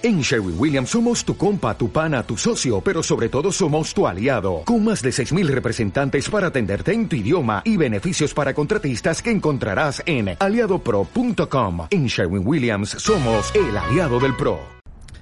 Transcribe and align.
En 0.00 0.20
Sherwin 0.20 0.54
Williams 0.56 0.90
somos 0.90 1.24
tu 1.24 1.36
compa, 1.36 1.76
tu 1.76 1.90
pana, 1.90 2.22
tu 2.22 2.36
socio, 2.36 2.80
pero 2.80 3.02
sobre 3.02 3.28
todo 3.28 3.50
somos 3.50 3.92
tu 3.92 4.06
aliado, 4.06 4.62
con 4.64 4.84
más 4.84 5.02
de 5.02 5.10
6.000 5.10 5.48
representantes 5.48 6.30
para 6.30 6.46
atenderte 6.46 6.92
en 6.92 7.08
tu 7.08 7.16
idioma 7.16 7.62
y 7.64 7.76
beneficios 7.76 8.32
para 8.32 8.54
contratistas 8.54 9.20
que 9.20 9.32
encontrarás 9.32 10.00
en 10.06 10.36
aliadopro.com. 10.38 11.88
En 11.90 12.06
Sherwin 12.06 12.46
Williams 12.46 12.90
somos 12.90 13.52
el 13.56 13.76
aliado 13.76 14.20
del 14.20 14.36
PRO. 14.36 14.60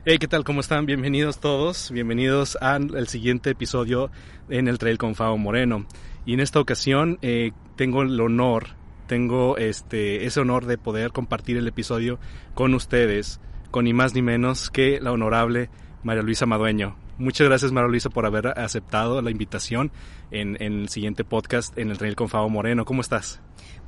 Hey, 0.05 0.19
¿qué 0.19 0.29
tal? 0.29 0.45
¿Cómo 0.45 0.61
están? 0.61 0.85
Bienvenidos 0.85 1.41
todos, 1.41 1.91
bienvenidos 1.91 2.59
al 2.61 3.09
siguiente 3.09 3.49
episodio 3.49 4.11
en 4.51 4.69
el 4.69 4.77
Trail 4.77 4.99
con 4.99 5.15
Fabo 5.15 5.39
Moreno. 5.39 5.87
Y 6.27 6.35
en 6.35 6.41
esta 6.41 6.61
ocasión 6.61 7.19
eh, 7.23 7.53
tengo 7.77 8.03
el 8.03 8.21
honor, 8.21 8.77
tengo 9.07 9.57
este, 9.57 10.27
ese 10.27 10.41
honor 10.41 10.67
de 10.67 10.77
poder 10.77 11.13
compartir 11.13 11.57
el 11.57 11.67
episodio 11.67 12.19
con 12.53 12.75
ustedes 12.75 13.41
con 13.77 13.85
ni 13.85 13.93
más 13.93 14.15
ni 14.15 14.23
menos 14.23 14.71
que 14.71 15.01
la 15.03 15.13
honorable 15.13 15.69
María 16.03 16.23
Luisa 16.23 16.47
Madueño. 16.47 16.97
Muchas 17.19 17.47
gracias 17.47 17.73
María 17.73 17.91
Luisa 17.91 18.09
por 18.09 18.25
haber 18.25 18.59
aceptado 18.59 19.21
la 19.21 19.31
invitación 19.31 19.93
en, 20.31 20.57
el 20.63 20.89
siguiente 20.89 21.25
podcast 21.25 21.77
en 21.77 21.91
el 21.91 21.99
Trail 21.99 22.17
con 22.17 22.31
Fabo 22.31 22.49
Moreno. 22.49 22.87
¿Cómo 22.87 23.03
estás? 23.03 23.39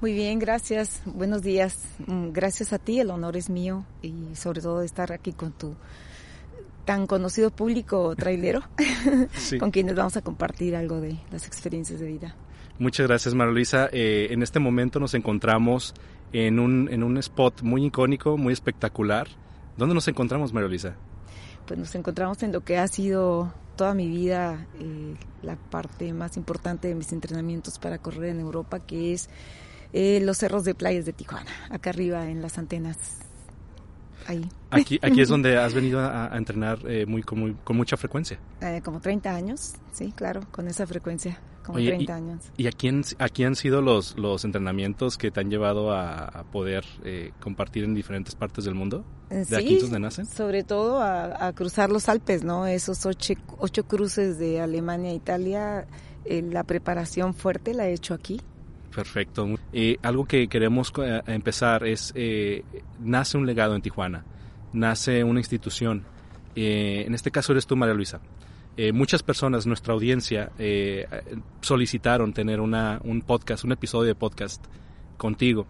Muy 0.03 0.13
bien, 0.13 0.41
gracias. 0.41 1.01
Buenos 1.07 1.41
días. 1.41 1.89
Mm, 2.07 2.33
gracias 2.33 2.75
a 2.75 2.79
ti, 2.79 3.01
el 3.01 3.09
honor 3.09 3.39
es 3.39 3.49
mío 3.49 3.87
y 4.03 4.13
sobre 4.35 4.61
todo 4.61 4.83
estar 4.83 5.11
aquí 5.11 5.33
con 5.33 5.53
tu 5.53 5.75
tan 6.85 7.07
conocido 7.07 7.51
público 7.51 8.15
trailero, 8.15 8.65
con 9.59 9.71
quienes 9.71 9.95
vamos 9.95 10.19
a 10.19 10.21
compartir 10.21 10.77
algo 10.77 11.01
de 11.01 11.17
las 11.31 11.47
experiencias 11.47 11.99
de 11.99 12.09
vida. 12.09 12.37
Muchas 12.79 13.07
gracias, 13.07 13.35
María 13.35 13.55
Luisa. 13.55 13.89
Eh, 13.91 14.27
en 14.33 14.43
este 14.43 14.59
momento 14.61 15.01
nos 15.01 15.15
encontramos 15.15 15.95
en 16.35 16.59
un, 16.59 16.91
en 16.93 17.03
un 17.05 17.17
spot 17.17 17.63
muy 17.63 17.87
icónico, 17.87 18.37
muy 18.37 18.53
espectacular, 18.53 19.29
¿Dónde 19.79 19.95
nos 19.95 20.09
encontramos, 20.09 20.53
María 20.53 20.69
Luisa? 20.69 20.97
Pues 21.65 21.79
nos 21.79 21.95
encontramos 21.95 22.43
en 22.43 22.51
lo 22.51 22.63
que 22.63 22.79
ha 22.79 22.89
sido 22.89 23.55
toda 23.77 23.95
mi 23.95 24.09
vida 24.09 24.67
eh, 24.81 25.15
la 25.43 25.55
parte 25.55 26.13
más 26.13 26.37
importante 26.37 26.89
de 26.89 26.97
mis 26.97 27.13
entrenamientos 27.13 27.79
para 27.79 27.99
correr 27.99 28.31
en 28.31 28.41
Europa, 28.41 28.81
que 28.81 29.13
es 29.13 29.31
eh, 29.93 30.21
los 30.21 30.39
cerros 30.39 30.65
de 30.65 30.75
playas 30.75 31.07
de 31.07 31.13
Tijuana, 31.13 31.53
acá 31.71 31.91
arriba 31.91 32.29
en 32.29 32.43
las 32.43 32.59
antenas. 32.59 33.21
Ahí. 34.27 34.49
Aquí, 34.71 34.99
aquí 35.01 35.21
es 35.21 35.29
donde 35.29 35.57
has 35.63 35.73
venido 35.75 36.01
a, 36.01 36.37
entrenar 36.37 36.81
eh, 36.89 37.07
muy, 37.07 37.23
con, 37.23 37.55
con, 37.63 37.77
mucha 37.77 37.97
frecuencia. 37.97 38.37
como 38.83 39.01
30 39.01 39.33
años, 39.33 39.75
sí, 39.93 40.13
claro, 40.17 40.41
con 40.51 40.67
esa 40.67 40.89
frecuencia 40.89 41.39
como 41.69 41.79
30 41.79 42.13
y, 42.13 42.15
años. 42.15 42.53
¿Y 42.57 42.67
aquí, 42.67 42.91
aquí 43.19 43.45
han 43.45 43.55
sido 43.55 43.83
los, 43.83 44.17
los 44.17 44.45
entrenamientos 44.45 45.19
que 45.19 45.31
te 45.31 45.41
han 45.41 45.51
llevado 45.51 45.93
a, 45.93 46.45
poder 46.51 46.85
eh, 47.05 47.33
compartir 47.41 47.85
en 47.85 47.95
diferentes 47.95 48.35
partes 48.35 48.65
del 48.65 48.75
mundo? 48.75 49.05
¿De 49.29 49.45
sí, 49.45 49.55
aquí 49.55 49.79
donde 49.79 50.01
nacen? 50.01 50.27
sobre 50.27 50.65
todo 50.65 51.03
a, 51.03 51.53
cruzar 51.53 51.91
los 51.91 52.09
Alpes, 52.09 52.43
¿no? 52.43 52.67
Esos 52.67 53.05
ocho, 53.05 53.35
ocho 53.59 53.85
cruces 53.85 54.39
de 54.39 54.61
Alemania 54.61 55.11
a 55.11 55.15
Italia, 55.15 55.87
eh, 56.25 56.43
la 56.43 56.65
preparación 56.65 57.35
fuerte 57.35 57.75
la 57.75 57.87
he 57.87 57.93
hecho 57.93 58.15
aquí. 58.15 58.41
Perfecto. 58.95 59.47
Eh, 59.73 59.99
algo 60.03 60.25
que 60.25 60.49
queremos 60.49 60.93
empezar 61.27 61.87
es, 61.87 62.15
nace 62.99 63.37
un 63.37 63.47
legado 63.47 63.77
en 63.77 63.83
Tijuana, 63.83 64.25
nace 64.73 65.23
una 65.23 65.41
institución. 65.41 66.05
en 66.57 67.15
este 67.15 67.31
caso 67.31 67.53
eres 67.53 67.67
tú, 67.67 67.77
María 67.77 67.95
Luisa. 67.95 68.21
Eh, 68.81 68.93
muchas 68.93 69.25
personas, 69.25 69.67
nuestra 69.67 69.93
audiencia, 69.93 70.53
eh, 70.57 71.05
solicitaron 71.63 72.33
tener 72.33 72.61
una, 72.61 73.01
un 73.03 73.23
podcast, 73.23 73.65
un 73.65 73.73
episodio 73.73 74.07
de 74.07 74.15
podcast 74.15 74.65
contigo, 75.17 75.67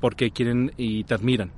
porque 0.00 0.32
quieren 0.32 0.72
y 0.76 1.04
te 1.04 1.14
admiran, 1.14 1.52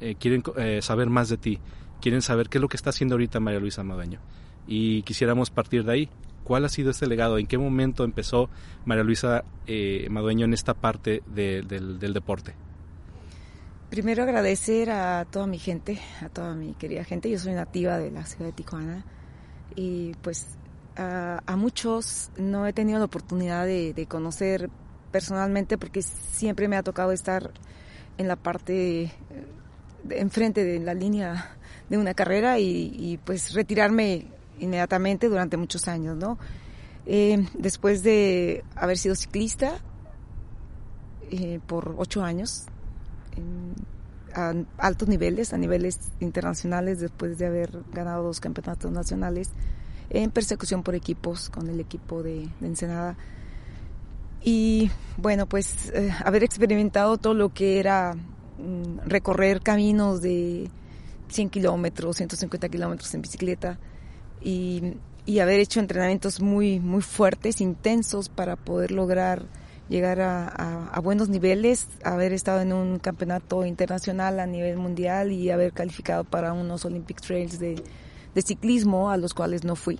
eh, 0.00 0.16
quieren 0.18 0.42
saber 0.82 1.08
más 1.08 1.28
de 1.28 1.36
ti, 1.36 1.60
quieren 2.00 2.20
saber 2.20 2.48
qué 2.48 2.58
es 2.58 2.62
lo 2.62 2.68
que 2.68 2.76
está 2.76 2.90
haciendo 2.90 3.14
ahorita 3.14 3.38
María 3.38 3.60
Luisa 3.60 3.84
Madueño. 3.84 4.18
Y 4.66 5.02
quisiéramos 5.02 5.50
partir 5.50 5.84
de 5.84 5.92
ahí. 5.92 6.08
¿Cuál 6.42 6.64
ha 6.64 6.68
sido 6.68 6.90
este 6.90 7.06
legado? 7.06 7.38
¿En 7.38 7.46
qué 7.46 7.56
momento 7.56 8.02
empezó 8.02 8.50
María 8.84 9.04
Luisa 9.04 9.44
Madueño 10.08 10.46
en 10.46 10.52
esta 10.52 10.74
parte 10.74 11.22
del, 11.28 11.68
del 11.68 12.12
deporte? 12.12 12.56
Primero 13.88 14.24
agradecer 14.24 14.90
a 14.90 15.26
toda 15.30 15.46
mi 15.46 15.58
gente, 15.58 16.00
a 16.20 16.28
toda 16.28 16.56
mi 16.56 16.72
querida 16.72 17.04
gente. 17.04 17.30
Yo 17.30 17.38
soy 17.38 17.52
nativa 17.52 17.98
de 17.98 18.10
la 18.10 18.26
ciudad 18.26 18.46
de 18.46 18.52
Tijuana 18.52 19.04
y 19.76 20.14
pues 20.22 20.46
a, 20.96 21.56
muchos 21.56 22.30
no 22.36 22.66
he 22.66 22.72
tenido 22.72 22.98
la 22.98 23.04
oportunidad 23.06 23.66
de, 23.66 24.06
conocer 24.08 24.70
personalmente 25.12 25.78
porque 25.78 26.02
siempre 26.02 26.68
me 26.68 26.76
ha 26.76 26.82
tocado 26.82 27.12
estar 27.12 27.50
en 28.18 28.28
la 28.28 28.36
parte 28.36 29.10
enfrente 30.10 30.64
de 30.64 30.78
la 30.80 30.94
línea 30.94 31.56
de 31.88 31.98
una 31.98 32.14
carrera 32.14 32.58
y, 32.58 33.18
pues 33.24 33.54
retirarme 33.54 34.26
inmediatamente 34.58 35.28
durante 35.28 35.56
muchos 35.56 35.88
años, 35.88 36.16
¿no? 36.16 36.38
Eh, 37.06 37.46
después 37.54 38.02
de 38.02 38.62
haber 38.76 38.98
sido 38.98 39.14
ciclista 39.14 39.78
eh, 41.30 41.60
por 41.66 41.94
ocho 41.96 42.22
años, 42.22 42.66
a 44.34 44.54
altos 44.78 45.08
niveles, 45.08 45.52
a 45.52 45.58
niveles 45.58 45.98
internacionales, 46.20 47.00
después 47.00 47.38
de 47.38 47.46
haber 47.46 47.70
ganado 47.92 48.24
dos 48.24 48.40
campeonatos 48.40 48.90
nacionales 48.90 49.50
en 50.10 50.30
persecución 50.30 50.82
por 50.82 50.94
equipos 50.94 51.50
con 51.50 51.68
el 51.68 51.80
equipo 51.80 52.22
de, 52.22 52.48
Ensenada. 52.60 53.16
Y 54.42 54.90
bueno, 55.16 55.46
pues 55.46 55.90
eh, 55.90 56.10
haber 56.24 56.44
experimentado 56.44 57.18
todo 57.18 57.34
lo 57.34 57.52
que 57.52 57.78
era 57.78 58.14
mm, 58.14 59.08
recorrer 59.08 59.60
caminos 59.60 60.22
de 60.22 60.68
100 61.28 61.50
kilómetros, 61.50 62.16
150 62.16 62.68
kilómetros 62.68 63.14
en 63.14 63.22
bicicleta 63.22 63.78
y, 64.40 64.94
y, 65.26 65.38
haber 65.40 65.60
hecho 65.60 65.78
entrenamientos 65.80 66.40
muy, 66.40 66.80
muy 66.80 67.02
fuertes, 67.02 67.60
intensos 67.60 68.28
para 68.28 68.56
poder 68.56 68.90
lograr 68.90 69.46
llegar 69.90 70.20
a, 70.20 70.98
buenos 71.02 71.28
niveles, 71.28 71.88
haber 72.04 72.32
estado 72.32 72.60
en 72.60 72.72
un 72.72 72.98
campeonato 73.00 73.66
internacional 73.66 74.38
a 74.38 74.46
nivel 74.46 74.78
mundial 74.78 75.32
y 75.32 75.50
haber 75.50 75.72
calificado 75.72 76.22
para 76.24 76.52
unos 76.52 76.84
Olympic 76.84 77.20
Trails 77.20 77.58
de, 77.58 77.82
ciclismo 78.36 79.10
a 79.10 79.16
los 79.16 79.34
cuales 79.34 79.64
no 79.64 79.74
fui. 79.76 79.98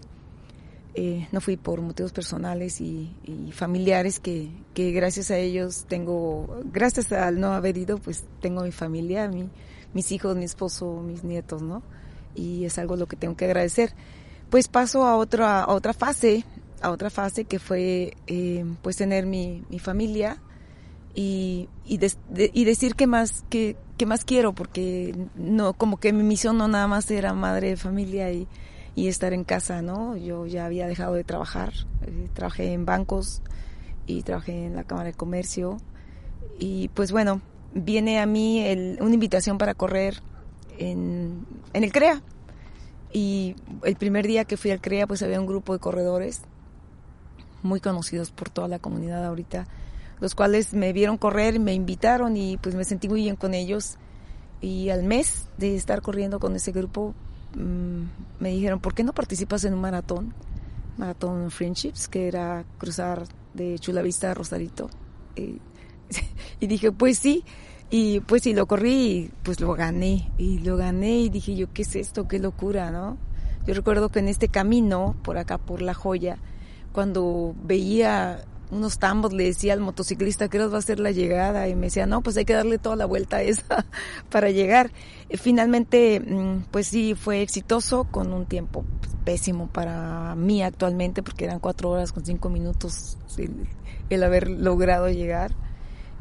Eh, 0.95 1.29
no 1.31 1.41
fui 1.41 1.57
por 1.57 1.81
motivos 1.83 2.13
personales 2.13 2.81
y, 2.81 3.13
familiares 3.53 4.21
que, 4.21 4.51
gracias 4.75 5.33
a 5.33 5.39
ellos 5.39 5.85
tengo, 5.89 6.63
gracias 6.73 7.13
al 7.13 7.41
no 7.41 7.53
haber 7.53 7.77
ido, 7.77 7.99
pues 7.99 8.25
tengo 8.41 8.63
mi 8.63 8.73
familia, 8.73 9.29
mi, 9.29 9.51
mis 9.93 10.13
hijos, 10.13 10.37
mi 10.37 10.45
esposo, 10.45 11.03
mis 11.05 11.25
nietos, 11.25 11.63
¿no? 11.63 11.83
Y 12.37 12.65
es 12.65 12.79
algo 12.79 12.95
lo 12.95 13.07
que 13.07 13.17
tengo 13.17 13.37
que 13.37 13.47
agradecer. 13.47 13.93
Pues 14.51 14.69
paso 14.69 15.05
a 15.05 15.17
otra, 15.17 15.63
a 15.63 15.73
otra 15.73 15.93
fase 15.93 16.45
a 16.81 16.91
otra 16.91 17.11
fase 17.11 17.45
que 17.45 17.59
fue 17.59 18.15
eh, 18.27 18.65
pues 18.83 18.97
tener 18.97 19.27
mi, 19.27 19.65
mi 19.69 19.79
familia 19.79 20.39
y, 21.15 21.69
y, 21.85 21.99
y 22.35 22.65
decir 22.65 22.95
que 22.95 23.07
más 23.07 23.45
que, 23.51 23.77
que, 23.97 24.07
más 24.07 24.25
quiero 24.25 24.55
porque 24.55 25.15
no 25.35 25.75
como 25.75 25.99
que 25.99 26.13
mi 26.13 26.23
misión 26.23 26.59
no 26.59 26.69
nada 26.69 26.87
más 26.87 27.11
era 27.11 27.35
madre 27.35 27.71
de 27.71 27.77
familia 27.77 28.31
y, 28.33 28.47
y 28.95 29.09
estar 29.09 29.33
en 29.33 29.45
casa 29.45 29.83
no 29.83 30.17
yo 30.17 30.47
ya 30.47 30.67
había 30.67 30.87
dejado 30.87 31.15
de 31.15 31.25
trabajar 31.25 31.73
eh, 32.03 32.29
trabajé 32.33 32.73
en 32.73 32.87
bancos 32.87 33.43
y 34.11 34.23
trabajé 34.23 34.67
en 34.67 34.77
la 34.77 34.85
cámara 34.85 35.09
de 35.09 35.15
comercio. 35.15 35.79
Y 36.59 36.89
pues 36.89 37.13
bueno 37.13 37.41
viene 37.73 38.19
a 38.19 38.27
mí 38.27 38.61
el, 38.67 38.99
una 39.01 39.15
invitación 39.15 39.57
para 39.57 39.75
correr 39.75 40.23
en, 40.79 41.47
en 41.73 41.85
el 41.85 41.93
CREA. 41.93 42.23
Y 43.13 43.57
el 43.85 43.97
primer 43.97 44.27
día 44.27 44.45
que 44.45 44.57
fui 44.57 44.71
al 44.71 44.81
CREA 44.81 45.07
pues 45.07 45.23
había 45.23 45.41
un 45.41 45.47
grupo 45.47 45.73
de 45.73 45.79
corredores 45.79 46.43
muy 47.63 47.81
conocidos 47.81 48.31
por 48.31 48.51
toda 48.51 48.69
la 48.69 48.79
comunidad 48.79 49.25
ahorita, 49.25 49.67
los 50.21 50.35
cuales 50.35 50.75
me 50.75 50.93
vieron 50.93 51.17
correr, 51.19 51.59
me 51.59 51.75
invitaron 51.75 52.37
y 52.37 52.57
pues 52.59 52.75
me 52.75 52.85
sentí 52.85 53.09
muy 53.09 53.23
bien 53.23 53.37
con 53.37 53.55
ellos. 53.55 53.97
Y 54.61 54.91
al 54.91 55.03
mes 55.03 55.49
de 55.57 55.75
estar 55.77 56.03
corriendo 56.03 56.39
con 56.39 56.55
ese 56.55 56.73
grupo, 56.73 57.15
mm, 57.55 58.03
me 58.41 58.51
dijeron, 58.51 58.81
¿por 58.81 58.95
qué 58.95 59.05
no 59.05 59.15
participas 59.15 59.65
en 59.65 59.75
un 59.75 59.81
maratón? 59.81 60.35
Maratón 60.99 61.51
Friendships, 61.51 62.09
que 62.09 62.29
era 62.29 62.65
cruzar 62.77 63.25
de 63.55 63.79
Chula 63.79 64.03
Vista 64.03 64.31
a 64.31 64.35
Rosarito. 64.35 64.91
y 65.37 65.61
dije, 66.67 66.93
pues 66.93 67.19
sí. 67.19 67.45
Y 67.93 68.21
pues 68.21 68.43
sí, 68.43 68.53
lo 68.55 68.67
corrí 68.67 68.93
y 68.93 69.31
pues 69.43 69.61
lo 69.61 69.73
gané. 69.75 70.31
Y 70.39 70.59
lo 70.59 70.77
gané 70.77 71.21
y 71.21 71.29
dije 71.29 71.57
yo, 71.57 71.73
¿qué 71.73 71.83
es 71.83 71.97
esto? 71.97 72.29
Qué 72.29 72.39
locura, 72.39 72.91
¿no? 72.91 73.17
Yo 73.67 73.75
recuerdo 73.75 74.11
que 74.11 74.21
en 74.21 74.29
este 74.29 74.49
camino, 74.49 75.17
por 75.23 75.39
acá, 75.39 75.59
por 75.59 75.83
La 75.83 75.95
Joya, 75.95 76.39
cuando 76.93 77.55
veía 77.63 78.45
unos 78.71 78.99
tambos, 78.99 79.33
le 79.33 79.45
decía 79.45 79.73
al 79.73 79.81
motociclista 79.81 80.49
que 80.49 80.65
va 80.65 80.79
a 80.79 80.83
ser 80.83 81.01
la 81.01 81.11
llegada 81.11 81.69
y 81.69 81.75
me 81.75 81.87
decía, 81.87 82.07
no, 82.07 82.23
pues 82.23 82.37
hay 82.37 82.45
que 82.45 82.53
darle 82.53 82.79
toda 82.79 82.97
la 82.97 83.05
vuelta 83.05 83.43
esa 83.43 83.85
para 84.31 84.51
llegar. 84.51 84.91
finalmente, 85.35 86.21
mm, 86.21 86.67
pues 86.71 86.87
sí, 86.87 87.15
fue 87.15 87.43
exitoso 87.43 88.05
con 88.05 88.33
un 88.33 88.47
tiempo 88.47 88.85
pésimo 89.25 89.67
para 89.67 90.35
mí 90.35 90.63
actualmente 90.63 91.23
porque 91.23 91.45
eran 91.45 91.61
cuatro 91.61 91.91
horas 91.91 92.13
con 92.13 92.25
cinco 92.25 92.49
minutos 92.49 93.19
el, 94.09 94.23
haber 94.23 94.49
logrado 94.49 95.09
llegar. 95.09 95.53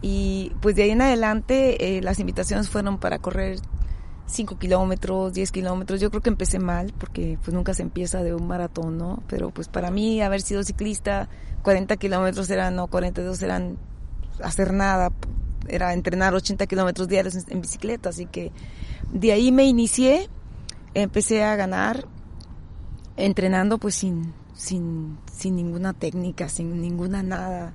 Y 0.01 0.54
pues 0.62 0.75
de 0.75 0.83
ahí 0.83 0.92
en 0.92 1.01
adelante 1.01 1.98
eh, 1.98 2.01
las 2.01 2.19
invitaciones 2.19 2.69
fueron 2.69 3.00
para 3.00 3.19
correr 3.19 3.60
5 4.30 4.60
kilómetros, 4.60 5.34
10 5.34 5.52
kilómetros. 5.52 6.00
Yo 6.00 6.10
creo 6.12 6.22
que 6.22 6.30
empecé 6.30 6.60
mal 6.60 6.94
porque 6.98 7.38
pues 7.44 7.54
nunca 7.54 7.74
se 7.74 7.81
empieza 7.81 8.24
de 8.24 8.34
un 8.34 8.48
maratón, 8.48 8.98
¿no? 8.98 9.24
Pero 9.28 9.50
pues 9.50 9.68
para 9.68 9.90
mí 9.92 10.22
haber 10.22 10.42
sido 10.42 10.64
ciclista, 10.64 11.30
40 11.64 11.98
kilómetros 11.98 12.50
eran, 12.50 12.76
no, 12.76 12.88
42 12.88 13.42
eran 13.42 13.78
hacer 14.44 14.72
nada, 14.72 15.12
era 15.68 15.94
entrenar 15.94 16.34
80 16.36 16.68
kilómetros 16.68 17.08
diarios 17.08 17.36
en, 17.50 17.62
bicicleta. 17.62 18.10
Así 18.10 18.28
que 18.28 18.52
de 19.12 19.31
ahí 19.31 19.52
me 19.52 19.66
inicié, 19.66 20.30
empecé 20.94 21.44
a 21.44 21.56
ganar 21.56 22.06
entrenando 23.18 23.80
pues 23.80 23.96
sin, 23.96 24.34
sin, 24.54 25.18
sin 25.34 25.56
ninguna 25.56 25.94
técnica, 25.94 26.50
sin 26.50 26.81
ninguna 26.81 27.24
nada. 27.24 27.74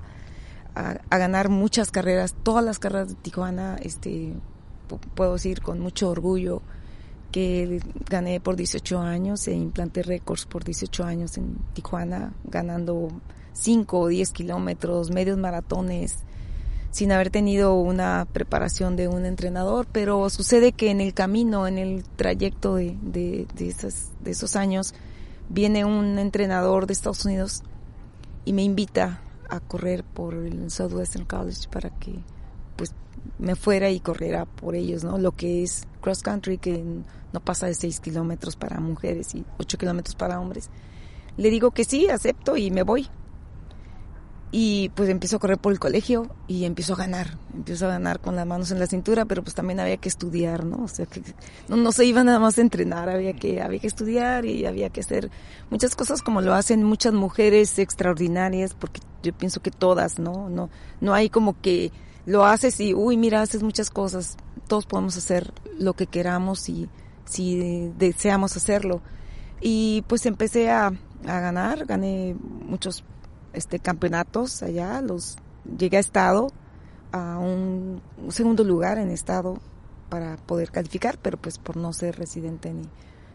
A, 0.73 0.97
a, 1.09 1.17
ganar 1.17 1.47
muchas 1.47 1.89
carreras, 1.89 2.35
todas 2.43 2.63
las 2.63 2.79
carreras 2.79 3.07
de 3.07 3.15
Tijuana, 3.15 3.77
este, 3.81 4.33
puedo 4.85 5.33
decir 5.33 5.61
con 5.61 5.79
mucho 5.79 6.09
orgullo 6.09 6.61
que 7.31 7.81
gané 8.09 8.39
por 8.39 8.55
18 8.55 8.99
años 8.99 9.47
e 9.47 9.53
implanté 9.53 10.03
récords 10.03 10.45
por 10.45 10.63
18 10.63 11.03
años 11.03 11.37
en 11.37 11.57
Tijuana, 11.73 12.33
ganando 12.45 13.09
5 13.53 13.99
o 13.99 14.07
10 14.07 14.31
kilómetros, 14.31 15.11
medios 15.11 15.37
maratones, 15.37 16.19
sin 16.91 17.11
haber 17.11 17.29
tenido 17.29 17.75
una 17.75 18.25
preparación 18.31 18.95
de 18.95 19.09
un 19.09 19.25
entrenador, 19.25 19.85
pero 19.91 20.29
sucede 20.29 20.71
que 20.71 20.91
en 20.91 21.01
el 21.01 21.13
camino, 21.13 21.67
en 21.67 21.77
el 21.77 22.05
trayecto 22.15 22.75
de, 22.75 22.97
de, 23.01 23.47
de, 23.53 23.75
de 24.21 24.31
esos 24.31 24.55
años, 24.55 24.93
viene 25.49 25.83
un 25.83 26.17
entrenador 26.19 26.87
de 26.87 26.93
Estados 26.93 27.25
Unidos 27.25 27.63
y 28.45 28.53
me 28.53 28.63
invita 28.63 29.19
a 29.49 29.59
correr 29.59 30.03
por 30.03 30.35
el 30.35 30.71
Southwestern 30.71 31.25
College 31.25 31.67
para 31.69 31.89
que 31.89 32.15
pues 32.75 32.93
me 33.39 33.55
fuera 33.55 33.89
y 33.89 33.99
corriera 33.99 34.45
por 34.45 34.75
ellos, 34.75 35.03
¿no? 35.03 35.17
Lo 35.17 35.31
que 35.31 35.63
es 35.63 35.83
cross 36.01 36.21
country, 36.21 36.57
que 36.57 36.83
no 37.33 37.39
pasa 37.39 37.67
de 37.67 37.73
6 37.73 37.99
kilómetros 37.99 38.55
para 38.55 38.79
mujeres 38.79 39.35
y 39.35 39.43
8 39.57 39.77
kilómetros 39.77 40.15
para 40.15 40.39
hombres. 40.39 40.69
Le 41.37 41.49
digo 41.49 41.71
que 41.71 41.83
sí, 41.83 42.07
acepto 42.09 42.55
y 42.55 42.71
me 42.71 42.83
voy. 42.83 43.09
Y 44.51 44.87
pues 44.95 45.09
empiezo 45.09 45.35
a 45.35 45.39
correr 45.39 45.57
por 45.57 45.73
el 45.73 45.79
colegio 45.79 46.33
y 46.47 46.63
empiezo 46.63 46.93
a 46.93 46.95
ganar, 46.95 47.37
empiezo 47.53 47.87
a 47.87 47.89
ganar 47.89 48.21
con 48.21 48.37
las 48.37 48.47
manos 48.47 48.71
en 48.71 48.79
la 48.79 48.87
cintura, 48.87 49.25
pero 49.25 49.43
pues 49.43 49.53
también 49.53 49.81
había 49.81 49.97
que 49.97 50.07
estudiar, 50.07 50.63
¿no? 50.63 50.83
O 50.83 50.87
sea, 50.87 51.05
que 51.05 51.21
no, 51.67 51.75
no 51.75 51.91
se 51.91 52.05
iba 52.05 52.23
nada 52.23 52.39
más 52.39 52.57
a 52.57 52.61
entrenar, 52.61 53.09
había 53.09 53.33
que, 53.33 53.61
había 53.61 53.79
que 53.79 53.87
estudiar 53.87 54.45
y 54.45 54.65
había 54.65 54.89
que 54.91 55.01
hacer 55.01 55.29
muchas 55.69 55.93
cosas 55.95 56.21
como 56.21 56.39
lo 56.39 56.53
hacen 56.53 56.83
muchas 56.83 57.11
mujeres 57.11 57.77
extraordinarias, 57.79 58.75
porque 58.75 59.01
yo 59.23 59.33
pienso 59.33 59.61
que 59.61 59.71
todas, 59.71 60.19
¿no? 60.19 60.49
No, 60.49 60.69
no 61.01 61.13
hay 61.13 61.29
como 61.29 61.59
que 61.59 61.91
lo 62.25 62.45
haces 62.45 62.79
y, 62.79 62.93
uy, 62.93 63.17
mira, 63.17 63.41
haces 63.41 63.63
muchas 63.63 63.89
cosas. 63.89 64.37
Todos 64.67 64.85
podemos 64.85 65.15
hacer 65.17 65.53
lo 65.77 65.93
que 65.93 66.07
queramos 66.07 66.69
y 66.69 66.89
si 67.25 67.91
deseamos 67.97 68.55
hacerlo. 68.57 69.01
Y 69.61 70.03
pues 70.07 70.25
empecé 70.25 70.71
a, 70.71 70.87
a 70.87 71.39
ganar, 71.39 71.85
gané 71.85 72.35
muchos 72.39 73.03
este, 73.53 73.79
campeonatos 73.79 74.63
allá, 74.63 75.01
los 75.01 75.37
llegué 75.77 75.97
a 75.97 76.01
estado, 76.01 76.51
a 77.11 77.37
un, 77.39 78.01
segundo 78.29 78.63
lugar 78.63 78.97
en 78.97 79.09
estado 79.09 79.59
para 80.09 80.37
poder 80.37 80.71
calificar, 80.71 81.17
pero 81.21 81.37
pues 81.37 81.57
por 81.57 81.77
no 81.77 81.93
ser 81.93 82.17
residente 82.17 82.73
ni, 82.73 82.87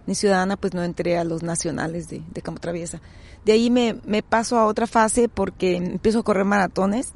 ni 0.06 0.14
ciudadana, 0.14 0.56
pues 0.56 0.74
no 0.74 0.82
entré 0.82 1.18
a 1.18 1.24
los 1.24 1.42
nacionales 1.42 2.08
de, 2.08 2.22
de 2.30 2.42
Campo 2.42 2.60
Traviesa. 2.60 3.00
De 3.44 3.52
ahí 3.52 3.70
me, 3.70 3.98
me 4.04 4.22
paso 4.22 4.58
a 4.58 4.66
otra 4.66 4.86
fase 4.86 5.28
porque 5.28 5.76
empiezo 5.76 6.20
a 6.20 6.24
correr 6.24 6.44
maratones 6.44 7.14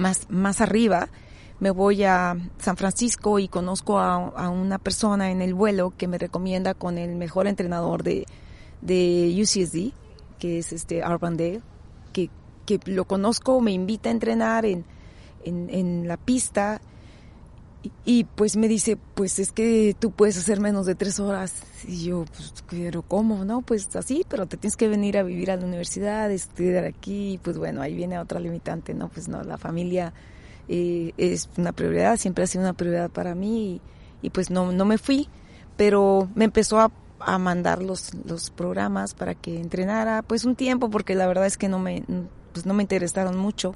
más, 0.00 0.26
más 0.28 0.60
arriba, 0.60 1.08
me 1.60 1.70
voy 1.70 2.04
a 2.04 2.36
San 2.58 2.76
Francisco 2.76 3.38
y 3.38 3.46
conozco 3.46 3.98
a, 3.98 4.48
una 4.48 4.78
persona 4.78 5.30
en 5.30 5.42
el 5.42 5.54
vuelo 5.54 5.92
que 5.96 6.08
me 6.08 6.18
recomienda 6.18 6.74
con 6.74 6.98
el 6.98 7.14
mejor 7.16 7.46
entrenador 7.46 8.02
de, 8.02 8.26
de 8.80 9.38
UCSD, 9.40 9.92
que 10.38 10.58
es 10.58 10.72
este 10.72 11.02
Arbandale, 11.02 11.60
que, 12.12 12.30
que 12.64 12.80
lo 12.86 13.04
conozco, 13.04 13.60
me 13.60 13.72
invita 13.72 14.08
a 14.08 14.12
entrenar 14.12 14.64
en, 14.64 14.84
en, 15.44 15.68
en 15.70 16.08
la 16.08 16.16
pista 16.16 16.80
y, 18.04 18.24
pues 18.24 18.56
me 18.58 18.68
dice, 18.68 18.98
pues 19.14 19.38
es 19.38 19.52
que 19.52 19.96
tú 19.98 20.10
puedes 20.10 20.36
hacer 20.36 20.60
menos 20.60 20.84
de 20.84 20.94
tres 20.94 21.18
horas. 21.18 21.62
Y 21.88 22.04
yo, 22.04 22.26
pues, 22.26 22.52
pero 22.68 23.00
¿cómo? 23.00 23.44
No, 23.46 23.62
pues 23.62 23.94
así, 23.96 24.24
pero 24.28 24.46
te 24.46 24.58
tienes 24.58 24.76
que 24.76 24.88
venir 24.88 25.16
a 25.16 25.22
vivir 25.22 25.50
a 25.50 25.56
la 25.56 25.64
universidad, 25.64 26.30
estudiar 26.30 26.84
aquí. 26.84 27.40
Pues 27.42 27.56
bueno, 27.56 27.80
ahí 27.80 27.94
viene 27.94 28.18
otra 28.18 28.38
limitante, 28.38 28.92
¿no? 28.92 29.08
Pues 29.08 29.28
no, 29.28 29.42
la 29.44 29.56
familia 29.56 30.12
eh, 30.68 31.14
es 31.16 31.48
una 31.56 31.72
prioridad, 31.72 32.18
siempre 32.18 32.44
ha 32.44 32.46
sido 32.46 32.64
una 32.64 32.74
prioridad 32.74 33.10
para 33.10 33.34
mí. 33.34 33.80
Y, 34.20 34.30
pues 34.30 34.50
no, 34.50 34.72
no 34.72 34.84
me 34.84 34.98
fui, 34.98 35.28
pero 35.78 36.28
me 36.34 36.44
empezó 36.44 36.80
a, 36.80 36.92
a 37.20 37.38
mandar 37.38 37.82
los, 37.82 38.12
los 38.26 38.50
programas 38.50 39.14
para 39.14 39.34
que 39.34 39.58
entrenara, 39.58 40.20
pues 40.20 40.44
un 40.44 40.54
tiempo, 40.54 40.90
porque 40.90 41.14
la 41.14 41.26
verdad 41.26 41.46
es 41.46 41.56
que 41.56 41.68
no 41.68 41.78
me, 41.78 42.02
pues 42.52 42.66
no 42.66 42.74
me 42.74 42.82
interesaron 42.82 43.38
mucho. 43.38 43.74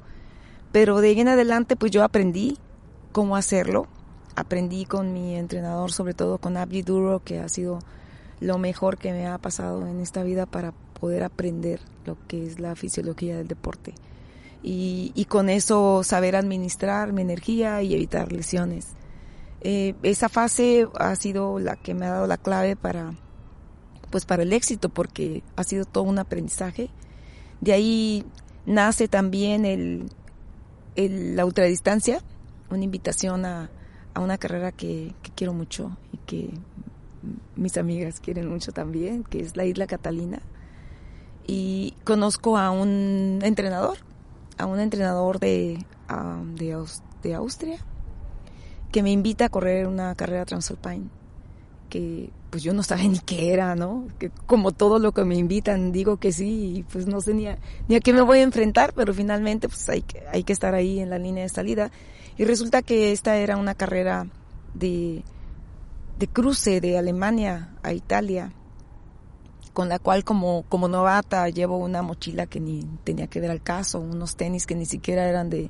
Pero 0.72 1.00
de 1.00 1.08
ahí 1.08 1.20
en 1.20 1.28
adelante, 1.28 1.76
pues 1.76 1.90
yo 1.90 2.04
aprendí 2.04 2.58
cómo 3.14 3.36
hacerlo. 3.36 3.86
Aprendí 4.34 4.86
con 4.86 5.12
mi 5.12 5.36
entrenador, 5.36 5.92
sobre 5.92 6.14
todo 6.14 6.38
con 6.38 6.56
Abdi 6.56 6.82
Duro, 6.82 7.22
que 7.24 7.38
ha 7.38 7.48
sido 7.48 7.78
lo 8.40 8.58
mejor 8.58 8.98
que 8.98 9.12
me 9.12 9.28
ha 9.28 9.38
pasado 9.38 9.86
en 9.86 10.00
esta 10.00 10.24
vida 10.24 10.46
para 10.46 10.72
poder 10.98 11.22
aprender 11.22 11.80
lo 12.06 12.18
que 12.26 12.44
es 12.44 12.58
la 12.58 12.74
fisiología 12.74 13.36
del 13.36 13.46
deporte. 13.46 13.94
Y, 14.64 15.12
y 15.14 15.26
con 15.26 15.48
eso 15.48 16.02
saber 16.02 16.34
administrar 16.34 17.12
mi 17.12 17.22
energía 17.22 17.82
y 17.82 17.94
evitar 17.94 18.32
lesiones. 18.32 18.88
Eh, 19.60 19.94
esa 20.02 20.28
fase 20.28 20.88
ha 20.98 21.14
sido 21.14 21.60
la 21.60 21.76
que 21.76 21.94
me 21.94 22.06
ha 22.06 22.10
dado 22.10 22.26
la 22.26 22.36
clave 22.36 22.74
para, 22.74 23.14
pues 24.10 24.24
para 24.24 24.42
el 24.42 24.52
éxito, 24.52 24.88
porque 24.88 25.44
ha 25.54 25.62
sido 25.62 25.84
todo 25.84 26.02
un 26.02 26.18
aprendizaje. 26.18 26.90
De 27.60 27.72
ahí 27.72 28.24
nace 28.66 29.06
también 29.06 29.64
el, 29.64 30.10
el 30.96 31.36
la 31.36 31.44
ultradistancia, 31.44 32.20
una 32.74 32.84
invitación 32.84 33.44
a, 33.44 33.70
a 34.14 34.20
una 34.20 34.38
carrera 34.38 34.72
que, 34.72 35.12
que, 35.22 35.30
quiero 35.32 35.52
mucho 35.52 35.96
y 36.12 36.18
que 36.18 36.50
mis 37.56 37.76
amigas 37.76 38.20
quieren 38.20 38.48
mucho 38.48 38.72
también, 38.72 39.24
que 39.24 39.40
es 39.40 39.56
la 39.56 39.64
Isla 39.64 39.86
Catalina. 39.86 40.40
Y 41.46 41.94
conozco 42.04 42.56
a 42.56 42.70
un 42.70 43.40
entrenador, 43.42 43.98
a 44.56 44.66
un 44.66 44.80
entrenador 44.80 45.40
de, 45.40 45.84
um, 46.10 46.54
de, 46.54 46.76
de, 47.22 47.34
Austria, 47.34 47.78
que 48.92 49.02
me 49.02 49.10
invita 49.10 49.46
a 49.46 49.48
correr 49.48 49.86
una 49.86 50.14
carrera 50.14 50.44
Transalpine, 50.44 51.08
que 51.90 52.30
pues 52.50 52.62
yo 52.62 52.72
no 52.72 52.82
sabía 52.84 53.08
ni 53.08 53.18
qué 53.18 53.52
era, 53.52 53.74
¿no? 53.74 54.06
Que 54.18 54.30
como 54.46 54.70
todo 54.70 54.98
lo 54.98 55.12
que 55.12 55.24
me 55.24 55.34
invitan 55.34 55.90
digo 55.90 56.18
que 56.18 56.32
sí 56.32 56.76
y 56.76 56.82
pues 56.84 57.06
no 57.06 57.20
sé 57.20 57.34
ni 57.34 57.48
a, 57.48 57.58
ni 57.88 57.96
a 57.96 58.00
qué 58.00 58.12
me 58.12 58.22
voy 58.22 58.38
a 58.38 58.42
enfrentar, 58.42 58.92
pero 58.94 59.12
finalmente 59.12 59.68
pues 59.68 59.88
hay 59.88 60.02
que, 60.02 60.22
hay 60.32 60.44
que 60.44 60.52
estar 60.52 60.74
ahí 60.74 61.00
en 61.00 61.10
la 61.10 61.18
línea 61.18 61.42
de 61.42 61.48
salida 61.48 61.90
y 62.36 62.44
resulta 62.44 62.82
que 62.82 63.12
esta 63.12 63.36
era 63.36 63.56
una 63.56 63.74
carrera 63.74 64.26
de, 64.74 65.22
de 66.18 66.26
cruce 66.28 66.80
de 66.80 66.98
Alemania 66.98 67.74
a 67.82 67.92
Italia, 67.92 68.52
con 69.72 69.88
la 69.88 69.98
cual 69.98 70.24
como, 70.24 70.64
como 70.68 70.88
novata 70.88 71.48
llevo 71.48 71.76
una 71.76 72.02
mochila 72.02 72.46
que 72.46 72.60
ni 72.60 72.84
tenía 73.04 73.26
que 73.26 73.40
ver 73.40 73.50
al 73.50 73.62
caso, 73.62 74.00
unos 74.00 74.36
tenis 74.36 74.66
que 74.66 74.74
ni 74.74 74.86
siquiera 74.86 75.28
eran 75.28 75.50
de, 75.50 75.68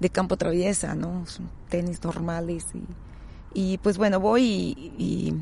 de 0.00 0.10
campo 0.10 0.36
traviesa, 0.36 0.94
¿no? 0.94 1.24
Tenis 1.68 2.02
normales 2.02 2.66
y, 2.74 2.84
y 3.54 3.78
pues 3.78 3.98
bueno, 3.98 4.20
voy 4.20 4.42
y, 4.42 4.92
y 4.98 5.40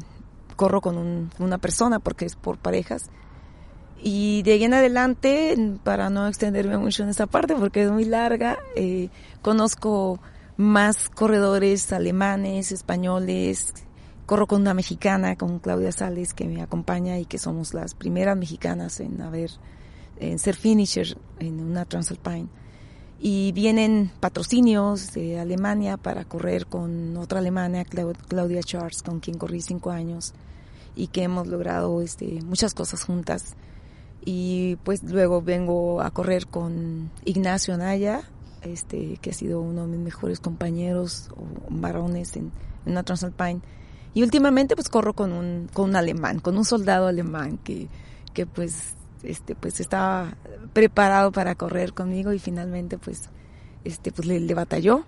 corro 0.56 0.80
con 0.80 0.98
un, 0.98 1.30
una 1.38 1.58
persona 1.58 1.98
porque 1.98 2.26
es 2.26 2.36
por 2.36 2.58
parejas. 2.58 3.10
Y 4.00 4.42
de 4.42 4.52
ahí 4.52 4.64
en 4.64 4.74
adelante, 4.74 5.56
para 5.82 6.08
no 6.10 6.28
extenderme 6.28 6.78
mucho 6.78 7.02
en 7.02 7.08
esta 7.08 7.26
parte 7.26 7.54
porque 7.56 7.82
es 7.82 7.90
muy 7.90 8.04
larga, 8.04 8.58
eh, 8.76 9.08
conozco 9.42 10.20
más 10.58 11.08
corredores 11.08 11.92
alemanes, 11.92 12.72
españoles. 12.72 13.72
Corro 14.26 14.46
con 14.46 14.60
una 14.60 14.74
mexicana, 14.74 15.36
con 15.36 15.60
Claudia 15.60 15.92
Sales, 15.92 16.34
que 16.34 16.46
me 16.46 16.60
acompaña 16.60 17.18
y 17.18 17.24
que 17.24 17.38
somos 17.38 17.72
las 17.72 17.94
primeras 17.94 18.36
mexicanas 18.36 19.00
en 19.00 19.22
haber, 19.22 19.50
en 20.18 20.38
ser 20.38 20.56
finisher 20.56 21.16
en 21.38 21.60
una 21.60 21.86
Transalpine. 21.86 22.48
Y 23.20 23.52
vienen 23.52 24.10
patrocinios 24.20 25.12
de 25.12 25.38
Alemania 25.38 25.96
para 25.96 26.24
correr 26.24 26.66
con 26.66 27.16
otra 27.16 27.38
alemana, 27.38 27.84
Claudia 27.84 28.62
Charles, 28.62 29.02
con 29.02 29.20
quien 29.20 29.38
corrí 29.38 29.62
cinco 29.62 29.90
años 29.90 30.34
y 30.96 31.06
que 31.06 31.22
hemos 31.22 31.46
logrado 31.46 32.02
este, 32.02 32.42
muchas 32.42 32.74
cosas 32.74 33.04
juntas. 33.04 33.54
Y 34.24 34.76
pues 34.82 35.04
luego 35.04 35.40
vengo 35.40 36.02
a 36.02 36.10
correr 36.10 36.48
con 36.48 37.10
Ignacio 37.24 37.74
Anaya, 37.74 38.24
este, 38.62 39.18
que 39.20 39.30
ha 39.30 39.32
sido 39.32 39.60
uno 39.60 39.82
de 39.82 39.88
mis 39.88 40.00
mejores 40.00 40.40
compañeros 40.40 41.30
o 41.36 41.44
varones 41.70 42.36
en, 42.36 42.52
en 42.86 42.92
una 42.92 43.02
Transalpine. 43.02 43.60
Y 44.14 44.22
últimamente 44.22 44.74
pues 44.74 44.88
corro 44.88 45.12
con 45.12 45.32
un, 45.32 45.68
con 45.72 45.90
un 45.90 45.96
alemán, 45.96 46.40
con 46.40 46.56
un 46.56 46.64
soldado 46.64 47.06
alemán 47.06 47.58
que, 47.58 47.88
que 48.34 48.46
pues, 48.46 48.94
este, 49.22 49.54
pues 49.54 49.80
estaba 49.80 50.36
preparado 50.72 51.32
para 51.32 51.54
correr 51.54 51.92
conmigo 51.92 52.32
y 52.32 52.38
finalmente 52.38 52.98
pues, 52.98 53.28
este, 53.84 54.10
pues 54.12 54.26
le, 54.26 54.40
le 54.40 54.54
batalló, 54.54 55.04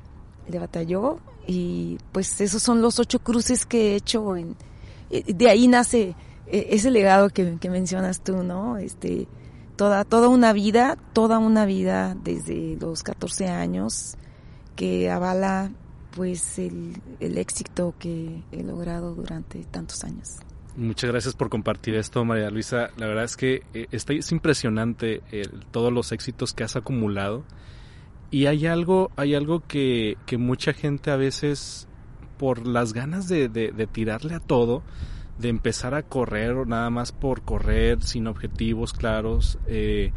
le 0.48 0.58
batalló 0.58 1.20
Y 1.46 1.98
pues 2.12 2.40
esos 2.40 2.62
son 2.62 2.82
los 2.82 2.98
ocho 2.98 3.18
cruces 3.20 3.66
que 3.66 3.92
he 3.92 3.96
hecho. 3.96 4.36
En, 4.36 4.56
de 5.10 5.48
ahí 5.48 5.66
nace 5.66 6.14
eh, 6.46 6.68
ese 6.70 6.90
legado 6.90 7.30
que, 7.30 7.56
que 7.58 7.70
mencionas 7.70 8.20
tú, 8.20 8.42
¿no? 8.42 8.76
Este, 8.76 9.26
toda, 9.80 10.04
toda 10.04 10.28
una 10.28 10.52
vida, 10.52 10.98
toda 11.14 11.38
una 11.38 11.64
vida 11.64 12.14
desde 12.22 12.76
los 12.78 13.02
14 13.02 13.48
años 13.48 14.14
que 14.76 15.10
avala 15.10 15.70
pues 16.14 16.58
el, 16.58 17.00
el 17.18 17.38
éxito 17.38 17.94
que 17.98 18.42
he 18.52 18.62
logrado 18.62 19.14
durante 19.14 19.64
tantos 19.64 20.04
años. 20.04 20.36
Muchas 20.76 21.10
gracias 21.10 21.34
por 21.34 21.48
compartir 21.48 21.94
esto, 21.94 22.22
María 22.26 22.50
Luisa. 22.50 22.90
La 22.98 23.06
verdad 23.06 23.24
es 23.24 23.38
que 23.38 23.62
eh, 23.72 23.86
está, 23.90 24.12
es 24.12 24.30
impresionante 24.32 25.22
todos 25.70 25.90
los 25.90 26.12
éxitos 26.12 26.52
que 26.52 26.62
has 26.62 26.76
acumulado. 26.76 27.44
Y 28.30 28.46
hay 28.46 28.66
algo, 28.66 29.10
hay 29.16 29.34
algo 29.34 29.60
que, 29.66 30.18
que 30.26 30.36
mucha 30.36 30.74
gente 30.74 31.10
a 31.10 31.16
veces, 31.16 31.88
por 32.36 32.66
las 32.66 32.92
ganas 32.92 33.28
de, 33.28 33.48
de, 33.48 33.86
tirarle 33.86 34.34
a 34.34 34.40
todo, 34.40 34.82
de 35.38 35.48
empezar 35.48 35.94
a 35.94 36.02
correr 36.02 36.52
o 36.52 36.66
nada 36.66 36.90
más 36.90 37.12
por 37.12 37.42
correr 37.42 38.02
sin 38.02 38.26
objetivos 38.26 38.92
claros, 38.92 39.58
eh, 39.66 40.12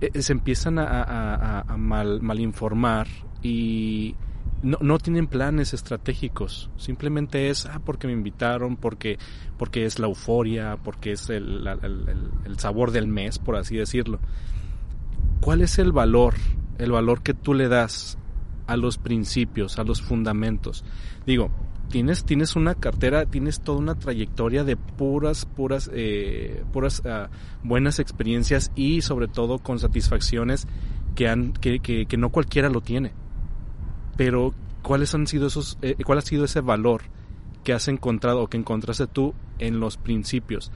eh, 0.00 0.22
se 0.22 0.32
empiezan 0.32 0.78
a, 0.78 1.60
a, 1.60 1.76
mal, 1.76 2.40
informar 2.40 3.06
y 3.42 4.16
no, 4.62 4.78
no 4.80 4.98
tienen 4.98 5.26
planes 5.26 5.74
estratégicos, 5.74 6.70
simplemente 6.76 7.50
es 7.50 7.66
ah, 7.66 7.80
porque 7.84 8.06
me 8.06 8.12
invitaron, 8.12 8.76
porque, 8.76 9.18
porque 9.56 9.84
es 9.84 9.98
la 9.98 10.06
euforia, 10.06 10.78
porque 10.82 11.12
es 11.12 11.30
el, 11.30 11.68
sabor 12.58 12.90
del 12.90 13.06
mes, 13.06 13.38
por 13.38 13.56
así 13.56 13.76
decirlo. 13.76 14.18
¿Cuál 15.40 15.60
es 15.60 15.78
el 15.78 15.92
valor, 15.92 16.34
el 16.78 16.92
valor 16.92 17.22
que 17.22 17.34
tú 17.34 17.54
le 17.54 17.68
das 17.68 18.18
a 18.66 18.76
los 18.76 18.98
principios, 18.98 19.78
a 19.78 19.84
los 19.84 20.00
fundamentos? 20.00 20.84
Digo, 21.26 21.50
tienes, 21.94 22.24
tienes 22.24 22.56
una 22.56 22.74
cartera, 22.74 23.24
tienes 23.24 23.60
toda 23.60 23.78
una 23.78 23.94
trayectoria 23.94 24.64
de 24.64 24.76
puras, 24.76 25.44
puras, 25.46 25.88
eh, 25.94 26.64
puras 26.72 27.00
ah, 27.06 27.30
buenas 27.62 28.00
experiencias 28.00 28.72
y 28.74 29.02
sobre 29.02 29.28
todo 29.28 29.60
con 29.60 29.78
satisfacciones 29.78 30.66
que, 31.14 31.28
han, 31.28 31.52
que, 31.52 31.78
que, 31.78 32.06
que 32.06 32.16
no 32.16 32.30
cualquiera 32.30 32.68
lo 32.68 32.80
tiene 32.80 33.12
pero 34.16 34.52
¿cuáles 34.82 35.14
han 35.14 35.28
sido 35.28 35.46
esos, 35.46 35.78
eh, 35.82 35.94
cuál 36.04 36.18
ha 36.18 36.22
sido 36.22 36.44
ese 36.46 36.60
valor 36.60 37.02
que 37.62 37.72
has 37.72 37.86
encontrado 37.86 38.42
o 38.42 38.48
que 38.48 38.56
encontraste 38.56 39.06
tú 39.06 39.32
en 39.60 39.78
los 39.78 39.96
principios? 39.96 40.72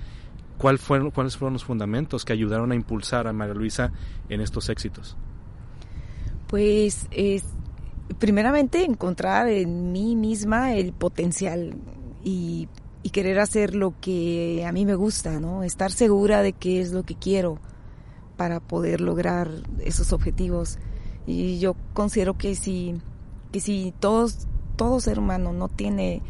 ¿Cuál 0.57 0.79
fueron, 0.79 1.11
¿Cuáles 1.11 1.37
fueron 1.37 1.55
los 1.55 1.65
fundamentos 1.65 2.25
que 2.25 2.33
ayudaron 2.33 2.71
a 2.71 2.77
impulsar 2.77 3.27
a 3.27 3.33
María 3.33 3.55
Luisa 3.55 3.91
en 4.29 4.41
estos 4.41 4.69
éxitos? 4.69 5.17
Pues 6.47 7.09
es, 7.11 7.45
primeramente 8.19 8.85
encontrar 8.85 9.49
en 9.49 9.93
mí 9.93 10.17
misma 10.17 10.75
el 10.75 10.93
potencial 10.93 11.75
y, 12.25 12.69
querer 13.11 13.39
hacer 13.39 13.75
lo 13.75 13.95
que 14.03 14.67
a 14.67 14.71
mí 14.71 14.85
me 14.85 14.95
gusta, 14.95 15.41
¿no? 15.41 15.63
Estar 15.63 15.91
segura 15.91 16.43
de 16.43 16.53
qué 16.53 16.83
es 16.83 16.93
lo 16.93 17.05
que 17.05 17.15
quiero 17.15 17.59
para 18.37 18.61
poder 18.61 19.01
lograr 19.01 19.49
esos 19.83 20.13
objetivos. 20.13 20.79
Y 21.27 21.59
yo 21.59 21.75
considero 21.95 22.37
que 22.37 22.55
si 22.55 23.01
que 23.51 23.61
si 23.61 23.95
todos, 23.99 24.47
todo 24.77 25.01
ser 25.01 25.19
humano 25.19 25.53
no 25.53 25.69
tiene 25.69 26.23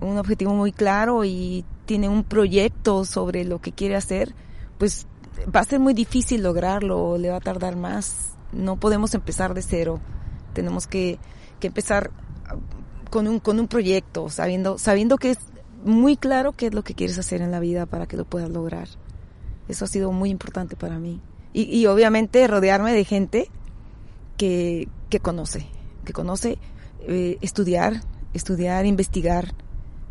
un 0.00 0.18
objetivo 0.18 0.54
muy 0.54 0.72
claro 0.72 1.24
y 1.24 1.64
tiene 1.86 2.08
un 2.08 2.24
proyecto 2.24 3.04
sobre 3.04 3.44
lo 3.44 3.60
que 3.60 3.72
quiere 3.72 3.96
hacer, 3.96 4.34
pues 4.78 5.06
va 5.54 5.60
a 5.60 5.64
ser 5.64 5.80
muy 5.80 5.94
difícil 5.94 6.42
lograrlo, 6.42 7.18
le 7.18 7.30
va 7.30 7.36
a 7.36 7.40
tardar 7.40 7.76
más. 7.76 8.32
No 8.52 8.76
podemos 8.76 9.14
empezar 9.14 9.54
de 9.54 9.62
cero. 9.62 10.00
Tenemos 10.56 10.86
que, 10.86 11.18
que 11.60 11.66
empezar 11.66 12.10
con 13.10 13.28
un, 13.28 13.40
con 13.40 13.60
un 13.60 13.68
proyecto, 13.68 14.30
sabiendo, 14.30 14.78
sabiendo 14.78 15.18
que 15.18 15.32
es 15.32 15.38
muy 15.84 16.16
claro 16.16 16.52
qué 16.52 16.68
es 16.68 16.74
lo 16.74 16.82
que 16.82 16.94
quieres 16.94 17.18
hacer 17.18 17.42
en 17.42 17.50
la 17.50 17.60
vida 17.60 17.84
para 17.84 18.06
que 18.06 18.16
lo 18.16 18.24
puedas 18.24 18.48
lograr. 18.48 18.88
Eso 19.68 19.84
ha 19.84 19.88
sido 19.88 20.12
muy 20.12 20.30
importante 20.30 20.76
para 20.76 20.98
mí. 20.98 21.20
Y, 21.52 21.64
y 21.64 21.86
obviamente 21.86 22.46
rodearme 22.46 22.94
de 22.94 23.04
gente 23.04 23.50
que, 24.38 24.88
que 25.10 25.20
conoce, 25.20 25.66
que 26.06 26.14
conoce, 26.14 26.56
eh, 27.02 27.36
estudiar, 27.42 28.00
estudiar, 28.32 28.86
investigar, 28.86 29.52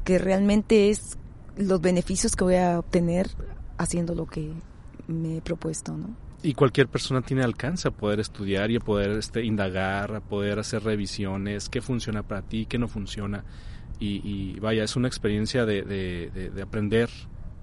que 0.04 0.20
realmente 0.20 0.92
es 0.92 1.18
los 1.58 1.82
beneficios 1.82 2.36
que 2.36 2.44
voy 2.44 2.58
a 2.58 2.78
obtener 2.78 3.32
haciendo 3.80 4.14
lo 4.14 4.28
que 4.28 4.54
me 5.08 5.38
he 5.38 5.42
propuesto, 5.42 5.98
¿no? 5.98 6.25
Y 6.46 6.54
cualquier 6.54 6.88
persona 6.88 7.24
tiene 7.24 7.44
alcance 7.44 7.88
a 7.88 7.92
poder 7.92 8.20
estudiar 8.20 8.70
y 8.70 8.76
a 8.76 8.80
poder 8.80 9.18
este, 9.18 9.44
indagar, 9.44 10.14
a 10.14 10.20
poder 10.22 10.60
hacer 10.60 10.84
revisiones, 10.84 11.70
qué 11.70 11.82
funciona 11.82 12.22
para 12.22 12.44
ti, 12.44 12.68
qué 12.68 12.78
no 12.78 12.88
funciona. 12.88 13.44
Y, 13.98 14.60
vaya, 14.60 14.84
es 14.84 14.96
una 14.96 15.08
experiencia 15.08 15.66
de, 15.66 15.82
de, 15.82 16.62
aprender 16.62 17.10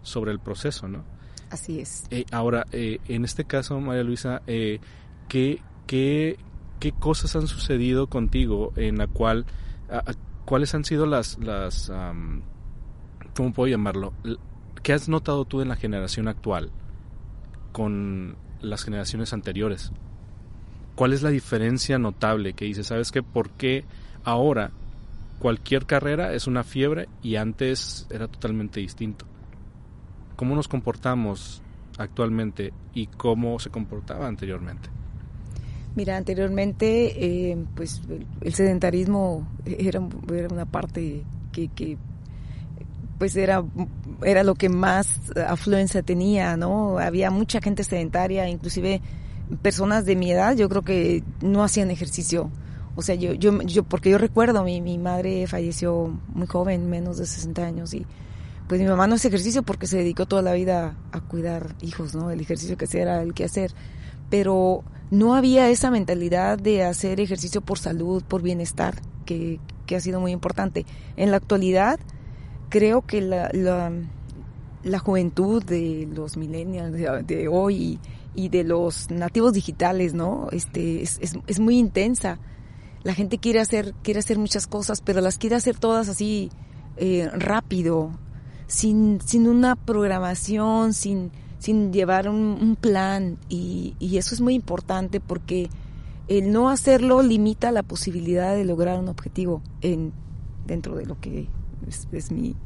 sobre 0.02 0.32
el 0.32 0.40
proceso, 0.40 0.88
¿no? 0.88 1.04
Así 1.50 1.78
es. 1.78 2.06
Eh, 2.10 2.24
ahora, 2.32 2.66
eh, 2.72 2.98
en 3.06 3.24
este 3.24 3.44
caso, 3.44 3.78
María 3.80 4.02
Luisa, 4.02 4.42
eh, 4.48 4.80
¿qué, 5.28 5.60
qué, 5.86 6.36
qué 6.80 6.90
cosas 6.90 7.36
han 7.36 7.46
sucedido 7.46 8.08
contigo 8.08 8.72
en 8.74 8.98
la 8.98 9.06
cual, 9.06 9.46
cuáles 10.44 10.74
han 10.74 10.84
sido 10.84 11.06
las, 11.06 11.38
las 11.38 11.92
¿cómo 13.36 13.52
puedo 13.52 13.68
llamarlo? 13.68 14.12
¿Qué 14.82 14.92
has 14.92 15.08
notado 15.08 15.44
tú 15.44 15.60
en 15.60 15.68
la 15.68 15.76
generación 15.76 16.26
actual 16.26 16.72
con 17.70 18.36
las 18.62 18.84
generaciones 18.84 19.32
anteriores? 19.32 19.92
¿Cuál 20.94 21.12
es 21.12 21.22
la 21.22 21.30
diferencia 21.30 21.98
notable 21.98 22.52
que 22.52 22.64
dices? 22.64 22.86
¿Sabes 22.86 23.12
qué? 23.12 23.22
¿Por 23.22 23.50
qué 23.50 23.84
ahora 24.24 24.70
cualquier 25.38 25.86
carrera 25.86 26.32
es 26.34 26.46
una 26.46 26.64
fiebre 26.64 27.08
y 27.22 27.36
antes 27.36 28.06
era 28.10 28.28
totalmente 28.28 28.80
distinto? 28.80 29.26
¿Cómo 30.36 30.54
nos 30.54 30.68
comportamos 30.68 31.62
actualmente 31.98 32.72
y 32.94 33.06
cómo 33.06 33.58
se 33.58 33.70
comportaba 33.70 34.26
anteriormente? 34.26 34.88
Mira, 35.94 36.16
anteriormente, 36.16 37.50
eh, 37.50 37.64
pues 37.74 38.00
el 38.40 38.54
sedentarismo 38.54 39.46
era, 39.66 40.00
era 40.32 40.48
una 40.48 40.64
parte 40.64 41.22
que, 41.52 41.68
que, 41.68 41.98
pues 43.22 43.36
era, 43.36 43.62
era 44.24 44.42
lo 44.42 44.56
que 44.56 44.68
más 44.68 45.06
afluencia 45.46 46.02
tenía, 46.02 46.56
¿no? 46.56 46.98
Había 46.98 47.30
mucha 47.30 47.60
gente 47.60 47.84
sedentaria, 47.84 48.48
inclusive 48.48 49.00
personas 49.62 50.04
de 50.04 50.16
mi 50.16 50.32
edad, 50.32 50.56
yo 50.56 50.68
creo 50.68 50.82
que 50.82 51.22
no 51.40 51.62
hacían 51.62 51.92
ejercicio. 51.92 52.50
O 52.96 53.02
sea, 53.02 53.14
yo, 53.14 53.32
yo, 53.34 53.62
yo 53.62 53.84
porque 53.84 54.10
yo 54.10 54.18
recuerdo, 54.18 54.64
mi, 54.64 54.80
mi 54.80 54.98
madre 54.98 55.46
falleció 55.46 56.18
muy 56.34 56.48
joven, 56.48 56.90
menos 56.90 57.16
de 57.18 57.26
60 57.26 57.64
años, 57.64 57.94
y 57.94 58.04
pues 58.66 58.80
mi 58.80 58.88
mamá 58.88 59.06
no 59.06 59.14
hace 59.14 59.28
ejercicio 59.28 59.62
porque 59.62 59.86
se 59.86 59.98
dedicó 59.98 60.26
toda 60.26 60.42
la 60.42 60.54
vida 60.54 60.96
a 61.12 61.20
cuidar 61.20 61.76
hijos, 61.80 62.16
¿no? 62.16 62.32
El 62.32 62.40
ejercicio 62.40 62.76
que 62.76 62.86
hacía 62.86 63.02
era 63.02 63.22
el 63.22 63.34
que 63.34 63.44
hacer. 63.44 63.72
Pero 64.30 64.82
no 65.12 65.36
había 65.36 65.70
esa 65.70 65.92
mentalidad 65.92 66.58
de 66.58 66.82
hacer 66.82 67.20
ejercicio 67.20 67.60
por 67.60 67.78
salud, 67.78 68.24
por 68.24 68.42
bienestar, 68.42 69.00
que, 69.26 69.60
ha 69.94 70.00
sido 70.00 70.18
muy 70.20 70.32
importante. 70.32 70.86
En 71.16 71.30
la 71.30 71.36
actualidad, 71.36 72.00
creo 72.72 73.02
que 73.02 73.20
la, 73.20 73.50
la, 73.52 74.98
juventud 74.98 75.62
de 75.62 76.08
los 76.10 76.38
millennials 76.38 76.94
de, 77.26 77.46
hoy 77.46 77.98
y, 78.34 78.48
de 78.48 78.64
los 78.64 79.10
nativos 79.10 79.52
digitales, 79.52 80.14
¿no? 80.14 80.48
Este, 80.52 81.02
es, 81.02 81.20
es, 81.20 81.60
muy 81.60 81.78
intensa. 81.78 82.38
La 83.02 83.12
gente 83.12 83.36
quiere 83.36 83.60
hacer, 83.60 83.92
quiere 84.02 84.20
hacer 84.20 84.38
muchas 84.38 84.66
cosas, 84.66 85.02
pero 85.02 85.20
las 85.20 85.36
quiere 85.36 85.54
hacer 85.54 85.78
todas 85.78 86.08
así 86.08 86.50
eh, 86.96 87.28
rápido, 87.34 88.10
sin, 88.68 89.20
sin 89.20 89.48
una 89.48 89.76
programación, 89.76 90.94
sin, 90.94 91.30
sin 91.58 91.92
llevar 91.92 92.26
un, 92.26 92.78
plan 92.80 93.36
y, 93.50 93.96
eso 94.16 94.34
es 94.34 94.40
muy 94.40 94.54
importante 94.54 95.20
porque 95.20 95.68
el 96.26 96.52
no 96.52 96.70
hacerlo 96.70 97.20
limita 97.20 97.70
la 97.70 97.82
posibilidad 97.82 98.54
de 98.54 98.64
lograr 98.64 98.98
un 98.98 99.10
objetivo 99.10 99.60
en 99.82 100.14
dentro 100.66 100.96
de 100.96 101.04
lo 101.04 101.20
que 101.20 101.48
es, 101.88 102.30
mi, 102.30 102.56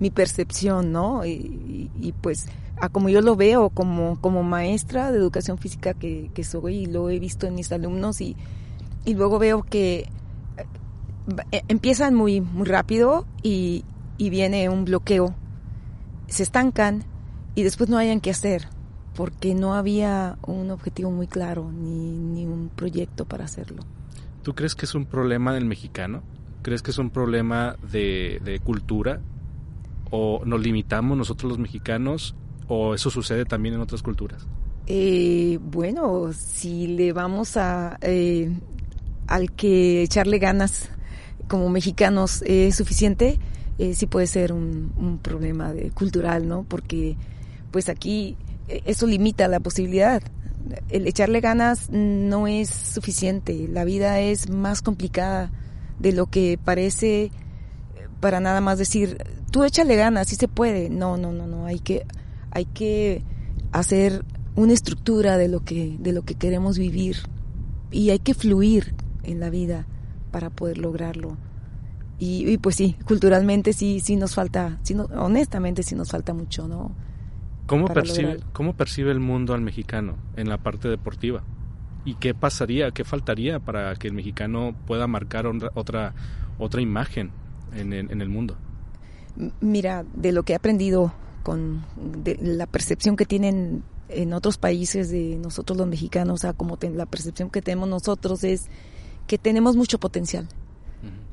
mi 0.00 0.10
percepción, 0.10 0.92
¿no? 0.92 1.24
Y, 1.24 2.14
pues 2.20 2.46
a 2.78 2.90
como 2.90 3.08
yo 3.08 3.22
lo 3.22 3.36
veo 3.36 3.70
como, 3.70 4.20
como 4.20 4.42
maestra 4.42 5.10
de 5.10 5.18
educación 5.18 5.56
física 5.56 5.94
que, 5.94 6.30
que 6.34 6.44
soy 6.44 6.76
y 6.76 6.86
lo 6.86 7.08
he 7.08 7.18
visto 7.18 7.46
en 7.46 7.54
mis 7.54 7.72
alumnos 7.72 8.20
y, 8.20 8.36
y 9.06 9.14
luego 9.14 9.38
veo 9.38 9.62
que 9.62 10.10
eh, 11.52 11.62
empiezan 11.68 12.14
muy, 12.14 12.40
muy 12.40 12.66
rápido 12.66 13.26
y, 13.42 13.84
y 14.18 14.30
viene 14.30 14.68
un 14.68 14.84
bloqueo, 14.84 15.34
se 16.28 16.42
estancan 16.42 17.04
y 17.54 17.62
después 17.62 17.88
no 17.88 17.98
hayan 17.98 18.20
que 18.20 18.30
hacer, 18.30 18.68
porque 19.14 19.54
no 19.54 19.74
había 19.74 20.38
un 20.46 20.70
objetivo 20.70 21.10
muy 21.10 21.26
claro 21.26 21.70
ni, 21.72 22.18
ni 22.18 22.46
un 22.46 22.68
proyecto 22.68 23.24
para 23.24 23.44
hacerlo. 23.44 23.82
¿Tú 24.42 24.54
crees 24.54 24.74
que 24.74 24.84
es 24.84 24.94
un 24.94 25.06
problema 25.06 25.52
del 25.54 25.64
mexicano? 25.64 26.22
¿Crees 26.62 26.82
que 26.82 26.90
es 26.90 26.98
un 26.98 27.10
problema 27.10 27.76
de, 27.90 28.60
cultura? 28.64 29.20
¿O 30.10 30.42
nos 30.44 30.60
limitamos 30.60 31.16
nosotros 31.16 31.50
los 31.50 31.58
mexicanos? 31.58 32.34
¿O 32.68 32.94
eso 32.94 33.10
sucede 33.10 33.44
también 33.44 33.74
en 33.74 33.80
otras 33.80 34.02
culturas? 34.02 34.46
Eh, 34.86 35.58
bueno, 35.62 36.32
si 36.32 36.86
le 36.86 37.12
vamos 37.12 37.56
a 37.56 37.98
eh, 38.02 38.50
al 39.26 39.52
que 39.52 40.02
echarle 40.02 40.38
ganas 40.38 40.90
como 41.48 41.68
mexicanos 41.68 42.42
es 42.42 42.76
suficiente, 42.76 43.38
eh, 43.78 43.94
sí 43.94 44.06
puede 44.06 44.26
ser 44.26 44.52
un, 44.52 44.92
un 44.96 45.18
problema 45.18 45.72
de, 45.72 45.90
cultural, 45.90 46.48
¿no? 46.48 46.64
Porque 46.64 47.16
pues 47.70 47.88
aquí 47.88 48.36
eh, 48.68 48.82
eso 48.86 49.06
limita 49.06 49.48
la 49.48 49.60
posibilidad. 49.60 50.22
El 50.88 51.06
echarle 51.06 51.40
ganas 51.40 51.90
no 51.90 52.46
es 52.46 52.68
suficiente. 52.68 53.68
La 53.68 53.84
vida 53.84 54.20
es 54.20 54.50
más 54.50 54.82
complicada 54.82 55.50
de 55.98 56.12
lo 56.12 56.26
que 56.26 56.58
parece 56.62 57.24
eh, 57.24 57.30
para 58.20 58.40
nada 58.40 58.60
más 58.60 58.78
decir, 58.78 59.18
tú 59.50 59.64
échale 59.64 59.96
ganas, 59.96 60.28
sí 60.28 60.36
se 60.36 60.48
puede. 60.48 60.90
No, 60.90 61.16
no, 61.16 61.32
no, 61.32 61.46
no. 61.46 61.66
Hay 61.66 61.80
que, 61.80 62.06
hay 62.50 62.64
que 62.66 63.22
hacer 63.72 64.24
una 64.54 64.72
estructura 64.72 65.36
de 65.36 65.48
lo 65.48 65.64
que, 65.64 65.96
de 65.98 66.12
lo 66.12 66.22
que 66.22 66.34
queremos 66.34 66.78
vivir 66.78 67.16
y 67.90 68.10
hay 68.10 68.18
que 68.18 68.34
fluir 68.34 68.94
en 69.22 69.40
la 69.40 69.50
vida 69.50 69.86
para 70.30 70.50
poder 70.50 70.78
lograrlo. 70.78 71.36
Y, 72.18 72.56
pues 72.58 72.76
sí, 72.76 72.96
culturalmente 73.06 73.74
sí, 73.74 74.00
sí 74.00 74.16
nos 74.16 74.34
falta, 74.34 74.78
sí 74.82 74.94
honestamente 74.94 75.82
sí 75.82 75.94
nos 75.94 76.10
falta 76.10 76.32
mucho, 76.32 76.66
¿no? 76.66 76.92
¿Cómo 77.66 77.88
percibe, 77.88 78.40
¿Cómo 78.54 78.74
percibe 78.74 79.10
el 79.10 79.20
mundo 79.20 79.52
al 79.52 79.60
mexicano 79.60 80.16
en 80.36 80.48
la 80.48 80.56
parte 80.56 80.88
deportiva? 80.88 81.42
¿Y 82.06 82.14
qué 82.14 82.34
pasaría, 82.34 82.92
qué 82.92 83.04
faltaría 83.04 83.58
para 83.58 83.94
que 83.96 84.06
el 84.06 84.14
mexicano 84.14 84.74
pueda 84.86 85.08
marcar 85.08 85.46
otra, 85.74 86.14
otra 86.56 86.80
imagen 86.80 87.32
en 87.74 87.92
el, 87.92 88.10
en 88.10 88.22
el 88.22 88.28
mundo? 88.28 88.56
Mira, 89.60 90.04
de 90.14 90.30
lo 90.32 90.44
que 90.44 90.52
he 90.54 90.56
aprendido 90.56 91.12
con 91.42 91.84
de 91.96 92.38
la 92.40 92.66
percepción 92.66 93.16
que 93.16 93.26
tienen 93.26 93.82
en 94.08 94.32
otros 94.32 94.56
países 94.56 95.10
de 95.10 95.36
nosotros 95.36 95.76
los 95.76 95.88
mexicanos, 95.88 96.34
o 96.34 96.38
sea, 96.38 96.52
como 96.52 96.78
la 96.80 97.06
percepción 97.06 97.50
que 97.50 97.60
tenemos 97.60 97.88
nosotros 97.88 98.44
es 98.44 98.68
que 99.26 99.36
tenemos 99.36 99.76
mucho 99.76 99.98
potencial 99.98 100.48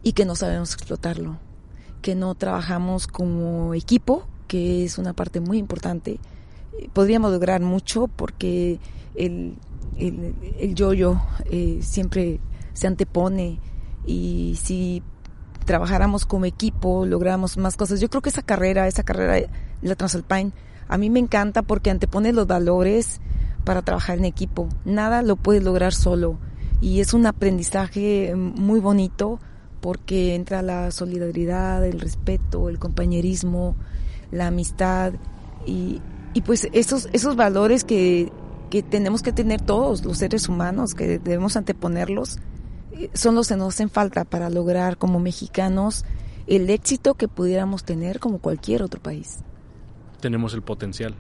y 0.02 0.14
que 0.14 0.26
no 0.26 0.36
sabemos 0.36 0.74
explotarlo, 0.74 1.38
que 2.02 2.16
no 2.16 2.34
trabajamos 2.36 3.08
como 3.08 3.76
equipo, 3.76 4.28
que 4.48 4.84
es 4.84 4.98
una 4.98 5.14
parte 5.14 5.40
muy 5.40 5.60
importante. 5.60 6.20
Podríamos 6.94 7.32
lograr 7.32 7.62
mucho 7.62 8.08
porque 8.08 8.80
el, 9.16 9.56
el, 9.98 10.36
el 10.60 10.76
yo-yo 10.76 11.22
eh, 11.46 11.80
siempre 11.82 12.40
se 12.74 12.88
antepone 12.88 13.60
y 14.06 14.58
si 14.62 15.02
trabajáramos 15.66 16.26
como 16.26 16.46
equipo, 16.46 17.06
logramos 17.06 17.58
más 17.58 17.78
cosas. 17.78 18.00
Yo 18.00 18.10
creo 18.10 18.22
que 18.22 18.30
esa 18.30 18.42
carrera, 18.42 18.88
esa 18.88 19.04
carrera, 19.04 19.48
la 19.82 19.96
Transalpine, 19.96 20.52
a 20.88 20.98
mí 20.98 21.10
me 21.10 21.20
encanta 21.20 21.62
porque 21.62 21.90
antepone 21.90 22.34
los 22.34 22.48
valores 22.48 23.22
para 23.64 23.82
trabajar 23.82 24.18
en 24.18 24.26
equipo. 24.26 24.68
Nada 24.86 25.22
lo 25.22 25.36
puedes 25.36 25.64
lograr 25.64 25.94
solo 25.94 26.38
y 26.82 27.00
es 27.00 27.14
un 27.14 27.26
aprendizaje 27.26 28.34
muy 28.36 28.80
bonito 28.80 29.40
porque 29.80 30.36
entra 30.36 30.62
la 30.62 30.92
solidaridad, 30.92 31.86
el 31.86 32.00
respeto, 32.00 32.70
el 32.70 32.80
compañerismo, 32.80 33.76
la 34.32 34.48
amistad 34.48 35.14
y, 35.66 36.02
y 36.34 36.42
pues 36.42 36.68
esos, 36.74 37.10
esos 37.14 37.36
valores 37.36 37.84
que, 37.84 38.32
que 38.74 38.82
tenemos 38.82 39.22
que 39.22 39.32
tener 39.32 39.62
todos 39.62 40.04
los 40.04 40.18
seres 40.18 40.50
humanos, 40.50 40.96
que 40.96 41.20
debemos 41.20 41.56
anteponerlos, 41.58 42.40
eh, 42.94 43.10
son 43.14 43.36
los 43.36 43.48
que 43.48 43.56
nos 43.56 43.76
hacen 43.76 43.90
falta 43.90 44.26
para 44.26 44.50
lograr 44.50 44.98
como 44.98 45.20
mexicanos 45.20 46.06
el 46.48 46.70
éxito 46.70 47.14
que 47.14 47.28
pudiéramos 47.28 47.84
tener 47.84 48.20
como 48.20 48.40
cualquier 48.40 48.82
otro 48.82 49.02
país 49.02 49.40
tenemos 50.24 50.54
el 50.54 50.62
potencial. 50.62 51.16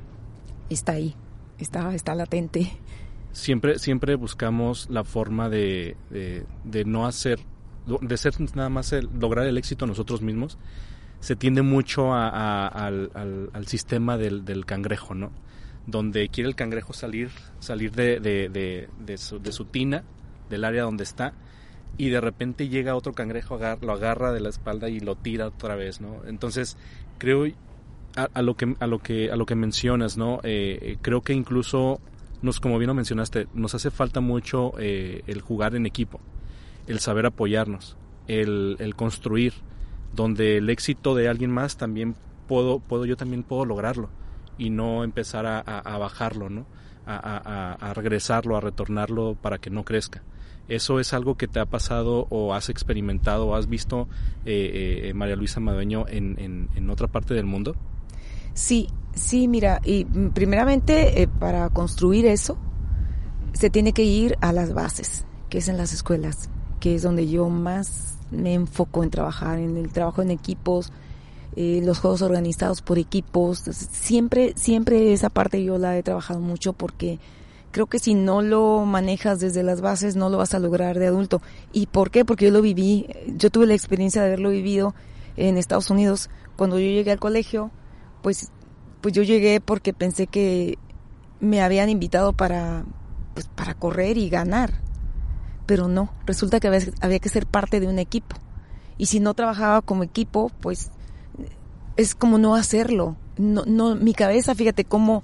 Está 0.70 0.94
ahí, 0.94 1.14
está, 1.60 1.94
está 1.94 2.16
latente. 2.16 2.72
Siempre, 3.34 3.78
siempre 3.78 4.16
buscamos 4.16 4.90
la 4.90 5.04
forma 5.04 5.50
de, 5.50 5.98
de, 6.10 6.86
no 6.86 7.06
hacer, 7.06 7.42
de 8.00 8.16
ser 8.16 8.34
nada 8.56 8.70
más 8.70 8.96
lograr 9.20 9.46
el 9.46 9.58
éxito 9.58 9.86
nosotros 9.86 10.22
mismos. 10.22 10.58
Se 11.20 11.36
tiende 11.36 11.64
mucho 11.64 12.14
al, 12.14 13.12
al, 13.54 13.68
sistema 13.68 14.18
del, 14.18 14.46
del, 14.46 14.66
cangrejo, 14.66 15.16
¿no? 15.16 15.32
Donde 15.86 16.30
quiere 16.30 16.50
el 16.50 16.56
cangrejo 16.56 16.94
salir, 16.94 17.30
salir 17.60 17.92
de, 17.92 18.20
de, 18.20 18.90
de, 19.00 19.18
su, 19.18 19.40
de 19.40 19.52
su 19.52 19.66
tina, 19.66 20.04
del 20.50 20.64
área 20.64 20.84
donde 20.84 21.04
está, 21.04 21.34
y 21.98 22.10
de 22.10 22.22
repente 22.22 22.70
llega 22.70 22.96
otro 22.96 23.14
cangrejo, 23.14 23.60
lo 23.82 23.94
agarra 23.94 24.32
de 24.32 24.40
la 24.40 24.50
espalda 24.50 24.90
y 24.90 25.00
lo 25.00 25.16
tira 25.16 25.48
otra 25.48 25.76
vez, 25.76 26.02
¿no? 26.02 26.22
Entonces, 26.26 26.78
creo 27.18 27.46
a, 28.16 28.42
lo 28.42 28.56
que 28.56 28.76
a 28.80 28.88
lo 28.88 29.00
que 29.00 29.32
a 29.32 29.36
lo 29.36 29.46
que 29.46 29.56
mencionas, 29.56 30.18
¿no? 30.18 30.40
Eh, 30.44 30.80
eh, 30.82 30.98
creo 31.02 31.22
que 31.22 31.34
incluso 31.34 32.00
nos, 32.42 32.60
como 32.60 32.78
bien 32.78 32.88
lo 32.88 32.94
mencionaste, 32.94 33.48
nos 33.54 33.76
hace 33.76 33.92
falta 33.92 34.20
mucho 34.22 34.74
eh, 34.80 35.24
el 35.28 35.42
jugar 35.42 35.76
en 35.76 35.86
equipo, 35.86 36.20
el 36.88 37.00
saber 37.00 37.26
apoyarnos, 37.26 37.98
el, 38.28 38.76
el, 38.80 38.96
construir, 38.96 39.54
donde 40.14 40.58
el 40.58 40.70
éxito 40.70 41.16
de 41.16 41.30
alguien 41.30 41.52
más 41.52 41.78
también 41.78 42.16
puedo, 42.48 42.80
puedo 42.80 43.06
yo 43.06 43.16
también 43.18 43.44
puedo 43.44 43.66
lograrlo 43.66 44.10
y 44.58 44.70
no 44.70 45.04
empezar 45.04 45.46
a, 45.46 45.98
bajarlo, 45.98 46.50
¿no? 46.50 46.66
A, 47.06 47.94
regresarlo, 47.96 48.58
a 48.58 48.62
retornarlo 48.62 49.36
para 49.36 49.58
que 49.58 49.70
no 49.70 49.84
crezca. 49.84 50.24
¿Eso 50.70 51.00
es 51.00 51.14
algo 51.14 51.36
que 51.36 51.48
te 51.48 51.60
ha 51.60 51.66
pasado 51.66 52.28
o 52.30 52.54
has 52.54 52.70
experimentado 52.70 53.48
o 53.48 53.56
has 53.56 53.68
visto, 53.68 54.08
eh, 54.46 55.12
María 55.14 55.36
Luisa 55.36 55.60
Madueño, 55.60 56.06
en, 56.08 56.70
en, 56.74 56.90
otra 56.90 57.08
parte 57.08 57.34
del 57.34 57.46
mundo? 57.46 57.76
Sí, 58.54 58.88
sí, 59.14 59.48
mira, 59.48 59.82
y 59.84 60.06
primeramente 60.06 61.22
eh, 61.22 61.28
para 61.28 61.70
construir 61.70 62.26
eso 62.26 62.58
se 63.54 63.70
tiene 63.70 63.94
que 63.94 64.04
ir 64.04 64.38
a 64.42 64.54
las 64.54 64.74
bases, 64.74 65.26
que 65.50 65.60
es 65.60 65.68
en 65.68 65.78
las 65.78 65.94
escuelas, 65.94 66.50
que 66.80 66.96
es 66.96 67.04
donde 67.04 67.28
yo 67.28 67.50
más 67.50 68.18
me 68.32 68.54
enfoco 68.54 69.04
en 69.04 69.10
trabajar, 69.10 69.60
en 69.60 69.78
el 69.78 69.92
trabajo 69.92 70.22
en 70.22 70.32
equipos, 70.32 70.92
eh, 71.56 71.82
los 71.84 72.00
juegos 72.00 72.22
organizados 72.22 72.82
por 72.82 72.98
equipos. 72.98 73.60
Siempre, 73.60 74.54
siempre 74.56 75.14
esa 75.14 75.30
parte 75.30 75.64
yo 75.64 75.78
la 75.78 75.98
he 75.98 76.04
trabajado 76.04 76.40
mucho 76.40 76.74
porque 76.74 77.20
creo 77.72 77.88
que 77.88 78.00
si 78.00 78.14
no 78.14 78.42
lo 78.42 78.86
manejas 78.86 79.40
desde 79.40 79.64
las 79.64 79.82
bases 79.82 80.16
no 80.16 80.30
lo 80.30 80.38
vas 80.38 80.54
a 80.54 80.60
lograr 80.60 81.00
de 81.00 81.08
adulto. 81.08 81.42
¿Y 81.72 81.88
por 81.88 82.12
qué? 82.12 82.24
Porque 82.24 82.46
yo 82.46 82.52
lo 82.52 82.62
viví, 82.62 83.08
yo 83.36 83.50
tuve 83.50 83.66
la 83.66 83.74
experiencia 83.74 84.22
de 84.22 84.28
haberlo 84.28 84.52
vivido 84.52 84.94
en 85.36 85.58
Estados 85.58 85.90
Unidos. 85.90 86.30
Cuando 86.56 86.80
yo 86.80 86.86
llegué 86.86 87.12
al 87.12 87.20
colegio, 87.20 87.72
pues, 88.22 88.52
pues 89.02 89.14
yo 89.14 89.24
llegué 89.24 89.60
porque 89.60 89.94
pensé 89.94 90.28
que 90.28 90.78
me 91.40 91.62
habían 91.62 91.90
invitado 91.90 92.34
para, 92.34 92.86
pues, 93.34 93.48
para 93.48 93.74
correr 93.74 94.18
y 94.18 94.30
ganar. 94.30 94.82
Pero 95.66 95.88
no, 95.88 96.14
resulta 96.26 96.60
que 96.60 96.68
había, 96.68 97.20
que 97.20 97.30
ser 97.30 97.46
parte 97.46 97.80
de 97.80 97.88
un 97.88 98.00
equipo. 98.00 98.36
Y 98.98 99.08
si 99.08 99.20
no 99.20 99.34
trabajaba 99.34 99.82
como 99.82 100.04
equipo, 100.04 100.52
pues 100.62 100.92
es 101.98 102.16
como 102.16 102.38
no 102.38 102.56
hacerlo. 102.56 103.16
No, 103.38 103.64
no, 103.66 103.96
mi 103.96 104.14
cabeza, 104.14 104.56
fíjate 104.56 104.86
cómo, 104.86 105.24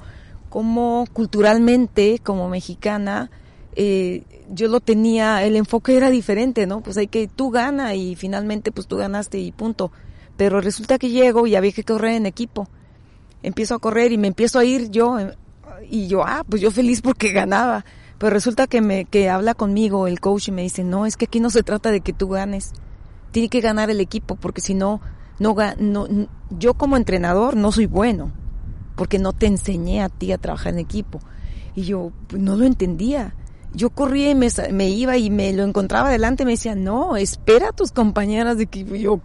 cómo 0.50 1.06
culturalmente, 1.14 2.20
como 2.24 2.50
mexicana, 2.50 3.30
eh, 3.76 4.24
yo 4.52 4.68
lo 4.68 4.80
tenía, 4.80 5.44
el 5.44 5.56
enfoque 5.56 5.96
era 5.96 6.10
diferente, 6.10 6.66
¿no? 6.66 6.82
Pues 6.82 6.98
hay 6.98 7.08
que, 7.08 7.28
tú 7.28 7.52
gana 7.52 7.96
y 7.96 8.16
finalmente 8.16 8.72
pues 8.72 8.88
tú 8.88 8.98
ganaste 8.98 9.40
y 9.40 9.52
punto. 9.52 9.92
Pero 10.38 10.62
resulta 10.62 10.98
que 10.98 11.10
llego 11.10 11.48
y 11.48 11.56
había 11.56 11.72
que 11.72 11.84
correr 11.84 12.14
en 12.14 12.26
equipo 12.26 12.68
empiezo 13.44 13.76
a 13.76 13.80
correr 13.80 14.12
y 14.12 14.18
me 14.18 14.28
empiezo 14.28 14.60
a 14.60 14.66
ir 14.66 14.90
yo 14.90 15.18
y 15.90 16.08
yo, 16.08 16.24
ah, 16.26 16.44
pues 16.48 16.62
yo 16.62 16.72
feliz 16.72 17.02
porque 17.02 17.32
ganaba. 17.32 17.86
Pero 18.18 18.32
resulta 18.32 18.68
que 18.68 18.82
me 18.82 19.06
que 19.06 19.30
habla 19.30 19.54
conmigo 19.54 20.08
el 20.08 20.20
coach 20.20 20.50
y 20.50 20.52
me 20.52 20.64
dice, 20.64 20.84
"No, 20.84 21.06
es 21.06 21.16
que 21.16 21.26
aquí 21.26 21.40
no 21.40 21.50
se 21.50 21.64
trata 21.64 21.90
de 21.92 22.02
que 22.02 22.14
tú 22.14 22.30
ganes. 22.30 22.72
Tiene 23.32 23.50
que 23.50 23.62
ganar 23.62 23.90
el 23.90 24.02
equipo 24.02 24.36
porque 24.36 24.62
si 24.62 24.74
no 24.74 25.00
no 25.40 25.56
no 25.80 26.08
yo 26.50 26.74
como 26.74 26.98
entrenador 26.98 27.56
no 27.56 27.72
soy 27.72 27.86
bueno 27.86 28.32
porque 28.96 29.20
no 29.20 29.34
te 29.34 29.46
enseñé 29.46 30.02
a 30.02 30.10
ti 30.10 30.32
a 30.32 30.38
trabajar 30.38 30.74
en 30.74 30.80
equipo." 30.80 31.20
Y 31.76 31.84
yo 31.84 32.12
pues, 32.28 32.42
no 32.42 32.56
lo 32.56 32.66
entendía. 32.66 33.34
Yo 33.74 33.92
corría 33.92 34.32
y 34.32 34.36
me, 34.36 34.48
me 34.72 34.90
iba 34.90 35.18
y 35.18 35.30
me 35.30 35.54
lo 35.54 35.64
encontraba 35.64 36.10
delante 36.10 36.44
y 36.44 36.46
me 36.46 36.54
decía, 36.54 36.74
no, 36.74 37.16
espera 37.16 37.70
a 37.70 37.72
tus 37.72 37.92
compañeras 37.92 38.58
de 38.58 38.64
equipo. 38.64 38.96
yo 38.96 39.22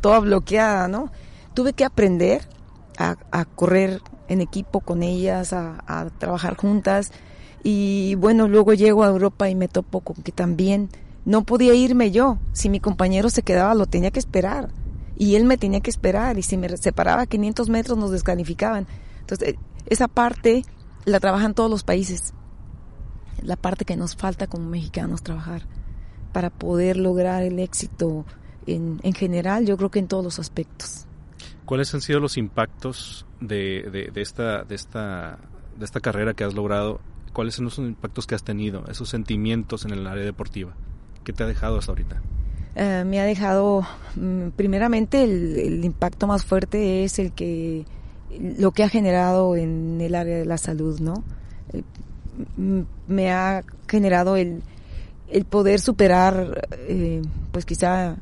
toda 0.00 0.20
bloqueada, 0.20 0.88
¿no? 0.88 1.10
Tuve 1.54 1.72
que 1.72 1.84
aprender 1.84 2.42
a, 2.98 3.44
correr 3.54 4.02
en 4.28 4.40
equipo 4.40 4.80
con 4.80 5.02
ellas, 5.02 5.52
a, 5.52 6.10
trabajar 6.18 6.56
juntas. 6.56 7.10
Y 7.62 8.14
bueno, 8.16 8.46
luego 8.48 8.74
llego 8.74 9.04
a 9.04 9.08
Europa 9.08 9.48
y 9.48 9.54
me 9.54 9.68
topo 9.68 10.00
con 10.00 10.16
que 10.16 10.32
también 10.32 10.90
no 11.24 11.44
podía 11.44 11.74
irme 11.74 12.10
yo. 12.10 12.38
Si 12.52 12.68
mi 12.68 12.80
compañero 12.80 13.30
se 13.30 13.42
quedaba, 13.42 13.74
lo 13.74 13.86
tenía 13.86 14.10
que 14.10 14.18
esperar. 14.18 14.68
Y 15.16 15.36
él 15.36 15.44
me 15.44 15.56
tenía 15.56 15.80
que 15.80 15.90
esperar. 15.90 16.38
Y 16.38 16.42
si 16.42 16.56
me 16.56 16.74
separaba 16.76 17.26
500 17.26 17.68
metros, 17.68 17.98
nos 17.98 18.10
descalificaban. 18.10 18.86
Entonces, 19.20 19.56
esa 19.86 20.08
parte 20.08 20.64
la 21.04 21.20
trabajan 21.20 21.54
todos 21.54 21.70
los 21.70 21.84
países. 21.84 22.34
La 23.42 23.56
parte 23.56 23.84
que 23.84 23.96
nos 23.96 24.16
falta 24.16 24.46
como 24.46 24.68
mexicanos 24.68 25.22
trabajar 25.22 25.62
para 26.32 26.50
poder 26.50 26.96
lograr 26.96 27.42
el 27.42 27.58
éxito 27.58 28.24
en, 28.66 29.00
en 29.02 29.12
general, 29.12 29.66
yo 29.66 29.76
creo 29.76 29.90
que 29.90 29.98
en 29.98 30.08
todos 30.08 30.24
los 30.24 30.38
aspectos. 30.38 31.06
¿Cuáles 31.64 31.94
han 31.94 32.00
sido 32.00 32.20
los 32.20 32.36
impactos 32.36 33.26
de, 33.40 34.10
de, 34.12 34.20
esta, 34.20 34.64
de, 34.64 34.74
esta, 34.74 35.38
de 35.78 35.84
esta 35.84 36.00
carrera 36.00 36.34
que 36.34 36.44
has 36.44 36.54
logrado? 36.54 37.00
¿Cuáles 37.32 37.54
son 37.54 37.66
los 37.66 37.78
impactos 37.78 38.26
que 38.26 38.34
has 38.34 38.44
tenido, 38.44 38.84
esos 38.88 39.08
sentimientos 39.08 39.84
en 39.84 39.92
el 39.92 40.06
área 40.06 40.24
deportiva? 40.24 40.74
¿Qué 41.24 41.32
te 41.32 41.42
ha 41.42 41.46
dejado 41.46 41.78
hasta 41.78 41.92
ahorita? 41.92 42.20
Eh, 42.76 43.04
me 43.06 43.20
ha 43.20 43.24
dejado, 43.24 43.86
mm, 44.16 44.48
primeramente, 44.56 45.22
el, 45.22 45.84
impacto 45.84 46.26
más 46.26 46.44
fuerte 46.44 47.04
es 47.04 47.18
el 47.18 47.32
que, 47.32 47.84
lo 48.58 48.72
que 48.72 48.82
ha 48.82 48.88
generado 48.88 49.56
en 49.56 50.00
el 50.00 50.14
área 50.16 50.38
de 50.38 50.44
la 50.44 50.58
salud, 50.58 50.98
¿no? 50.98 51.22
Eh, 51.72 51.82
me 53.06 53.30
ha 53.30 53.62
generado 53.88 54.36
el, 54.36 54.62
el 55.28 55.44
poder 55.44 55.80
superar, 55.80 56.66
eh, 56.88 57.22
pues 57.52 57.64
quizá 57.64 58.16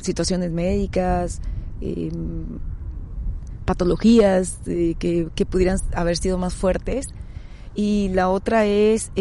situaciones 0.00 0.50
médicas, 0.50 1.42
patologías 3.66 4.60
que, 4.64 5.28
que, 5.34 5.46
pudieran 5.46 5.78
haber 5.94 6.16
sido 6.16 6.38
más 6.38 6.54
fuertes. 6.54 7.08
Y 7.74 8.08
la 8.14 8.30
otra 8.30 8.64
es 8.64 9.12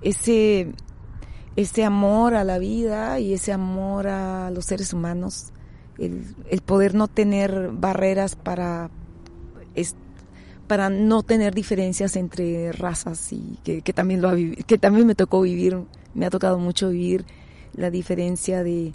ese 0.00 0.72
ese 1.56 1.84
amor 1.84 2.34
a 2.34 2.44
la 2.44 2.58
vida 2.58 3.20
y 3.20 3.32
ese 3.32 3.52
amor 3.52 4.08
a 4.08 4.50
los 4.50 4.64
seres 4.64 4.92
humanos, 4.92 5.52
el, 5.98 6.34
el 6.50 6.60
poder 6.60 6.94
no 6.94 7.08
tener 7.08 7.70
barreras 7.72 8.34
para, 8.34 8.90
es, 9.74 9.94
para 10.66 10.90
no 10.90 11.22
tener 11.22 11.54
diferencias 11.54 12.16
entre 12.16 12.72
razas 12.72 13.32
y 13.32 13.58
que, 13.62 13.82
que 13.82 13.92
también 13.92 14.20
lo 14.20 14.30
ha, 14.30 14.36
que 14.66 14.78
también 14.78 15.06
me 15.06 15.14
tocó 15.14 15.42
vivir, 15.42 15.78
me 16.14 16.26
ha 16.26 16.30
tocado 16.30 16.58
mucho 16.58 16.90
vivir 16.90 17.24
la 17.74 17.90
diferencia 17.90 18.64
de, 18.64 18.92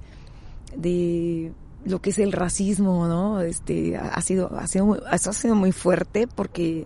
de 0.75 1.53
lo 1.85 2.01
que 2.01 2.09
es 2.09 2.19
el 2.19 2.33
racismo, 2.33 3.07
¿no? 3.07 3.41
Este, 3.41 3.95
ha 3.95 4.21
sido, 4.21 4.57
ha 4.57 4.67
sido, 4.67 5.01
eso 5.11 5.29
ha 5.29 5.33
sido 5.33 5.55
muy 5.55 5.71
fuerte 5.71 6.27
porque 6.27 6.85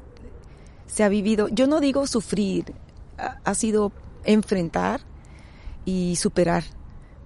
se 0.86 1.03
ha 1.03 1.09
vivido, 1.09 1.47
yo 1.47 1.65
no 1.65 1.79
digo 1.79 2.05
sufrir, 2.05 2.73
ha 3.17 3.55
sido 3.55 3.91
enfrentar 4.25 5.01
y 5.86 6.15
superar. 6.15 6.63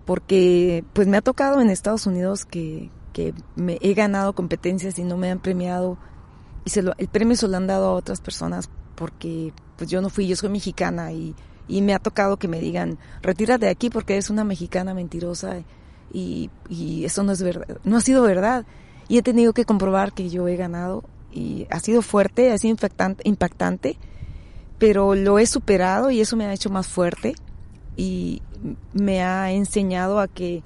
Porque 0.05 0.85
pues 0.93 1.07
me 1.07 1.17
ha 1.17 1.21
tocado 1.21 1.61
en 1.61 1.69
Estados 1.69 2.07
Unidos 2.07 2.45
que, 2.45 2.89
que 3.13 3.33
me 3.55 3.77
he 3.81 3.93
ganado 3.93 4.33
competencias 4.33 4.97
y 4.99 5.03
no 5.03 5.17
me 5.17 5.31
han 5.31 5.39
premiado 5.39 5.97
y 6.63 6.69
se 6.69 6.81
lo, 6.81 6.93
el 6.97 7.07
premio 7.07 7.35
se 7.35 7.47
lo 7.47 7.57
han 7.57 7.67
dado 7.67 7.87
a 7.87 7.93
otras 7.93 8.21
personas 8.21 8.69
porque 8.95 9.53
pues 9.77 9.89
yo 9.89 10.01
no 10.01 10.09
fui, 10.09 10.27
yo 10.27 10.35
soy 10.35 10.49
mexicana 10.49 11.11
y, 11.11 11.35
y 11.67 11.81
me 11.81 11.93
ha 11.93 11.99
tocado 11.99 12.37
que 12.37 12.47
me 12.47 12.59
digan, 12.59 12.97
retírate 13.21 13.65
de 13.65 13.71
aquí 13.71 13.89
porque 13.89 14.13
eres 14.13 14.29
una 14.29 14.43
mexicana 14.43 14.93
mentirosa 14.93 15.59
y, 16.11 16.49
y 16.69 17.05
eso 17.05 17.23
no 17.23 17.31
es 17.31 17.41
verdad, 17.41 17.77
no 17.83 17.97
ha 17.97 18.01
sido 18.01 18.23
verdad. 18.23 18.65
Y 19.09 19.17
he 19.17 19.21
tenido 19.21 19.53
que 19.53 19.63
comprobar 19.63 20.11
que 20.11 20.29
yo 20.29 20.47
he 20.49 20.57
ganado 20.57 21.05
y 21.31 21.67
ha 21.69 21.79
sido 21.79 22.01
fuerte, 22.01 22.51
ha 22.51 22.57
sido 22.57 22.71
impactante, 22.71 23.27
impactante 23.27 23.97
pero 24.77 25.15
lo 25.15 25.39
he 25.39 25.45
superado 25.45 26.11
y 26.11 26.21
eso 26.21 26.35
me 26.35 26.45
ha 26.45 26.53
hecho 26.53 26.69
más 26.69 26.87
fuerte 26.87 27.35
y 27.97 28.43
me 28.93 29.23
ha 29.23 29.51
enseñado 29.51 30.19
a 30.19 30.27
que 30.27 30.61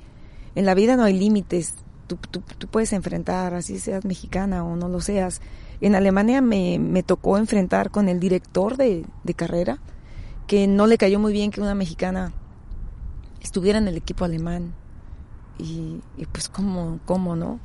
en 0.53 0.65
la 0.65 0.75
vida 0.75 0.97
no 0.97 1.03
hay 1.03 1.17
límites. 1.17 1.73
Tú, 2.07 2.17
tú, 2.17 2.41
puedes 2.67 2.91
enfrentar, 2.91 3.53
así 3.53 3.79
seas 3.79 4.03
mexicana 4.03 4.65
o 4.65 4.75
no 4.75 4.89
lo 4.89 4.99
seas. 4.99 5.41
En 5.79 5.95
Alemania 5.95 6.41
me, 6.41 6.77
me 6.77 7.03
tocó 7.03 7.37
enfrentar 7.37 7.89
con 7.89 8.09
el 8.09 8.19
director 8.19 8.75
de, 8.75 9.05
de, 9.23 9.33
carrera, 9.33 9.79
que 10.45 10.67
no 10.67 10.87
le 10.87 10.97
cayó 10.97 11.19
muy 11.19 11.31
bien 11.31 11.51
que 11.51 11.61
una 11.61 11.73
mexicana 11.73 12.33
estuviera 13.41 13.79
en 13.79 13.87
el 13.87 13.95
equipo 13.95 14.25
alemán. 14.25 14.73
Y, 15.57 16.01
pues, 16.31 16.49
¿cómo, 16.49 16.99
cómo 17.05 17.35
no? 17.35 17.59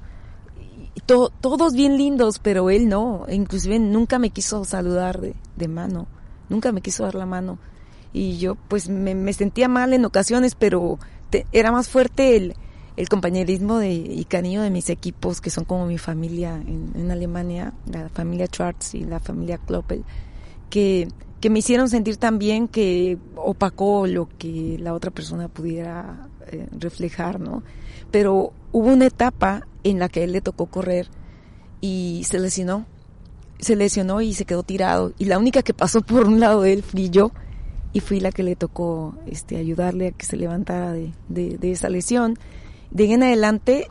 Todos 1.06 1.74
bien 1.74 1.96
lindos, 1.96 2.38
pero 2.38 2.70
él 2.70 2.88
no. 2.88 3.26
Inclusive 3.28 3.78
nunca 3.80 4.18
me 4.18 4.30
quiso 4.30 4.64
saludar 4.64 5.20
de, 5.20 5.34
de 5.56 5.68
mano. 5.68 6.06
Nunca 6.48 6.70
me 6.72 6.82
quiso 6.82 7.02
dar 7.02 7.16
la 7.16 7.26
mano 7.26 7.58
y 8.16 8.38
yo 8.38 8.54
pues 8.54 8.88
me, 8.88 9.32
sentía 9.34 9.68
mal 9.68 9.92
en 9.92 10.06
ocasiones, 10.06 10.54
pero 10.54 10.98
era 11.52 11.70
más 11.70 11.88
fuerte 11.88 12.36
el, 12.36 12.54
el 12.96 13.10
compañerismo 13.10 13.76
de, 13.76 13.92
y 13.92 14.24
cariño 14.24 14.62
de 14.62 14.70
mis 14.70 14.88
equipos, 14.88 15.42
que 15.42 15.50
son 15.50 15.64
como 15.64 15.86
mi 15.86 15.98
familia 15.98 16.56
en, 16.56 17.10
Alemania, 17.10 17.74
la 17.84 18.08
familia 18.08 18.46
Schwartz 18.46 18.94
y 18.94 19.04
la 19.04 19.20
familia 19.20 19.58
Kloppel, 19.58 20.02
que, 20.70 21.08
que 21.42 21.50
me 21.50 21.58
hicieron 21.58 21.90
sentir 21.90 22.16
también 22.16 22.68
que 22.68 23.18
opacó 23.36 24.06
lo 24.06 24.30
que 24.38 24.78
la 24.80 24.94
otra 24.94 25.10
persona 25.10 25.48
pudiera 25.48 26.26
eh, 26.50 26.68
reflejar, 26.72 27.38
¿no? 27.38 27.62
Pero 28.10 28.54
hubo 28.72 28.88
una 28.88 29.06
etapa 29.06 29.66
en 29.84 29.98
la 29.98 30.08
que 30.08 30.24
él 30.24 30.32
le 30.32 30.40
tocó 30.40 30.66
correr 30.66 31.08
y 31.82 32.22
se 32.24 32.38
lesionó, 32.38 32.86
se 33.58 33.76
lesionó 33.76 34.22
y 34.22 34.32
se 34.32 34.46
quedó 34.46 34.62
tirado. 34.62 35.12
Y 35.18 35.26
la 35.26 35.38
única 35.38 35.62
que 35.62 35.74
pasó 35.74 36.00
por 36.00 36.26
un 36.26 36.40
lado 36.40 36.62
de 36.62 36.72
él 36.72 36.82
fui 36.82 37.10
yo 37.10 37.30
y 37.92 38.00
fui 38.00 38.20
la 38.20 38.30
que 38.30 38.42
le 38.42 38.56
tocó 38.56 39.14
este, 39.26 39.56
ayudarle 39.56 40.08
a 40.08 40.12
que 40.12 40.26
se 40.26 40.36
levantara 40.36 40.92
de, 40.92 41.12
de, 41.28 41.70
esa 41.70 41.88
lesión. 41.88 42.38
De 42.90 43.04
ahí 43.04 43.12
en 43.12 43.22
adelante 43.22 43.88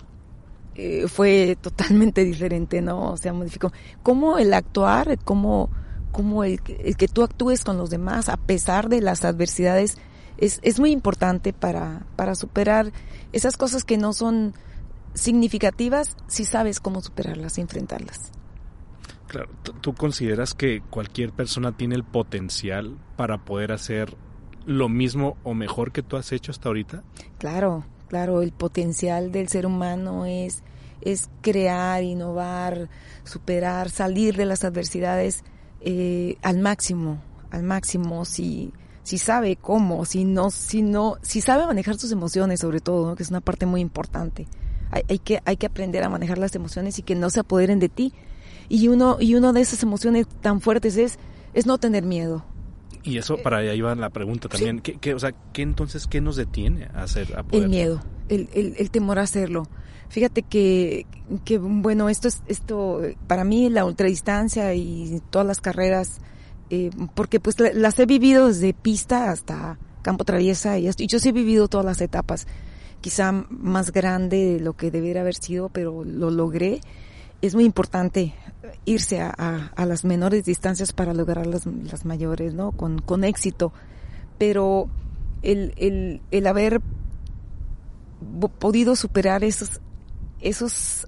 eh, 0.75 1.08
fue 1.08 1.58
totalmente 1.60 2.23
diferente, 2.25 2.81
¿no? 2.81 3.12
O 3.12 3.17
sea, 3.17 3.34
modificó. 3.34 3.71
Cómo 4.03 4.38
el 4.38 4.53
actuar, 4.53 5.17
cómo, 5.23 5.69
cómo 6.12 6.43
el, 6.43 6.60
el, 6.84 6.97
que 6.97 7.08
tú 7.08 7.23
actúes 7.23 7.63
con 7.63 7.77
los 7.77 7.89
demás 7.89 8.29
a 8.29 8.38
pesar 8.38 8.89
de 8.89 9.01
las 9.01 9.25
adversidades 9.25 9.97
es, 10.38 10.60
es 10.63 10.79
muy 10.79 10.91
importante 10.91 11.53
para, 11.53 12.05
para 12.15 12.36
superar 12.36 12.91
esas 13.31 13.58
cosas 13.58 13.84
que 13.84 13.97
no 13.97 14.13
son 14.13 14.53
significativas 15.13 16.17
si 16.27 16.45
sabes 16.45 16.79
cómo 16.79 17.01
superarlas 17.01 17.58
y 17.58 17.62
enfrentarlas. 17.62 18.31
Claro, 19.36 19.50
¿tú 19.82 19.93
consideras 19.93 20.54
que 20.54 20.82
cualquier 20.89 21.34
persona 21.34 21.76
tiene 21.76 21.95
el 21.95 22.06
potencial 22.06 22.98
para 23.17 23.43
poder 23.43 23.74
hacer 23.74 24.15
lo 24.65 24.88
mismo 24.88 25.36
o 25.43 25.54
mejor 25.54 25.91
que 25.91 26.02
tú 26.02 26.15
has 26.15 26.32
hecho 26.32 26.54
hasta 26.54 26.69
ahorita? 26.69 27.04
Claro, 27.38 27.86
claro, 28.08 28.41
el 28.41 28.54
potencial 28.54 29.34
del 29.34 29.50
ser 29.50 29.65
humano 29.65 30.26
es, 30.26 30.63
es 31.02 31.30
crear, 31.41 32.02
innovar, 32.02 32.88
superar, 33.26 33.89
salir 33.89 34.38
de 34.38 34.45
las 34.45 34.63
adversidades 34.63 35.43
eh, 35.82 36.38
al 36.41 36.60
máximo, 36.60 37.21
al 37.52 37.63
máximo, 37.63 38.24
si, 38.24 38.71
si 39.04 39.17
sabe 39.17 39.58
cómo, 39.58 40.06
si 40.06 40.24
no, 40.24 40.50
si 40.50 40.82
no, 40.82 41.17
si 41.24 41.41
sabe 41.41 41.65
manejar 41.65 41.98
sus 41.98 42.13
emociones 42.13 42.62
sobre 42.62 42.80
todo, 42.80 43.17
que 43.17 43.24
es 43.24 43.32
una 43.32 43.41
parte 43.41 43.65
muy 43.65 43.82
importante. 43.82 44.48
Hay, 44.91 45.04
hay, 45.10 45.19
que, 45.19 45.41
hay 45.43 45.58
que 45.58 45.65
aprender 45.65 46.06
a 46.06 46.10
manejar 46.10 46.38
las 46.38 46.56
emociones 46.56 47.00
y 47.00 47.02
que 47.02 47.15
no 47.15 47.30
se 47.30 47.41
apoderen 47.41 47.80
de 47.80 47.89
ti 47.89 48.13
y 48.69 48.88
uno 48.88 49.17
y 49.19 49.36
uno 49.36 49.54
de 49.54 49.62
esas 49.62 49.82
emociones 49.84 50.28
tan 50.41 50.62
fuertes 50.62 50.97
es 50.97 51.19
es 51.54 51.65
no 51.65 51.78
tener 51.78 52.04
miedo. 52.04 52.43
Y 53.04 53.17
eso 53.17 53.38
para 53.38 53.58
allá 53.58 53.73
iba 53.73 53.93
la 53.95 54.10
pregunta 54.10 54.49
también. 54.49 54.80
¿Qué, 54.80 55.13
o 55.13 55.19
sea, 55.19 55.34
¿qué 55.54 55.62
entonces 55.62 56.08
qué 56.08 56.21
nos 56.21 56.36
detiene 56.36 56.89
a 56.93 57.04
hacer? 57.04 57.38
A 57.38 57.43
poder... 57.43 57.63
El 57.63 57.69
miedo, 57.69 58.01
el, 58.30 58.49
el, 58.54 58.89
temor 58.89 59.19
a 59.19 59.21
hacerlo. 59.21 59.67
Fíjate 60.10 60.41
que, 60.41 61.06
que, 61.45 61.60
bueno, 61.60 62.10
esto 62.10 62.28
es, 62.28 62.41
esto, 62.47 63.01
para 63.28 63.43
mí 63.43 63.69
la 63.69 63.86
ultradistancia 63.86 64.73
y 64.73 65.21
todas 65.30 65.47
las 65.47 65.62
carreras, 65.62 66.19
eh, 66.71 66.89
porque 67.13 67.39
pues 67.39 67.58
las 67.60 67.99
he 67.99 68.08
vivido 68.08 68.47
desde 68.47 68.73
pista 68.73 69.30
hasta 69.30 69.78
campo 70.01 70.25
traviesa 70.25 70.80
y, 70.80 70.89
y 70.97 71.08
yo 71.08 71.19
sí 71.19 71.30
he 71.30 71.32
vivido 71.32 71.67
todas 71.67 71.86
las 71.86 72.01
etapas, 72.01 72.47
quizá 73.01 73.32
más 73.32 73.91
grande 73.91 74.54
de 74.54 74.60
lo 74.60 74.73
que 74.73 74.89
debiera 74.89 75.21
haber 75.21 75.36
sido, 75.36 75.69
pero 75.69 76.04
lo 76.04 76.32
logré 76.32 76.82
es 77.41 77.56
muy 77.56 77.65
importante 77.65 78.34
irse 78.86 79.21
a, 79.21 79.71
las 79.86 80.06
menores 80.06 80.45
distancias 80.45 80.93
para 80.93 81.13
lograr 81.13 81.47
las, 81.47 81.65
mayores, 82.06 82.54
¿no? 82.54 82.71
Con, 82.71 82.99
con 82.99 83.23
éxito. 83.23 83.73
Pero 84.38 84.89
el, 85.41 85.73
el, 85.78 86.21
el 86.32 86.47
haber 86.47 86.82
podido 88.60 88.95
superar 88.95 89.43
esos, 89.43 89.82
esos 90.41 91.08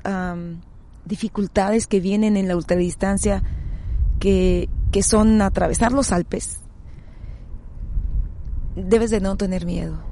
dificultades 1.05 1.87
que 1.87 1.99
vienen 1.99 2.37
en 2.37 2.47
la 2.47 2.55
ultradistancia, 2.55 3.43
que, 4.19 4.69
que 4.91 5.03
son 5.03 5.41
atravesar 5.41 5.91
los 5.91 6.11
Alpes, 6.11 6.61
debes 8.75 9.09
de 9.09 9.19
no 9.21 9.35
tener 9.35 9.65
miedo. 9.65 10.03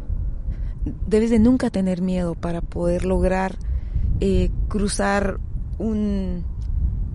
Debes 1.08 1.32
de 1.32 1.40
nunca 1.40 1.70
tener 1.70 2.02
miedo 2.02 2.36
para 2.36 2.62
poder 2.62 3.06
lograr 3.06 3.58
eh, 4.20 4.52
cruzar 4.68 5.40
un, 5.78 6.46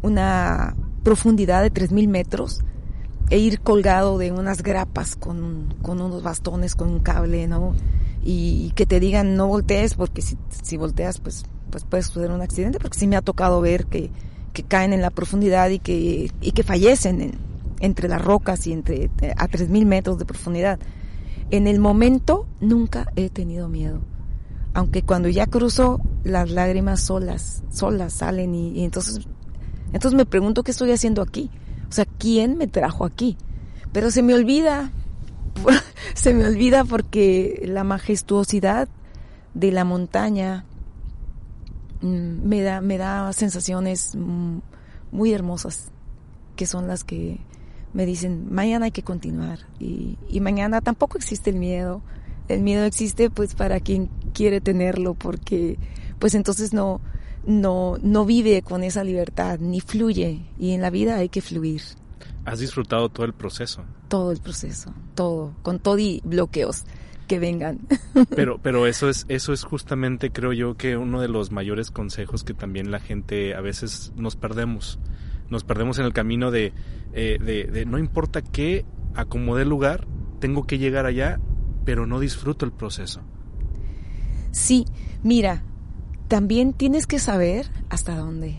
una 0.03 0.77
profundidad 1.03 1.63
de 1.63 1.73
3.000 1.73 2.09
metros 2.09 2.61
e 3.31 3.39
ir 3.39 3.61
colgado 3.61 4.19
de 4.19 4.33
unas 4.33 4.63
grapas 4.63 5.17
con, 5.17 5.75
con 5.83 6.01
unos 6.01 6.23
bastones, 6.23 6.75
con 6.75 6.89
un 6.89 7.01
cable, 7.01 7.47
¿no? 7.47 7.75
Y, 8.23 8.73
que 8.75 8.87
te 8.87 9.01
digan 9.01 9.37
no 9.37 9.47
voltees 9.47 9.95
porque 9.95 10.21
si, 10.21 10.37
si 10.63 10.77
volteas 10.77 11.21
pues, 11.21 11.45
pues 11.71 11.85
puede 11.85 12.03
suceder 12.03 12.31
un 12.31 12.43
accidente 12.43 12.79
porque 12.79 12.99
sí 12.99 13.07
me 13.07 13.17
ha 13.17 13.23
tocado 13.23 13.61
ver 13.61 13.87
que, 13.87 14.11
que 14.53 14.63
caen 14.63 14.93
en 14.93 15.01
la 15.01 15.11
profundidad 15.11 15.71
y 15.71 15.79
que, 15.79 16.31
y 16.41 16.53
que 16.53 16.63
fallecen 16.63 17.39
entre 17.81 18.09
las 18.09 18.23
rocas 18.23 18.67
y 18.67 18.73
entre 18.73 19.11
a 19.37 19.49
3.000 19.49 19.87
metros 19.87 20.19
de 20.19 20.27
profundidad. 20.27 20.79
En 21.51 21.67
el 21.67 21.79
momento 21.79 22.47
nunca 22.61 23.11
he 23.17 23.31
tenido 23.31 23.69
miedo 23.69 24.01
aunque 24.75 25.03
cuando 25.03 25.29
ya 25.29 25.47
cruzo 25.47 26.01
las 26.23 26.51
lágrimas 26.51 27.01
solas, 27.01 27.63
solas 27.71 28.13
salen 28.13 28.55
y, 28.55 28.85
entonces, 28.85 29.27
entonces 29.93 30.17
me 30.17 30.27
pregunto 30.27 30.63
qué 30.63 30.71
estoy 30.71 30.93
haciendo 30.93 31.23
aquí. 31.23 31.51
O 31.89 31.93
sea, 31.93 32.05
¿quién 32.05 32.57
me 32.57 32.67
trajo 32.67 33.05
aquí? 33.05 33.37
Pero 33.93 34.11
se 34.11 34.23
me 34.23 34.35
olvida, 34.35 34.91
se 36.15 36.35
me 36.35 36.47
olvida 36.47 36.85
porque 36.85 37.63
la 37.67 37.85
majestuosidad 37.85 38.89
de 39.55 39.73
la 39.73 39.85
montaña 39.85 40.65
mm, 42.01 42.49
me 42.49 42.63
da, 42.63 42.81
me 42.81 42.99
da 42.99 43.33
sensaciones 43.33 44.15
mm, 44.15 44.59
muy 45.11 45.33
hermosas, 45.33 45.91
que 46.55 46.67
son 46.67 46.87
las 46.87 47.03
que 47.03 47.41
me 47.93 48.07
dicen, 48.07 48.47
mañana 48.53 48.85
hay 48.87 48.93
que 48.93 49.03
continuar. 49.03 49.59
Y, 49.81 50.17
y 50.29 50.41
mañana 50.41 50.81
tampoco 50.81 51.19
existe 51.19 51.51
el 51.51 51.57
miedo. 51.57 52.03
El 52.47 52.63
miedo 52.63 52.85
existe 52.85 53.31
pues 53.31 53.55
para 53.55 53.81
quien 53.81 54.09
quiere 54.33 54.61
tenerlo, 54.61 55.15
porque 55.15 55.79
pues 56.21 56.35
entonces 56.35 56.73
no, 56.73 57.01
no, 57.45 57.97
no 58.03 58.25
vive 58.25 58.63
con 58.63 58.83
esa 58.83 59.05
libertad, 59.05 59.59
ni 59.59 59.81
fluye. 59.81 60.43
Y 60.59 60.73
en 60.73 60.83
la 60.83 60.91
vida 60.91 61.17
hay 61.17 61.29
que 61.29 61.41
fluir. 61.41 61.83
¿Has 62.45 62.61
disfrutado 62.61 63.09
todo 63.09 63.27
el 63.27 63.33
proceso? 63.33 63.85
Todo 64.09 64.33
el 64.33 64.41
proceso, 64.41 64.93
todo, 65.15 65.55
con 65.63 65.79
todo 65.79 65.99
y 65.99 66.21
bloqueos 66.25 66.85
que 67.27 67.39
vengan. 67.39 67.79
Pero, 68.35 68.59
pero 68.59 68.89
eso 68.89 69.09
es, 69.09 69.25
eso 69.29 69.53
es 69.53 69.63
justamente, 69.63 70.33
creo 70.33 70.53
yo, 70.53 70.77
que 70.77 70.97
uno 70.97 71.21
de 71.21 71.29
los 71.29 71.53
mayores 71.53 71.93
consejos 71.93 72.43
que 72.43 72.55
también 72.55 72.91
la 72.91 72.99
gente 72.99 73.55
a 73.55 73.61
veces 73.61 74.13
nos 74.17 74.35
perdemos. 74.35 74.99
Nos 75.49 75.63
perdemos 75.63 76.01
en 76.01 76.07
el 76.07 76.13
camino 76.13 76.51
de, 76.51 76.73
eh, 77.13 77.39
de, 77.41 77.65
de 77.65 77.87
no 77.87 77.99
importa 77.99 78.43
qué 78.43 78.85
acomodé 79.15 79.63
el 79.63 79.69
lugar, 79.69 80.09
tengo 80.41 80.67
que 80.67 80.79
llegar 80.79 81.07
allá, 81.07 81.39
pero 81.85 82.05
no 82.05 82.19
disfruto 82.19 82.65
el 82.65 82.73
proceso. 82.73 83.21
Sí, 84.51 84.85
mira, 85.23 85.63
también 86.31 86.73
tienes 86.73 87.09
que 87.09 87.19
saber 87.19 87.67
hasta 87.89 88.15
dónde. 88.15 88.57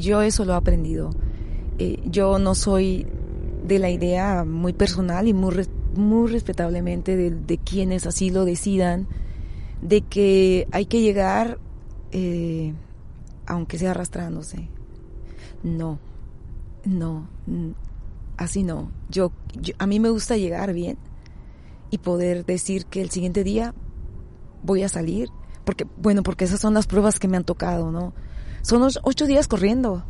Yo 0.00 0.22
eso 0.22 0.46
lo 0.46 0.54
he 0.54 0.56
aprendido. 0.56 1.10
Eh, 1.78 2.02
yo 2.06 2.38
no 2.38 2.54
soy 2.54 3.06
de 3.66 3.78
la 3.78 3.90
idea 3.90 4.44
muy 4.44 4.72
personal 4.72 5.28
y 5.28 5.34
muy, 5.34 5.54
muy 5.94 6.30
respetablemente 6.30 7.14
de, 7.14 7.58
quienes 7.58 8.06
así 8.06 8.30
lo 8.30 8.46
decidan, 8.46 9.06
de 9.82 10.00
que 10.00 10.68
hay 10.72 10.86
que 10.86 11.02
llegar 11.02 11.58
eh, 12.12 12.72
aunque 13.44 13.78
sea 13.78 13.90
arrastrándose. 13.90 14.70
No, 15.62 15.98
no, 16.86 17.28
así 18.38 18.62
no. 18.62 18.90
Yo, 19.10 19.32
yo, 19.60 19.74
a 19.78 19.86
mí 19.86 20.00
me 20.00 20.08
gusta 20.08 20.38
llegar 20.38 20.72
bien 20.72 20.96
y 21.90 21.98
poder 21.98 22.46
decir 22.46 22.86
que 22.86 23.02
el 23.02 23.10
siguiente 23.10 23.44
día 23.44 23.74
voy 24.62 24.82
a 24.82 24.88
salir, 24.88 25.28
porque 25.66 25.84
bueno, 25.96 26.22
porque 26.22 26.44
esas 26.44 26.60
son 26.60 26.74
las 26.74 26.86
pruebas 26.86 27.18
que 27.18 27.26
me 27.26 27.36
han 27.36 27.44
tocado, 27.44 27.90
¿no? 27.90 28.14
Son 28.62 28.88
ocho 29.02 29.26
días 29.26 29.48
corriendo, 29.48 30.04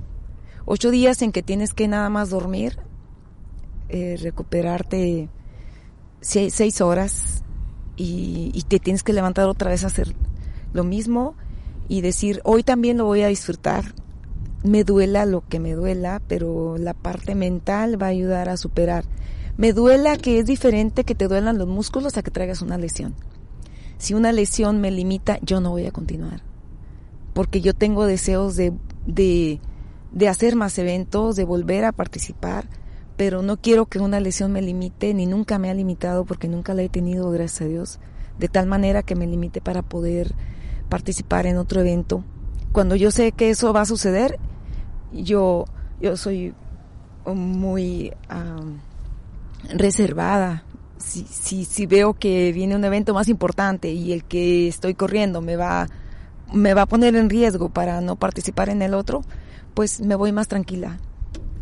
ocho 0.66 0.90
días 0.90 1.23
en 1.23 1.33
que 1.33 1.42
tienes 1.42 1.73
que 1.73 1.88
nada 1.88 2.11
más 2.11 2.29
dormir, 2.29 2.79
eh, 3.88 4.19
recuperarte 4.21 5.31
seis, 6.21 6.81
horas 6.83 7.42
y, 7.97 8.51
y, 8.53 8.62
te 8.64 8.79
tienes 8.79 9.03
que 9.03 9.14
levantar 9.14 9.47
otra 9.47 9.71
vez 9.71 9.83
a 9.83 9.87
hacer 9.87 10.14
lo 10.75 10.85
mismo 10.85 11.35
y 11.88 12.03
decir, 12.03 12.42
hoy 12.45 12.62
también 12.62 12.99
lo 12.99 13.07
voy 13.07 13.23
a 13.23 13.29
disfrutar, 13.29 13.95
me 14.62 14.85
duela 14.85 15.25
lo 15.25 15.42
que 15.49 15.59
me 15.59 15.73
duela, 15.73 16.21
pero 16.29 16.77
la 16.77 16.92
parte 16.92 17.35
mental 17.35 18.01
va 18.01 18.07
a 18.07 18.11
ayudar 18.11 18.51
a 18.51 18.59
superar. 18.59 19.05
Me 19.57 19.73
duela 19.73 20.19
que 20.19 20.38
es 20.38 20.45
diferente 20.45 21.05
que 21.05 21.14
te 21.14 21.29
duelan 21.29 21.57
los 21.57 21.69
músculos 21.69 22.19
a 22.19 22.23
que 22.23 22.31
traigas 22.31 22.61
una 22.61 22.77
lesión. 22.77 23.14
Si 23.98 24.14
una 24.14 24.32
lesión 24.32 24.80
me 24.80 24.90
limita, 24.90 25.38
yo 25.42 25.61
no 25.61 25.70
voy 25.70 25.87
a 25.87 25.92
continuar. 25.92 26.42
Porque 27.35 27.61
yo 27.61 27.74
tengo 27.74 28.06
deseos 28.06 28.56
de, 28.56 28.72
de 29.06 29.61
de 30.16 30.28
hacer 30.28 30.56
más 30.56 30.78
eventos, 30.78 31.37
de 31.37 31.44
volver 31.44 31.85
a 31.85 31.92
participar, 31.92 32.66
pero 33.18 33.42
no 33.42 33.59
quiero 33.59 33.85
que 33.85 33.98
una 33.98 34.18
lesión 34.18 34.50
me 34.50 34.62
limite, 34.62 35.12
ni 35.12 35.26
nunca 35.26 35.59
me 35.59 35.68
ha 35.68 35.74
limitado 35.74 36.24
porque 36.24 36.48
nunca 36.48 36.72
la 36.72 36.82
he 36.82 36.88
tenido, 36.88 37.30
gracias 37.30 37.61
a 37.61 37.64
Dios, 37.66 38.00
de 38.38 38.48
tal 38.48 38.66
manera 38.66 39.02
que 39.02 39.14
me 39.14 39.26
limite 39.26 39.61
para 39.61 39.82
poder 39.82 40.35
participar 40.88 41.44
en 41.44 41.59
otro 41.59 41.82
evento. 41.82 42.24
Cuando 42.72 42.96
yo 42.96 43.11
sé 43.11 43.32
que 43.32 43.50
eso 43.50 43.74
va 43.74 43.82
a 43.82 43.85
suceder, 43.87 44.38
yo, 45.12 45.66
yo 46.00 46.16
soy 46.16 46.54
muy 47.26 48.11
reservada. 49.68 50.64
Si, 50.98 51.64
si, 51.64 51.87
veo 51.87 52.14
que 52.14 52.52
viene 52.52 52.74
un 52.74 52.85
evento 52.85 53.14
más 53.14 53.28
importante 53.28 53.92
y 53.92 54.12
el 54.12 54.24
que 54.24 54.66
estoy 54.66 54.94
corriendo 54.94 55.40
me 55.40 55.56
va, 55.56 55.88
me 56.52 56.74
va 56.74 56.82
a 56.82 56.87
poner 56.87 57.14
en 57.16 57.28
riesgo 57.28 57.68
para 57.68 58.00
no 58.00 58.16
participar 58.16 58.70
en 58.70 58.82
el 58.82 58.94
otro, 58.94 59.22
pues 59.74 60.00
me 60.00 60.14
voy 60.14 60.32
más 60.32 60.48
tranquila. 60.48 60.98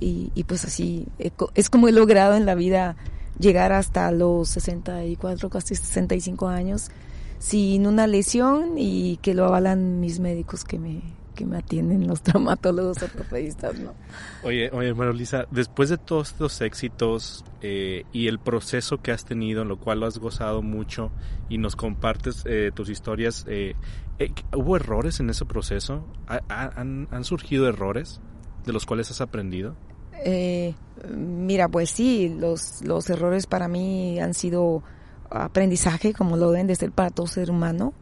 Y, 0.01 0.45
pues 0.45 0.67
así 0.67 1.07
es 1.55 1.71
como 1.71 1.89
he 1.89 1.93
logrado 1.93 2.35
en 2.35 2.45
la 2.45 2.55
vida 2.55 2.97
llegar 3.39 3.73
hasta 3.73 4.11
los 4.11 4.51
64, 4.51 5.49
casi 5.49 5.75
65 5.75 6.49
años 6.49 6.91
sin 7.39 7.87
una 7.87 8.07
lesión 8.07 8.79
y 8.79 9.19
que 9.19 9.35
lo 9.35 9.45
avalan 9.47 10.01
mis 10.01 10.21
médicos 10.21 10.65
que 10.65 10.79
me, 10.79 11.03
que 11.35 11.45
me 11.45 11.59
atienden 11.59 12.07
los 12.07 12.23
traumatólogos 12.23 13.03
ortopedistas, 13.03 13.79
¿no? 13.79 13.95
Oye, 14.43 14.71
oye, 14.73 14.95
Marolisa, 14.95 15.47
después 15.51 15.89
de 15.89 15.99
todos 15.99 16.31
estos 16.31 16.61
éxitos 16.61 17.45
eh, 17.61 18.05
y 18.13 18.29
el 18.29 18.39
proceso 18.39 19.03
que 19.03 19.13
has 19.13 19.25
tenido, 19.25 19.63
en 19.63 19.69
lo 19.69 19.79
cual 19.79 20.01
lo 20.01 20.07
has 20.07 20.19
gozado 20.19 20.63
mucho 20.63 21.11
y 21.49 21.59
nos 21.59 21.77
compartes 21.77 22.45
eh, 22.47 22.71
tus 22.75 22.89
historias, 22.89 23.45
eh, 23.49 23.75
eh, 24.19 24.33
¿hubo 24.55 24.77
errores 24.77 25.21
en 25.21 25.31
ese 25.31 25.45
proceso? 25.45 26.07
han, 26.27 27.09
¿Han 27.11 27.25
surgido 27.25 27.69
errores 27.69 28.21
de 28.65 28.73
los 28.73 28.87
cuales 28.87 29.11
has 29.11 29.21
aprendido? 29.21 29.77
Eh, 30.25 30.75
mira, 31.15 31.69
pues 31.69 31.91
sí, 31.91 32.35
los, 32.39 32.83
los 32.83 33.11
errores 33.11 33.47
para 33.47 33.69
mí 33.69 34.19
han 34.21 34.35
sido 34.35 34.83
aprendizaje, 35.31 36.13
como 36.13 36.37
lo 36.37 36.51
deben 36.51 36.67
de 36.67 36.77
ser 36.77 36.93
para 36.93 37.11
todo 37.11 37.27
ser 37.27 37.51
humano. 37.51 37.93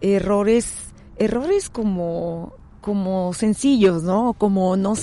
Errores 0.00 0.89
errores 1.20 1.68
como, 1.68 2.54
como 2.80 3.32
sencillos, 3.34 4.02
¿no? 4.02 4.32
Como 4.32 4.76
no, 4.76 4.94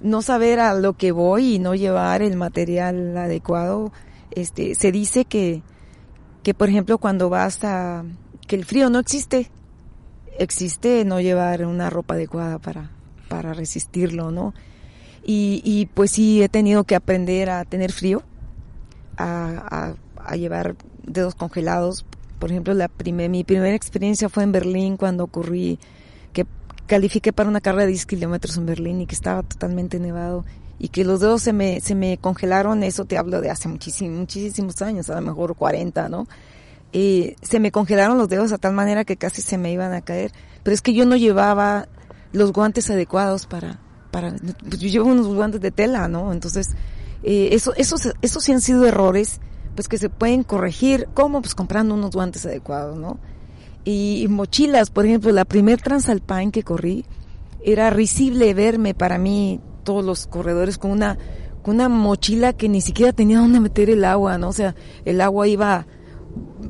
no 0.00 0.22
saber 0.22 0.60
a 0.60 0.72
lo 0.74 0.94
que 0.94 1.12
voy 1.12 1.56
y 1.56 1.58
no 1.58 1.74
llevar 1.74 2.22
el 2.22 2.36
material 2.36 3.16
adecuado. 3.18 3.92
Este, 4.30 4.76
se 4.76 4.92
dice 4.92 5.24
que, 5.24 5.62
que 6.44 6.54
por 6.54 6.68
ejemplo 6.68 6.98
cuando 6.98 7.28
vas 7.28 7.64
a, 7.64 8.04
que 8.46 8.54
el 8.54 8.64
frío 8.64 8.88
no 8.88 9.00
existe, 9.00 9.50
existe 10.38 11.04
no 11.04 11.20
llevar 11.20 11.66
una 11.66 11.90
ropa 11.90 12.14
adecuada 12.14 12.60
para, 12.60 12.92
para 13.28 13.52
resistirlo, 13.52 14.30
¿no? 14.30 14.54
Y, 15.24 15.60
y 15.64 15.86
pues 15.86 16.12
sí 16.12 16.40
he 16.40 16.48
tenido 16.48 16.84
que 16.84 16.94
aprender 16.94 17.50
a 17.50 17.64
tener 17.64 17.90
frío, 17.90 18.22
a, 19.16 19.96
a, 20.16 20.24
a 20.24 20.36
llevar 20.36 20.76
dedos 21.02 21.34
congelados 21.34 22.06
por 22.38 22.50
ejemplo, 22.50 22.74
la 22.74 22.88
primer, 22.88 23.30
mi 23.30 23.44
primera 23.44 23.74
experiencia 23.74 24.28
fue 24.28 24.42
en 24.42 24.52
Berlín 24.52 24.96
cuando 24.96 25.24
ocurrí 25.24 25.78
que 26.32 26.46
califiqué 26.86 27.32
para 27.32 27.48
una 27.48 27.60
carrera 27.60 27.82
de 27.84 27.92
10 27.92 28.06
kilómetros 28.06 28.56
en 28.56 28.66
Berlín 28.66 29.00
y 29.00 29.06
que 29.06 29.14
estaba 29.14 29.42
totalmente 29.42 29.98
nevado 29.98 30.44
y 30.78 30.88
que 30.88 31.04
los 31.04 31.20
dedos 31.20 31.42
se 31.42 31.52
me, 31.52 31.80
se 31.80 31.94
me 31.94 32.18
congelaron, 32.18 32.82
eso 32.82 33.04
te 33.04 33.18
hablo 33.18 33.40
de 33.40 33.50
hace 33.50 33.68
muchísimos, 33.68 34.18
muchísimos 34.18 34.80
años, 34.82 35.10
a 35.10 35.16
lo 35.16 35.22
mejor 35.22 35.56
40, 35.56 36.08
¿no? 36.08 36.28
Y 36.92 37.34
se 37.42 37.60
me 37.60 37.72
congelaron 37.72 38.16
los 38.16 38.28
dedos 38.28 38.52
a 38.52 38.58
tal 38.58 38.72
manera 38.72 39.04
que 39.04 39.16
casi 39.16 39.42
se 39.42 39.58
me 39.58 39.72
iban 39.72 39.92
a 39.92 40.02
caer, 40.02 40.32
pero 40.62 40.74
es 40.74 40.80
que 40.80 40.94
yo 40.94 41.04
no 41.04 41.16
llevaba 41.16 41.88
los 42.32 42.52
guantes 42.52 42.88
adecuados 42.90 43.46
para, 43.46 43.80
para, 44.10 44.34
pues 44.68 44.78
yo 44.78 44.88
llevo 44.88 45.10
unos 45.10 45.26
guantes 45.26 45.60
de 45.60 45.70
tela, 45.70 46.06
¿no? 46.08 46.32
Entonces, 46.32 46.70
eh, 47.24 47.48
eso, 47.52 47.74
esos, 47.76 48.12
esos 48.22 48.44
sí 48.44 48.52
han 48.52 48.60
sido 48.60 48.86
errores 48.86 49.40
pues 49.78 49.86
que 49.86 49.96
se 49.96 50.10
pueden 50.10 50.42
corregir. 50.42 51.06
¿Cómo? 51.14 51.40
Pues 51.40 51.54
comprando 51.54 51.94
unos 51.94 52.10
guantes 52.10 52.44
adecuados, 52.44 52.98
¿no? 52.98 53.20
Y, 53.84 54.26
mochilas, 54.28 54.90
por 54.90 55.06
ejemplo, 55.06 55.30
la 55.30 55.44
primer 55.44 55.80
Transalpine 55.80 56.50
que 56.50 56.64
corrí, 56.64 57.04
era 57.62 57.88
risible 57.88 58.54
verme 58.54 58.94
para 58.94 59.18
mí, 59.18 59.60
todos 59.84 60.04
los 60.04 60.26
corredores, 60.26 60.78
con 60.78 60.90
una, 60.90 61.16
con 61.62 61.76
una 61.76 61.88
mochila 61.88 62.54
que 62.54 62.68
ni 62.68 62.80
siquiera 62.80 63.12
tenía 63.12 63.38
dónde 63.38 63.60
meter 63.60 63.88
el 63.88 64.04
agua, 64.04 64.36
¿no? 64.36 64.48
O 64.48 64.52
sea, 64.52 64.74
el 65.04 65.20
agua 65.20 65.46
iba 65.46 65.86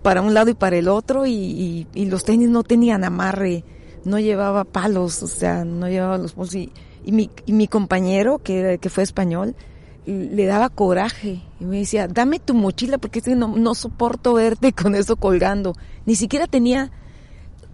para 0.02 0.20
un 0.20 0.34
lado 0.34 0.50
y 0.50 0.54
para 0.54 0.76
el 0.76 0.88
otro 0.88 1.24
y, 1.24 1.86
y, 1.94 2.04
los 2.04 2.24
tenis 2.24 2.50
no 2.50 2.62
tenían 2.62 3.04
amarre, 3.04 3.64
no 4.04 4.18
llevaba 4.18 4.64
palos, 4.64 5.22
o 5.22 5.28
sea, 5.28 5.64
no 5.64 5.88
llevaba 5.88 6.18
los. 6.18 6.34
Y, 6.54 6.72
y, 7.06 7.12
mi, 7.12 7.30
y 7.46 7.54
mi 7.54 7.68
compañero, 7.68 8.38
que, 8.40 8.76
que 8.78 8.90
fue 8.90 9.02
español, 9.02 9.56
le 10.08 10.46
daba 10.46 10.70
coraje 10.70 11.42
y 11.60 11.64
me 11.64 11.78
decía, 11.78 12.08
dame 12.08 12.38
tu 12.38 12.54
mochila 12.54 12.96
porque 12.96 13.20
no, 13.36 13.48
no 13.56 13.74
soporto 13.74 14.34
verte 14.34 14.72
con 14.72 14.94
eso 14.94 15.16
colgando. 15.16 15.74
Ni 16.06 16.14
siquiera 16.14 16.46
tenía 16.46 16.90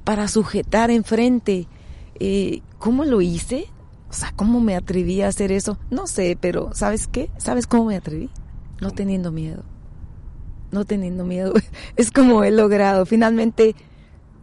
para 0.03 0.27
sujetar 0.27 0.91
enfrente. 0.91 1.69
Eh, 2.19 2.63
¿Cómo 2.79 3.05
lo 3.05 3.21
hice? 3.21 3.69
O 4.11 4.13
sea, 4.13 4.33
¿cómo 4.35 4.61
me 4.61 4.75
atreví 4.75 5.23
a 5.23 5.29
hacer 5.29 5.53
eso? 5.53 5.79
No 5.91 6.07
sé, 6.07 6.37
pero 6.41 6.71
¿sabes 6.75 7.07
qué? 7.07 7.31
¿Sabes 7.37 7.67
cómo 7.69 7.85
me 7.85 7.97
atreví? 7.97 8.31
No 8.81 8.91
teniendo 8.91 9.31
miedo. 9.31 9.63
No 10.73 10.85
teniendo 10.85 11.25
miedo. 11.25 11.55
Es 11.97 12.11
como 12.11 12.43
he 12.43 12.51
logrado. 12.51 13.07
Finalmente 13.07 13.77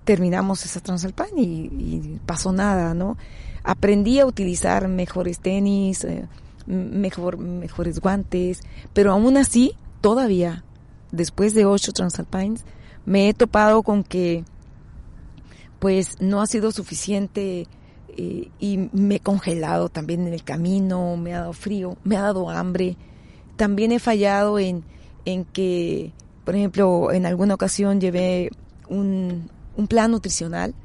terminamos 0.06 0.66
esa 0.66 0.80
Transalpine 0.80 1.42
y, 1.42 1.46
y 1.46 2.20
pasó 2.26 2.54
nada, 2.54 2.94
¿no? 2.94 3.18
Aprendí 3.64 4.20
a 4.20 4.26
utilizar 4.26 4.88
mejores 4.88 5.40
tenis, 5.40 6.04
eh, 6.06 6.28
mejor, 6.68 7.38
mejores 7.38 8.00
guantes, 8.00 8.62
pero 8.94 9.12
aún 9.12 9.38
así, 9.38 9.74
todavía, 10.02 10.64
después 11.12 11.54
de 11.54 11.66
ocho 11.66 11.92
Transalpines, 11.92 12.66
me 13.06 13.30
he 13.30 13.34
topado 13.34 13.84
con 13.84 14.04
que 14.04 14.44
pues 15.80 16.22
no 16.22 16.42
ha 16.42 16.46
sido 16.46 16.72
suficiente 16.72 17.68
eh, 18.16 18.50
y 18.60 18.90
me 18.94 19.16
he 19.16 19.20
congelado 19.20 19.90
también 19.90 20.28
en 20.28 20.34
el 20.34 20.44
camino, 20.44 21.18
me 21.18 21.34
ha 21.34 21.40
dado 21.40 21.54
frío, 21.54 21.98
me 22.04 22.18
ha 22.18 22.22
dado 22.22 22.50
hambre. 22.50 22.98
También 23.56 23.92
he 23.92 24.00
fallado 24.00 24.60
en, 24.60 24.84
en 25.26 25.46
que, 25.46 26.14
por 26.46 26.56
ejemplo, 26.56 27.12
en 27.12 27.26
alguna 27.26 27.56
ocasión 27.56 28.00
llevé 28.00 28.52
un, 28.90 29.50
un 29.76 29.88
plan 29.88 30.12
nutricional 30.12 30.76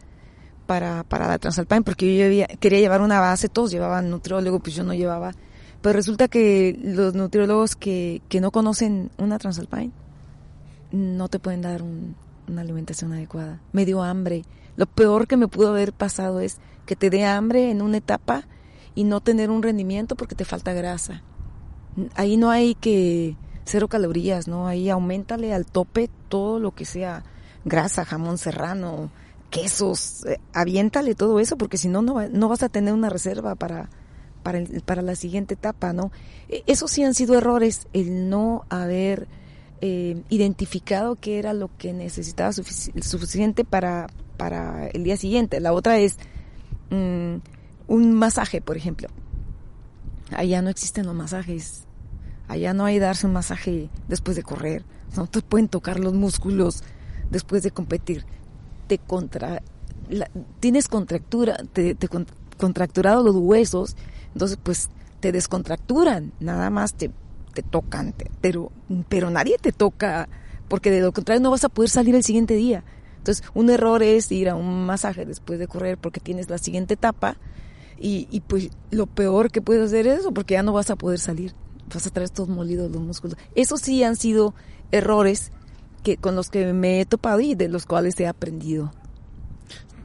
para, 0.67 1.05
para 1.05 1.29
la 1.29 1.39
Transalpine 1.39 1.83
porque 1.83 2.17
yo 2.17 2.47
quería 2.59 2.81
llevar 2.81 3.01
una 3.01 3.21
base, 3.21 3.49
todos 3.49 3.71
llevaban 3.71 4.11
nutriólogo, 4.11 4.61
pues 4.61 4.75
yo 4.75 4.85
no 4.85 4.95
llevaba. 4.95 5.33
Pero 5.83 5.93
resulta 5.93 6.29
que 6.29 6.79
los 6.83 7.15
nutriólogos 7.15 7.77
que, 7.77 8.23
que 8.29 8.41
no 8.41 8.51
conocen 8.51 9.11
una 9.19 9.39
Transalpine 9.39 9.93
no 10.93 11.29
te 11.29 11.39
pueden 11.39 11.63
dar 11.63 11.83
una 11.83 12.61
alimentación 12.61 13.13
adecuada. 13.13 13.61
Me 13.73 13.85
dio 13.85 14.03
hambre. 14.03 14.45
Lo 14.77 14.87
peor 14.87 15.27
que 15.27 15.37
me 15.37 15.49
pudo 15.49 15.69
haber 15.69 15.93
pasado 15.93 16.41
es 16.41 16.59
que 16.87 16.97
te 16.97 17.11
dé 17.11 17.25
hambre 17.25 17.71
en 17.71 17.83
una 17.83 17.99
etapa 17.99 18.45
y 18.95 19.05
no 19.05 19.21
tener 19.21 19.51
un 19.51 19.63
rendimiento 19.63 20.17
porque 20.17 20.35
te 20.35 20.45
falta 20.45 20.73
grasa. 20.73 21.23
Ahí 22.15 22.37
no 22.37 22.51
hay 22.51 22.75
que 22.75 23.37
cero 23.65 23.89
calorías, 23.89 24.49
¿no? 24.49 24.67
Ahí 24.67 24.89
aumentale 24.91 25.53
al 25.53 25.67
tope 25.67 26.09
todo 26.29 26.59
lo 26.59 26.75
que 26.75 26.85
sea 26.85 27.25
grasa, 27.65 28.05
jamón 28.05 28.39
serrano, 28.39 29.11
quesos, 29.51 30.25
eh, 30.27 30.39
aviéntale 30.53 31.15
todo 31.15 31.41
eso 31.41 31.57
porque 31.57 31.77
si 31.77 31.89
no, 31.89 32.01
no 32.03 32.49
vas 32.49 32.63
a 32.63 32.69
tener 32.69 32.95
una 32.95 33.11
reserva 33.11 33.55
para, 33.55 33.91
para, 34.47 34.63
para 34.85 35.03
la 35.03 35.17
siguiente 35.17 35.55
etapa, 35.55 35.93
¿no? 35.93 36.13
E, 36.49 36.63
esos 36.69 36.93
sí 36.93 37.03
han 37.03 37.15
sido 37.15 37.37
errores, 37.37 37.89
el 37.93 38.31
no 38.31 38.65
haber 38.69 39.27
eh, 39.81 40.23
identificado 40.29 41.17
qué 41.17 41.41
era 41.41 41.53
lo 41.53 41.69
que 41.77 41.93
necesitaba 41.93 42.53
suficiente 42.53 43.65
para, 43.65 44.07
para 44.37 44.87
el 44.87 45.03
día 45.03 45.17
siguiente. 45.17 45.59
La 45.59 45.73
otra 45.73 45.99
es 45.99 46.17
mm, 46.91 47.39
un 47.89 48.15
masaje, 48.15 48.61
por 48.61 48.77
ejemplo. 48.77 49.09
Allá 50.31 50.63
no 50.63 50.71
existen 50.71 51.07
los 51.07 51.15
masajes. 51.17 51.83
Allá 52.47 52.73
no 52.73 52.85
hay 52.85 53.01
darse 53.01 53.27
un 53.27 53.33
masaje 53.33 53.91
después 54.07 54.37
de 54.37 54.45
correr. 54.45 54.85
No 55.17 55.27
te 55.27 55.43
pueden 55.43 55.67
tocar 55.67 55.99
los 55.99 56.15
músculos 56.15 56.85
después 57.33 57.65
de 57.65 57.73
competir. 57.73 58.25
Te 58.87 58.99
contra, 58.99 59.61
tienes 60.61 60.87
contractura, 60.87 61.57
te 61.73 61.97
contracturado 62.57 63.25
los 63.25 63.35
huesos, 63.35 63.97
entonces 64.37 64.59
pues 64.63 64.91
te 65.21 65.33
descontracturan, 65.33 66.33
nada 66.41 66.69
más 66.69 66.93
te, 66.93 67.11
te 67.55 67.63
tocan, 67.63 68.15
pero, 68.43 68.71
pero 69.09 69.31
nadie 69.31 69.57
te 69.57 69.73
toca, 69.73 70.29
porque 70.69 70.91
de 70.91 71.01
lo 71.01 71.13
contrario 71.13 71.41
no 71.41 71.51
vas 71.51 71.65
a 71.65 71.71
poder 71.71 71.89
salir 71.89 72.15
el 72.15 72.23
siguiente 72.23 72.53
día. 72.53 72.85
Entonces, 73.17 73.43
un 73.55 73.71
error 73.71 74.03
es 74.03 74.31
ir 74.31 74.51
a 74.51 74.55
un 74.55 74.85
masaje 74.85 75.25
después 75.25 75.59
de 75.59 75.67
correr 75.67 75.97
porque 75.97 76.21
tienes 76.21 76.51
la 76.51 76.59
siguiente 76.59 76.95
etapa 76.95 77.39
y, 77.99 78.29
y 78.31 78.41
pues 78.41 78.69
lo 78.91 79.07
peor 79.07 79.51
que 79.51 79.63
puedes 79.63 79.87
hacer 79.87 80.07
es 80.07 80.21
eso 80.21 80.33
porque 80.33 80.53
ya 80.53 80.63
no 80.63 80.75
vas 80.75 80.91
a 80.91 80.97
poder 80.97 81.19
salir, 81.19 81.55
vas 81.93 82.07
a 82.07 82.11
traer 82.11 82.29
todos 82.29 82.51
molidos 82.51 82.91
los 82.91 83.01
músculos. 83.01 83.39
Esos 83.55 83.81
sí 83.81 84.05
han 84.05 84.17
sido 84.17 84.55
errores 84.93 85.51
que 86.03 86.19
con 86.19 86.37
los 86.37 86.51
que 86.51 86.75
me 86.75 87.01
he 87.01 87.07
topado 87.07 87.41
y 87.41 87.55
de 87.55 87.69
los 87.69 87.87
cuales 87.87 88.21
he 88.21 88.27
aprendido. 88.27 88.93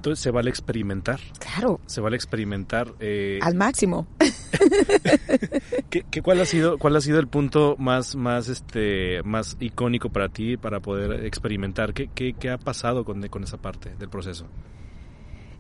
Entonces 0.02 0.24
se 0.24 0.32
vale 0.32 0.50
experimentar. 0.50 1.20
Claro. 1.38 1.80
Se 1.86 2.02
vale 2.02 2.16
experimentar. 2.16 2.92
Eh... 3.00 3.38
Al 3.40 3.54
máximo. 3.54 4.08
¿Qué, 5.92 6.06
qué, 6.10 6.24
cuál 6.24 6.42
ha 6.42 6.46
sido 6.46 6.80
cuál 6.80 6.96
ha 6.96 7.02
sido 7.02 7.20
el 7.20 7.28
punto 7.28 7.76
más 7.78 8.16
más 8.16 8.48
este 8.50 9.22
más 9.22 9.58
icónico 9.60 10.10
para 10.10 10.30
ti 10.30 10.58
para 10.58 10.80
poder 10.80 11.24
experimentar? 11.24 11.94
¿Qué, 11.94 12.10
qué, 12.16 12.34
qué 12.34 12.50
ha 12.50 12.58
pasado 12.58 13.06
con, 13.06 13.22
con 13.28 13.44
esa 13.44 13.58
parte 13.58 13.94
del 14.00 14.10
proceso? 14.10 14.48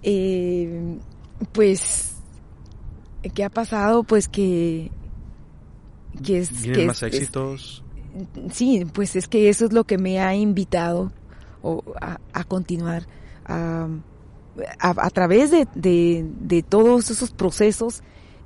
Eh, 0.02 0.98
pues 1.52 2.16
qué 3.36 3.44
ha 3.44 3.52
pasado 3.52 4.04
pues 4.04 4.28
que 4.28 4.90
que 6.24 6.40
es 6.40 6.64
¿Vienen 6.64 6.82
que 6.82 6.88
más 6.88 7.04
éxitos. 7.04 7.84
sí, 8.50 8.88
pues 8.92 9.16
es 9.16 9.28
que 9.28 9.50
eso 9.50 9.66
es 9.66 9.72
lo 9.72 9.84
que 9.84 10.00
me 10.00 10.20
ha 10.20 10.34
invitado 10.34 11.12
o 11.62 11.84
a, 12.02 12.20
a 12.34 12.44
continuar 12.44 13.06
a, 13.46 13.88
a, 14.80 15.10
través 15.10 15.52
de, 15.52 15.68
de, 15.74 16.64
todos 16.64 17.10
esos 17.10 17.32
procesos 17.32 18.04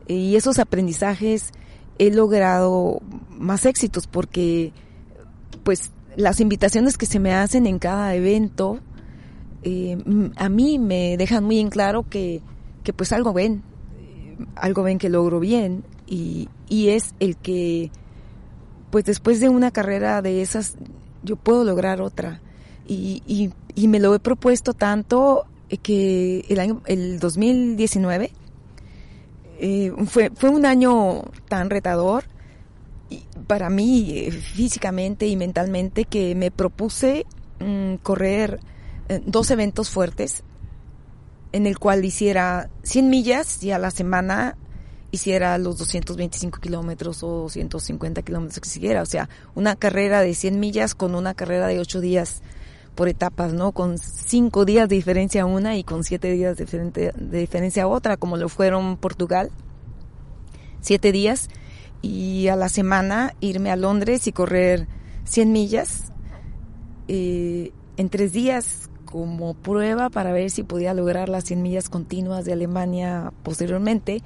y 0.07 0.35
esos 0.35 0.59
aprendizajes 0.59 1.51
he 1.97 2.11
logrado 2.11 3.01
más 3.31 3.65
éxitos 3.65 4.07
porque 4.07 4.71
pues 5.63 5.91
las 6.15 6.39
invitaciones 6.39 6.97
que 6.97 7.05
se 7.05 7.19
me 7.19 7.33
hacen 7.33 7.65
en 7.65 7.79
cada 7.79 8.13
evento 8.15 8.79
eh, 9.63 9.97
a 10.35 10.49
mí 10.49 10.77
me 10.77 11.17
dejan 11.17 11.43
muy 11.43 11.59
en 11.59 11.69
claro 11.69 12.05
que, 12.07 12.41
que 12.83 12.93
pues 12.93 13.11
algo 13.11 13.33
ven, 13.33 13.63
algo 14.55 14.83
ven 14.83 14.99
que 14.99 15.09
logro 15.09 15.39
bien 15.39 15.83
y, 16.05 16.49
y 16.69 16.89
es 16.89 17.15
el 17.19 17.35
que 17.35 17.91
pues 18.91 19.05
después 19.05 19.39
de 19.39 19.49
una 19.49 19.71
carrera 19.71 20.21
de 20.21 20.41
esas 20.41 20.75
yo 21.23 21.35
puedo 21.35 21.63
lograr 21.63 22.01
otra. 22.01 22.39
Y, 22.87 23.23
y, 23.25 23.51
y 23.73 23.87
me 23.87 23.99
lo 23.99 24.13
he 24.13 24.19
propuesto 24.19 24.73
tanto 24.73 25.47
que 25.81 26.45
el 26.49 26.59
año 26.59 26.81
el 26.85 27.19
2019 27.19 28.31
eh, 29.59 29.93
fue, 30.07 30.31
fue 30.35 30.49
un 30.49 30.65
año 30.65 31.23
tan 31.47 31.69
retador 31.69 32.25
para 33.47 33.69
mí 33.69 34.11
eh, 34.11 34.31
físicamente 34.31 35.27
y 35.27 35.35
mentalmente 35.35 36.05
que 36.05 36.35
me 36.35 36.51
propuse 36.51 37.25
mm, 37.59 37.95
correr 37.95 38.59
eh, 39.09 39.21
dos 39.25 39.51
eventos 39.51 39.89
fuertes 39.89 40.43
en 41.51 41.67
el 41.67 41.79
cual 41.79 42.03
hiciera 42.03 42.69
100 42.83 43.09
millas 43.09 43.63
y 43.63 43.71
a 43.71 43.79
la 43.79 43.91
semana 43.91 44.57
hiciera 45.11 45.57
los 45.57 45.77
225 45.77 46.59
kilómetros 46.59 47.23
o 47.23 47.47
150 47.47 48.21
kilómetros 48.23 48.59
que 48.59 48.67
siguiera. 48.67 49.01
O 49.01 49.05
sea, 49.05 49.29
una 49.53 49.77
carrera 49.77 50.21
de 50.21 50.33
100 50.33 50.59
millas 50.59 50.95
con 50.95 51.15
una 51.15 51.33
carrera 51.33 51.67
de 51.67 51.79
8 51.79 52.01
días 52.01 52.41
por 52.95 53.09
etapas, 53.09 53.53
¿no? 53.53 53.73
Con 53.73 53.97
cinco 53.97 54.65
días 54.65 54.89
de 54.89 54.95
diferencia 54.95 55.45
una 55.45 55.77
y 55.77 55.83
con 55.83 56.03
siete 56.03 56.31
días 56.31 56.57
de, 56.57 57.13
diferencia 57.39 57.87
otra, 57.87 58.17
como 58.17 58.37
lo 58.37 58.49
fueron 58.49 58.97
Portugal. 58.97 59.51
Siete 60.81 61.11
días 61.11 61.49
y 62.01 62.47
a 62.47 62.55
la 62.55 62.69
semana 62.69 63.33
irme 63.41 63.71
a 63.71 63.75
Londres 63.75 64.27
y 64.27 64.31
correr 64.31 64.87
100 65.25 65.51
millas 65.51 66.11
eh, 67.07 67.71
en 67.97 68.09
tres 68.09 68.31
días 68.31 68.89
como 69.05 69.53
prueba 69.53 70.09
para 70.09 70.31
ver 70.31 70.49
si 70.49 70.63
podía 70.63 70.93
lograr 70.93 71.29
las 71.29 71.45
100 71.45 71.61
millas 71.61 71.89
continuas 71.89 72.45
de 72.45 72.53
Alemania 72.53 73.33
posteriormente. 73.43 74.21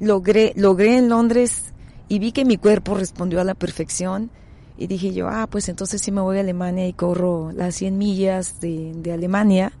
Logré, 0.00 0.52
logré 0.56 0.96
en 0.96 1.08
Londres 1.08 1.72
y 2.08 2.18
vi 2.18 2.32
que 2.32 2.44
mi 2.44 2.56
cuerpo 2.56 2.94
respondió 2.94 3.40
a 3.40 3.44
la 3.44 3.54
perfección 3.54 4.30
y 4.76 4.86
dije 4.86 5.12
yo, 5.12 5.28
ah, 5.28 5.46
pues 5.50 5.68
entonces 5.68 6.00
sí 6.00 6.10
me 6.12 6.20
voy 6.20 6.38
a 6.38 6.40
Alemania 6.40 6.86
y 6.86 6.92
corro 6.92 7.52
las 7.52 7.74
100 7.76 7.98
millas 7.98 8.60
de, 8.60 8.92
de 8.94 9.12
Alemania, 9.12 9.72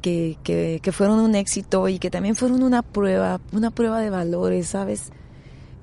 que, 0.00 0.38
que, 0.42 0.80
que, 0.82 0.92
fueron 0.92 1.20
un 1.20 1.34
éxito 1.34 1.88
y 1.88 1.98
que 1.98 2.10
también 2.10 2.36
fueron 2.36 2.62
una 2.62 2.82
prueba, 2.82 3.40
una 3.52 3.70
prueba 3.70 4.00
de 4.00 4.10
valores, 4.10 4.68
¿sabes? 4.68 5.10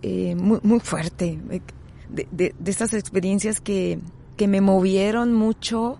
Eh, 0.02 0.36
muy, 0.36 0.60
muy 0.64 0.80
fuerte. 0.80 1.40
De, 2.10 2.28
de, 2.32 2.56
de 2.58 2.72
estas 2.72 2.94
experiencias 2.94 3.60
que, 3.60 4.00
que 4.38 4.48
me 4.48 4.62
movieron 4.62 5.34
mucho, 5.34 5.98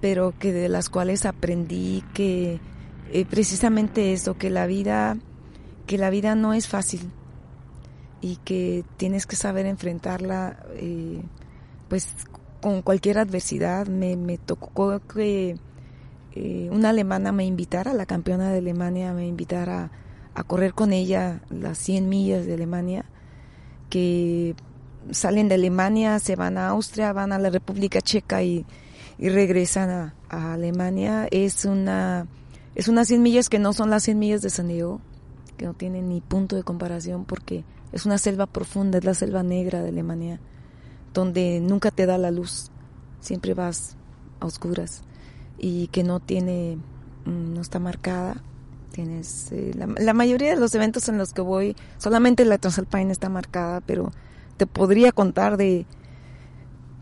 pero 0.00 0.34
que 0.38 0.52
de 0.52 0.68
las 0.68 0.88
cuales 0.88 1.26
aprendí 1.26 2.02
que 2.14 2.60
eh, 3.12 3.24
precisamente 3.24 4.12
eso, 4.12 4.38
que 4.38 4.50
la 4.50 4.66
vida, 4.66 5.16
que 5.86 5.98
la 5.98 6.10
vida 6.10 6.34
no 6.34 6.54
es 6.54 6.68
fácil 6.68 7.10
y 8.20 8.36
que 8.36 8.84
tienes 8.96 9.26
que 9.26 9.36
saber 9.36 9.66
enfrentarla 9.66 10.64
eh, 10.74 11.22
pues 11.92 12.08
con 12.62 12.80
cualquier 12.80 13.18
adversidad. 13.18 13.86
Me, 13.86 14.38
tocó 14.38 14.98
que 15.00 15.58
eh, 16.34 16.70
una 16.72 16.88
alemana 16.88 17.32
me 17.32 17.44
invitara, 17.44 17.92
la 17.92 18.06
campeona 18.06 18.50
de 18.50 18.60
Alemania 18.60 19.12
me 19.12 19.26
invitara 19.26 19.90
a 20.34 20.42
correr 20.42 20.72
con 20.72 20.94
ella 20.94 21.42
las 21.50 21.76
100 21.76 22.08
millas 22.08 22.46
de 22.46 22.54
Alemania, 22.54 23.04
que 23.90 24.54
salen 25.10 25.50
de 25.50 25.56
Alemania, 25.56 26.18
se 26.18 26.34
van 26.34 26.56
a 26.56 26.68
Austria, 26.68 27.12
van 27.12 27.30
a 27.30 27.38
la 27.38 27.50
República 27.50 28.00
Checa 28.00 28.42
y, 28.42 28.64
regresan 29.18 29.90
a, 29.90 30.14
a, 30.30 30.54
Alemania. 30.54 31.28
Es 31.30 31.66
una, 31.66 32.26
es 32.74 32.88
unas 32.88 33.06
100 33.08 33.22
millas 33.22 33.50
que 33.50 33.58
no 33.58 33.74
son 33.74 33.90
las 33.90 34.04
100 34.04 34.18
millas 34.18 34.40
de 34.40 34.48
San 34.48 34.68
Diego, 34.68 35.02
que 35.58 35.66
no 35.66 35.74
tienen 35.74 36.08
ni 36.08 36.22
punto 36.22 36.56
de 36.56 36.62
comparación 36.62 37.26
porque 37.26 37.66
es 37.92 38.06
una 38.06 38.16
selva 38.16 38.46
profunda, 38.46 38.96
es 38.96 39.04
la 39.04 39.12
selva 39.12 39.42
negra 39.42 39.82
de 39.82 39.90
Alemania 39.90 40.40
donde 41.12 41.60
nunca 41.60 41.90
te 41.90 42.06
da 42.06 42.18
la 42.18 42.30
luz, 42.30 42.70
siempre 43.20 43.54
vas 43.54 43.96
a 44.40 44.46
oscuras 44.46 45.02
y 45.58 45.88
que 45.88 46.02
no 46.02 46.20
tiene, 46.20 46.78
mm, 47.24 47.54
no 47.54 47.60
está 47.60 47.78
marcada. 47.78 48.42
Tienes 48.92 49.50
eh, 49.52 49.72
la, 49.74 50.12
mayoría 50.12 50.50
de 50.50 50.60
los 50.60 50.74
eventos 50.74 51.08
en 51.08 51.16
los 51.16 51.32
que 51.32 51.40
voy, 51.40 51.76
solamente 51.96 52.44
la 52.44 52.58
Transalpine 52.58 53.10
está 53.10 53.30
marcada, 53.30 53.80
pero 53.80 54.12
te 54.58 54.66
podría 54.66 55.12
contar 55.12 55.56
de 55.56 55.86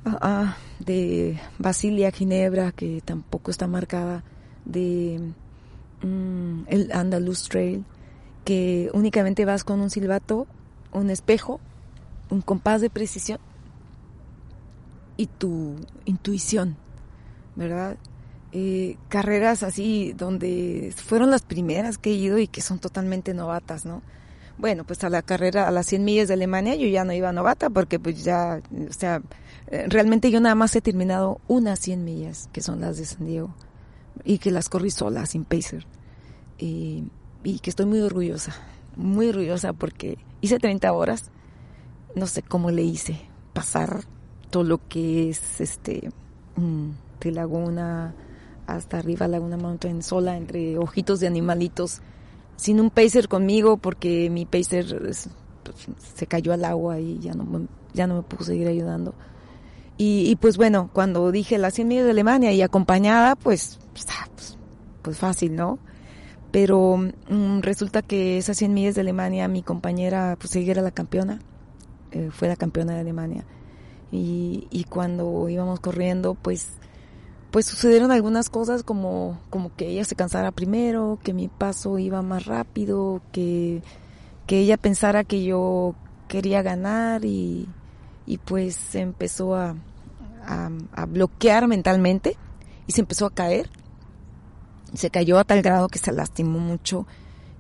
uh, 0.07 0.85
de 0.85 1.41
Basilia, 1.59 2.13
Ginebra, 2.13 2.71
que 2.71 3.03
tampoco 3.05 3.51
está 3.51 3.67
marcada, 3.67 4.23
de 4.65 5.33
mm, 6.03 6.63
el 6.69 6.93
Andaluz 6.93 7.49
Trail, 7.49 7.85
que 8.45 8.89
únicamente 8.95 9.45
vas 9.45 9.65
con 9.65 9.81
un 9.81 9.91
silbato, 9.91 10.47
un 10.93 11.11
espejo, 11.11 11.61
un 12.31 12.41
compás 12.41 12.81
de 12.81 12.91
precisión 12.91 13.41
y 15.21 15.27
tu 15.27 15.77
intuición, 16.07 16.79
¿verdad? 17.55 17.99
Eh, 18.53 18.97
carreras 19.11 19.62
así 19.62 20.14
donde 20.16 20.95
fueron 20.97 21.31
las 21.31 21.43
primeras 21.43 21.99
que 21.99 22.09
he 22.09 22.14
ido 22.14 22.39
y 22.39 22.49
que 22.49 22.62
son 22.62 22.79
totalmente 22.79 23.35
novatas, 23.35 23.85
¿no? 23.85 24.01
Bueno, 24.57 24.85
pues 24.85 25.05
a 25.05 25.11
la 25.11 25.21
carrera, 25.21 25.68
a 25.68 25.71
las 25.71 25.89
100 25.89 26.05
millas 26.05 26.29
de 26.29 26.35
Alemania 26.35 26.75
yo 26.75 26.87
ya 26.89 27.05
no 27.05 27.12
iba 27.12 27.33
novata 27.33 27.68
porque 27.68 27.99
pues 27.99 28.25
ya, 28.25 28.62
o 28.89 28.93
sea, 28.95 29.21
eh, 29.66 29.85
realmente 29.89 30.31
yo 30.31 30.41
nada 30.41 30.55
más 30.55 30.75
he 30.75 30.81
terminado 30.81 31.39
unas 31.49 31.81
100 31.81 32.03
millas, 32.03 32.49
que 32.51 32.62
son 32.62 32.81
las 32.81 32.97
de 32.97 33.05
San 33.05 33.27
Diego, 33.27 33.55
y 34.25 34.39
que 34.39 34.51
las 34.51 34.71
corrí 34.71 34.91
sola, 34.91 35.27
sin 35.27 35.45
pacer. 35.45 35.87
Y, 36.57 37.05
y 37.45 37.59
que 37.59 37.68
estoy 37.68 37.85
muy 37.85 38.01
orgullosa, 38.01 38.55
muy 38.97 39.29
orgullosa 39.29 39.75
porque 39.75 40.16
hice 40.41 40.59
30 40.59 40.91
horas, 40.95 41.31
no 42.14 42.27
sé 42.27 42.41
cómo 42.41 42.71
le 42.71 42.85
hice, 42.85 43.21
pasar 43.53 44.01
todo 44.51 44.65
lo 44.65 44.81
que 44.89 45.31
es 45.31 45.61
este 45.61 46.11
mm, 46.57 46.91
de 47.21 47.33
Laguna 47.33 48.15
hasta 48.67 48.99
arriba 48.99 49.29
Laguna 49.29 49.57
Mountain 49.57 50.03
sola 50.03 50.37
entre 50.37 50.79
ojitos 50.79 51.21
de 51.21 51.27
animalitos 51.27 52.03
sin 52.57 52.79
un 52.79 52.91
pacer 52.91 53.29
conmigo 53.29 53.79
porque 53.79 54.29
mi 54.31 54.45
pacer 54.45 55.01
pues, 55.03 55.31
se 56.15 56.27
cayó 56.27 56.53
al 56.53 56.65
agua 56.65 57.01
y 57.01 57.19
ya 57.19 57.33
no 57.33 57.45
me, 57.45 57.67
ya 57.95 58.07
no 58.07 58.17
me 58.17 58.23
pudo 58.23 58.45
seguir 58.45 58.69
ayudando. 58.69 59.15
Y, 60.03 60.35
pues 60.37 60.57
bueno, 60.57 60.89
cuando 60.95 61.31
dije 61.31 61.59
las 61.59 61.75
100 61.75 61.87
millas 61.87 62.05
de 62.07 62.13
Alemania 62.13 62.53
y 62.53 62.63
acompañada, 62.63 63.37
pues, 63.37 63.79
pues, 63.93 64.07
ah, 64.09 64.29
pues, 64.35 64.57
pues 65.03 65.19
fácil, 65.19 65.55
¿no? 65.55 65.79
Pero 66.51 66.97
mm, 66.97 67.61
resulta 67.61 68.01
que 68.01 68.39
esas 68.39 68.57
100 68.57 68.73
millas 68.73 68.95
de 68.95 69.03
Alemania, 69.03 69.47
mi 69.47 69.63
compañera, 69.63 70.37
pues 70.41 70.57
ella 70.57 70.71
era 70.71 70.81
la 70.81 70.91
campeona, 70.91 71.41
eh, 72.13 72.31
fue 72.33 72.49
la 72.49 72.57
campeona 72.57 72.95
de 72.95 73.01
Alemania. 73.01 73.45
Y, 74.13 74.67
y 74.71 74.85
cuando 74.85 75.49
íbamos 75.49 75.81
corriendo, 75.81 76.35
pues 76.35 76.73
pues 77.51 77.67
sucedieron 77.67 78.13
algunas 78.13 78.49
cosas 78.49 78.83
como, 78.83 79.41
como 79.51 79.75
que 79.75 79.89
ella 79.89 80.05
se 80.05 80.15
cansara 80.15 80.53
primero, 80.53 81.19
que 81.23 81.33
mi 81.33 81.49
paso 81.49 81.99
iba 81.99 82.23
más 82.23 82.47
rápido, 82.47 83.23
que, 83.33 83.83
que 84.47 84.61
ella 84.61 84.77
pensara 84.77 85.25
que 85.25 85.43
yo 85.43 85.95
quería 86.29 86.63
ganar 86.63 87.25
y, 87.25 87.69
y 88.25 88.39
pues 88.39 88.95
empezó 88.95 89.57
a, 89.57 89.75
a, 90.47 91.07
bloquear 91.07 91.67
mentalmente 91.67 92.37
y 92.87 92.93
se 92.93 93.01
empezó 93.01 93.27
a 93.27 93.35
caer. 93.35 93.69
Se 94.95 95.11
cayó 95.11 95.39
a 95.39 95.45
tal 95.45 95.63
grado 95.63 95.89
que 95.89 95.99
se 95.99 96.13
lastimó 96.13 96.59
mucho 96.59 97.07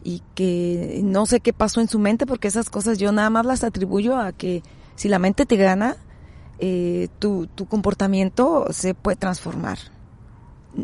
y 0.02 0.22
que 0.34 1.00
no 1.04 1.26
sé 1.26 1.40
qué 1.40 1.52
pasó 1.52 1.80
en 1.80 1.88
su 1.88 1.98
mente 1.98 2.26
porque 2.26 2.48
esas 2.48 2.70
cosas 2.70 2.98
yo 2.98 3.12
nada 3.12 3.30
más 3.30 3.44
las 3.44 3.64
atribuyo 3.64 4.16
a 4.16 4.32
que 4.32 4.62
si 4.94 5.08
la 5.08 5.18
mente 5.18 5.46
te 5.46 5.56
gana, 5.56 5.96
eh, 6.60 7.08
tu, 7.18 7.46
tu 7.46 7.66
comportamiento 7.66 8.66
se 8.70 8.94
puede 8.94 9.16
transformar. 9.16 9.78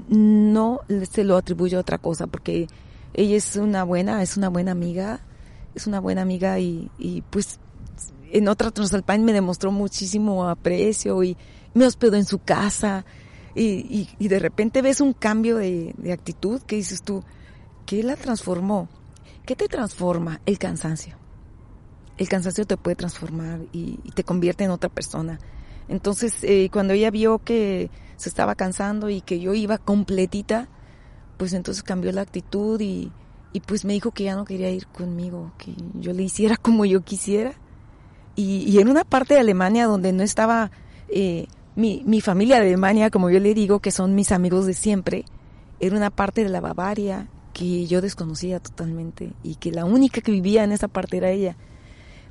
No 0.09 0.81
se 1.11 1.23
lo 1.23 1.37
atribuyo 1.37 1.79
a 1.79 1.83
otra 1.83 1.99
cosa 1.99 2.27
porque 2.27 2.67
ella 3.15 3.37
es 3.37 3.57
una 3.57 3.85
buena, 3.85 4.23
es 4.23 4.37
una 4.37 4.49
buena 4.49 4.73
amiga, 4.73 5.21
es 5.75 5.87
una 5.87 6.01
buena 6.01 6.23
amiga 6.23 6.59
y, 6.59 6.91
y 6.99 7.23
pues 7.23 7.61
en 8.33 8.49
otra 8.49 8.71
Transalpine 8.71 9.25
me 9.25 9.33
demostró 9.33 9.71
muchísimo 9.71 10.49
aprecio 10.49 11.23
y 11.23 11.37
me 11.75 11.87
hospedó 11.87 12.17
en 12.17 12.25
su 12.25 12.39
casa 12.39 13.05
y, 13.55 14.09
y, 14.19 14.29
de 14.29 14.39
repente 14.39 14.83
ves 14.83 15.01
un 15.01 15.15
cambio 15.15 15.57
de, 15.57 15.95
de, 15.97 16.13
actitud 16.13 16.61
que 16.63 16.77
dices 16.77 17.03
tú, 17.03 17.25
¿qué 17.87 18.03
la 18.03 18.17
transformó? 18.17 18.89
¿Qué 19.47 19.57
te 19.57 19.67
transforma? 19.67 20.43
El 20.45 20.59
cansancio. 20.59 21.17
El 22.19 22.29
cansancio 22.29 22.67
te 22.67 22.77
puede 22.77 22.97
transformar 22.97 23.61
y, 23.73 23.99
y 24.05 24.11
te 24.11 24.25
convierte 24.25 24.65
en 24.65 24.73
otra 24.73 24.91
persona. 24.91 25.39
Entonces, 25.89 26.39
eh, 26.43 26.69
cuando 26.73 26.95
ella 26.95 27.11
vio 27.11 27.39
que 27.39 27.91
se 28.17 28.29
estaba 28.29 28.55
cansando 28.55 29.09
y 29.11 29.21
que 29.21 29.41
yo 29.41 29.55
iba 29.55 29.79
completita, 29.79 30.69
pues 31.37 31.53
entonces 31.53 31.83
cambió 31.83 32.13
la 32.13 32.23
actitud 32.23 32.81
y, 32.81 33.13
y 33.53 33.61
pues 33.61 33.85
me 33.85 33.93
dijo 33.93 34.11
que 34.11 34.25
ya 34.25 34.37
no 34.37 34.45
quería 34.45 34.71
ir 34.71 34.87
conmigo, 34.87 35.53
que 35.59 35.75
yo 35.95 36.13
le 36.13 36.23
hiciera 36.23 36.57
como 36.61 36.85
yo 36.85 37.03
quisiera. 37.03 37.55
Y, 38.39 38.79
en 38.79 38.89
una 38.89 39.05
parte 39.05 39.33
de 39.35 39.41
Alemania 39.41 39.87
donde 39.87 40.13
no 40.13 40.23
estaba 40.23 40.71
eh, 41.09 41.47
mi, 41.75 42.03
mi 42.05 42.21
familia 42.21 42.57
de 42.57 42.67
Alemania, 42.67 43.11
como 43.11 43.31
yo 43.31 43.41
le 43.41 43.55
digo, 43.55 43.81
que 43.81 43.91
son 43.91 44.15
mis 44.15 44.31
amigos 44.31 44.67
de 44.67 44.75
siempre, 44.75 45.25
era 45.81 45.97
una 45.97 46.11
parte 46.11 46.43
de 46.43 46.51
la 46.51 46.61
Bavaria 46.61 47.29
que 47.55 47.87
yo 47.87 48.03
desconocía 48.03 48.61
totalmente 48.61 49.33
y 49.43 49.55
que 49.55 49.73
la 49.73 49.87
única 49.87 50.21
que 50.21 50.33
vivía 50.33 50.65
en 50.65 50.73
esa 50.73 50.89
parte 50.89 51.17
era 51.17 51.31
ella, 51.31 51.57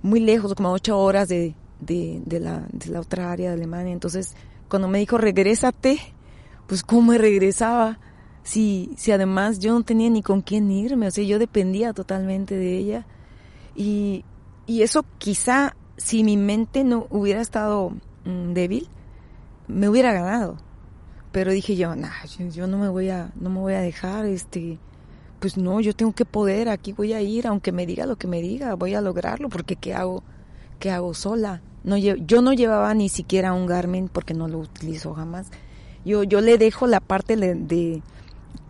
muy 0.04 0.20
lejos, 0.20 0.54
como 0.54 0.72
ocho 0.72 1.00
horas 1.00 1.28
de, 1.28 1.56
de, 1.86 2.40
la, 2.40 2.68
de 2.72 2.90
la 2.90 3.00
otra 3.00 3.32
área 3.32 3.50
de 3.50 3.56
Alemania. 3.56 3.94
Entonces, 3.94 4.36
cuando 4.70 4.88
me 4.88 5.00
dijo, 5.00 5.18
regrésate, 5.18 6.00
pues 6.68 6.84
cómo 6.84 7.12
me 7.14 7.18
regresaba, 7.18 8.00
si, 8.44 8.92
si 8.98 9.12
además 9.12 9.60
yo 9.60 9.74
no 9.74 9.84
tenía 9.84 10.10
ni 10.10 10.22
con 10.22 10.42
quién 10.42 10.70
irme, 10.72 11.08
o 11.08 11.12
sea, 11.12 11.24
yo 11.24 11.40
dependía 11.40 11.94
totalmente 11.94 12.56
de 12.56 12.78
ella. 12.78 13.06
Y, 13.76 14.24
y 14.66 14.82
eso 14.82 15.06
quizá, 15.18 15.76
si 15.98 16.24
mi 16.24 16.38
mente 16.38 16.84
no 16.84 17.08
hubiera 17.10 17.42
estado 17.42 17.92
mm, 18.26 18.54
débil, 18.54 18.88
me 19.68 19.90
hubiera 19.90 20.14
ganado. 20.14 20.58
Pero 21.32 21.52
dije 21.52 21.76
yo, 21.76 21.96
nah, 21.96 22.24
yo, 22.38 22.48
yo, 22.48 22.68
no 22.68 22.78
me 22.78 22.88
voy 22.88 23.10
a, 23.10 23.32
no 23.36 23.50
me 23.50 23.60
voy 23.60 23.74
a 23.74 23.82
dejar, 23.82 24.26
este, 24.26 24.80
pues 25.40 25.58
no, 25.58 25.82
yo 25.82 25.94
tengo 25.94 26.14
que 26.14 26.24
poder, 26.24 26.70
aquí 26.70 26.94
voy 26.94 27.14
a 27.14 27.22
ir, 27.22 27.46
aunque 27.48 27.72
me 27.72 27.86
diga 27.86 28.06
lo 28.06 28.16
que 28.16 28.28
me 28.28 28.42
diga, 28.42 28.76
voy 28.76 28.94
a 28.96 29.02
lograrlo, 29.02 29.50
porque 29.50 29.76
¿qué 29.76 29.94
hago? 29.94 30.24
¿qué 30.80 30.92
hago 30.92 31.14
sola? 31.14 31.62
No, 31.86 31.98
yo 31.98 32.42
no 32.42 32.52
llevaba 32.52 32.92
ni 32.96 33.10
siquiera 33.10 33.54
un 33.54 33.68
Garmin 33.68 34.10
porque 34.10 34.34
no 34.34 34.48
lo 34.48 34.58
utilizo 34.58 35.14
jamás. 35.14 35.52
Yo, 36.04 36.24
yo 36.24 36.42
le 36.42 36.58
dejo 36.58 36.88
la 36.88 37.00
parte 37.00 37.38
de, 37.38 38.02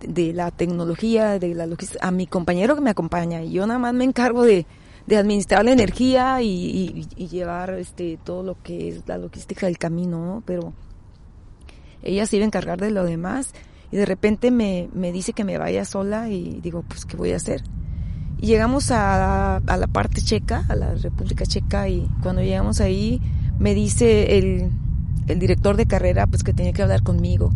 de, 0.05 0.33
la 0.33 0.51
tecnología, 0.51 1.39
de 1.39 1.55
la 1.55 1.65
logística, 1.65 2.05
a 2.05 2.11
mi 2.11 2.27
compañero 2.27 2.75
que 2.75 2.81
me 2.81 2.89
acompaña. 2.89 3.41
Y 3.41 3.53
yo 3.53 3.65
nada 3.67 3.79
más 3.79 3.93
me 3.93 4.03
encargo 4.03 4.43
de, 4.43 4.65
de 5.07 5.15
administrar 5.15 5.63
la 5.63 5.71
energía 5.71 6.41
y, 6.41 7.07
llevar 7.15 7.71
este 7.75 8.19
todo 8.21 8.43
lo 8.43 8.61
que 8.61 8.89
es 8.89 9.07
la 9.07 9.17
logística 9.17 9.65
del 9.67 9.77
camino, 9.77 10.25
¿no? 10.25 10.43
Pero 10.45 10.73
ella 12.03 12.25
se 12.25 12.35
iba 12.35 12.43
a 12.43 12.47
encargar 12.47 12.81
de 12.81 12.91
lo 12.91 13.05
demás 13.05 13.53
y 13.91 13.97
de 13.97 14.05
repente 14.05 14.51
me, 14.51 14.89
me 14.93 15.13
dice 15.13 15.31
que 15.31 15.45
me 15.45 15.57
vaya 15.57 15.85
sola 15.85 16.29
y 16.29 16.59
digo, 16.61 16.83
pues, 16.87 17.05
¿qué 17.05 17.15
voy 17.15 17.31
a 17.31 17.37
hacer? 17.37 17.63
Llegamos 18.45 18.91
a, 18.91 19.55
a, 19.57 19.77
la 19.77 19.87
parte 19.87 20.21
checa, 20.21 20.65
a 20.69 20.75
la 20.75 20.93
República 20.93 21.47
Checa, 21.47 21.89
y 21.89 22.07
cuando 22.21 22.43
llegamos 22.43 22.79
ahí 22.79 23.19
me 23.57 23.73
dice 23.73 24.37
el, 24.37 24.69
el 25.25 25.39
director 25.39 25.75
de 25.77 25.87
carrera 25.87 26.27
pues 26.27 26.43
que 26.43 26.53
tenía 26.53 26.71
que 26.71 26.83
hablar 26.83 27.01
conmigo, 27.01 27.51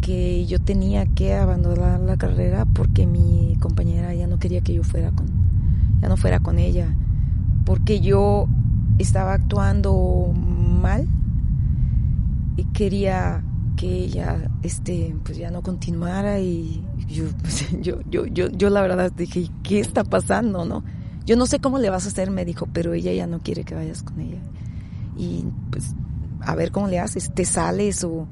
que 0.00 0.46
yo 0.46 0.60
tenía 0.60 1.04
que 1.06 1.34
abandonar 1.34 1.98
la 1.98 2.16
carrera 2.16 2.64
porque 2.64 3.08
mi 3.08 3.56
compañera 3.58 4.14
ya 4.14 4.28
no 4.28 4.38
quería 4.38 4.60
que 4.60 4.74
yo 4.74 4.84
fuera 4.84 5.10
con, 5.10 5.26
ya 6.00 6.08
no 6.08 6.16
fuera 6.16 6.38
con 6.38 6.60
ella, 6.60 6.94
porque 7.64 7.98
yo 8.00 8.46
estaba 8.98 9.32
actuando 9.32 10.32
mal 10.32 11.08
y 12.56 12.66
quería 12.66 13.42
que 13.74 13.88
ella 13.88 14.48
este 14.62 15.16
pues 15.24 15.38
ya 15.38 15.50
no 15.50 15.62
continuara 15.62 16.38
y 16.38 16.84
yo 17.08 17.24
pues, 17.40 17.66
yo 17.80 18.00
yo 18.08 18.26
yo, 18.26 18.48
yo 18.48 18.70
la 18.70 18.82
verdad 18.82 19.12
dije 19.12 19.48
qué 19.62 19.80
está 19.80 20.04
pasando 20.04 20.64
no 20.64 20.84
yo 21.24 21.36
no 21.36 21.46
sé 21.46 21.58
cómo 21.58 21.78
le 21.78 21.90
vas 21.90 22.04
a 22.04 22.08
hacer 22.08 22.30
me 22.30 22.44
dijo 22.44 22.68
pero 22.72 22.92
ella 22.92 23.12
ya 23.12 23.26
no 23.26 23.40
quiere 23.40 23.64
que 23.64 23.74
vayas 23.74 24.02
con 24.02 24.20
ella. 24.20 24.40
Y 25.16 25.44
pues 25.70 25.94
a 26.40 26.54
ver 26.54 26.72
cómo 26.72 26.88
le 26.88 26.98
haces 26.98 27.32
te 27.34 27.44
sales 27.44 28.04
o 28.04 28.26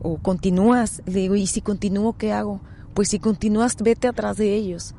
o 0.00 0.18
continúas 0.18 1.02
le 1.06 1.20
digo 1.20 1.36
y 1.36 1.46
si 1.46 1.60
continúo 1.60 2.16
qué 2.16 2.32
hago 2.32 2.60
pues 2.94 3.08
si 3.08 3.18
continúas 3.18 3.76
vete 3.76 4.08
atrás 4.08 4.36
de 4.36 4.54
ellos 4.54 4.94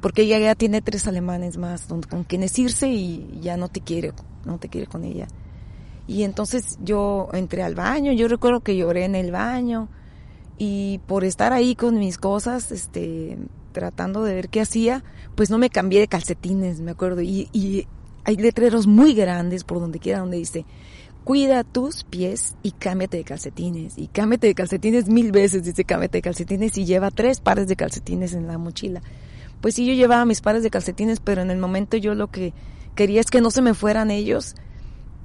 porque 0.00 0.22
ella 0.22 0.38
ya 0.38 0.54
tiene 0.54 0.80
tres 0.80 1.06
alemanes 1.06 1.56
más 1.56 1.86
con 2.08 2.24
quienes 2.24 2.58
irse 2.58 2.88
y 2.88 3.40
ya 3.40 3.56
no 3.56 3.68
te 3.68 3.80
quiere 3.80 4.12
no 4.44 4.58
te 4.58 4.68
quiere 4.68 4.86
con 4.86 5.04
ella 5.04 5.26
y 6.08 6.22
entonces 6.22 6.78
yo 6.82 7.28
entré 7.34 7.62
al 7.62 7.74
baño, 7.74 8.12
yo 8.12 8.28
recuerdo 8.28 8.60
que 8.60 8.76
lloré 8.76 9.04
en 9.04 9.14
el 9.14 9.30
baño 9.30 9.88
y 10.58 10.98
por 11.06 11.24
estar 11.24 11.52
ahí 11.52 11.74
con 11.74 11.98
mis 11.98 12.18
cosas, 12.18 12.72
este, 12.72 13.38
tratando 13.72 14.24
de 14.24 14.34
ver 14.34 14.48
qué 14.48 14.60
hacía, 14.60 15.04
pues 15.36 15.50
no 15.50 15.58
me 15.58 15.70
cambié 15.70 16.00
de 16.00 16.08
calcetines, 16.08 16.80
me 16.80 16.90
acuerdo. 16.90 17.22
Y, 17.22 17.48
y 17.52 17.86
hay 18.24 18.36
letreros 18.36 18.86
muy 18.86 19.14
grandes 19.14 19.64
por 19.64 19.80
donde 19.80 20.00
quiera 20.00 20.18
donde 20.18 20.36
dice, 20.36 20.66
cuida 21.22 21.62
tus 21.62 22.04
pies 22.04 22.56
y 22.62 22.72
cámbiate 22.72 23.18
de 23.18 23.24
calcetines. 23.24 23.96
Y 23.96 24.08
cámbiate 24.08 24.48
de 24.48 24.54
calcetines 24.54 25.08
mil 25.08 25.30
veces, 25.30 25.62
dice 25.62 25.84
cámbiate 25.84 26.18
de 26.18 26.22
calcetines 26.22 26.76
y 26.76 26.84
lleva 26.84 27.10
tres 27.10 27.40
pares 27.40 27.68
de 27.68 27.76
calcetines 27.76 28.34
en 28.34 28.46
la 28.46 28.58
mochila. 28.58 29.00
Pues 29.60 29.74
sí, 29.74 29.86
yo 29.86 29.94
llevaba 29.94 30.24
mis 30.24 30.40
pares 30.40 30.62
de 30.62 30.70
calcetines, 30.70 31.20
pero 31.20 31.42
en 31.42 31.50
el 31.50 31.58
momento 31.58 31.96
yo 31.96 32.14
lo 32.14 32.28
que 32.28 32.52
quería 32.94 33.20
es 33.20 33.30
que 33.30 33.40
no 33.40 33.50
se 33.50 33.62
me 33.62 33.74
fueran 33.74 34.10
ellos 34.10 34.54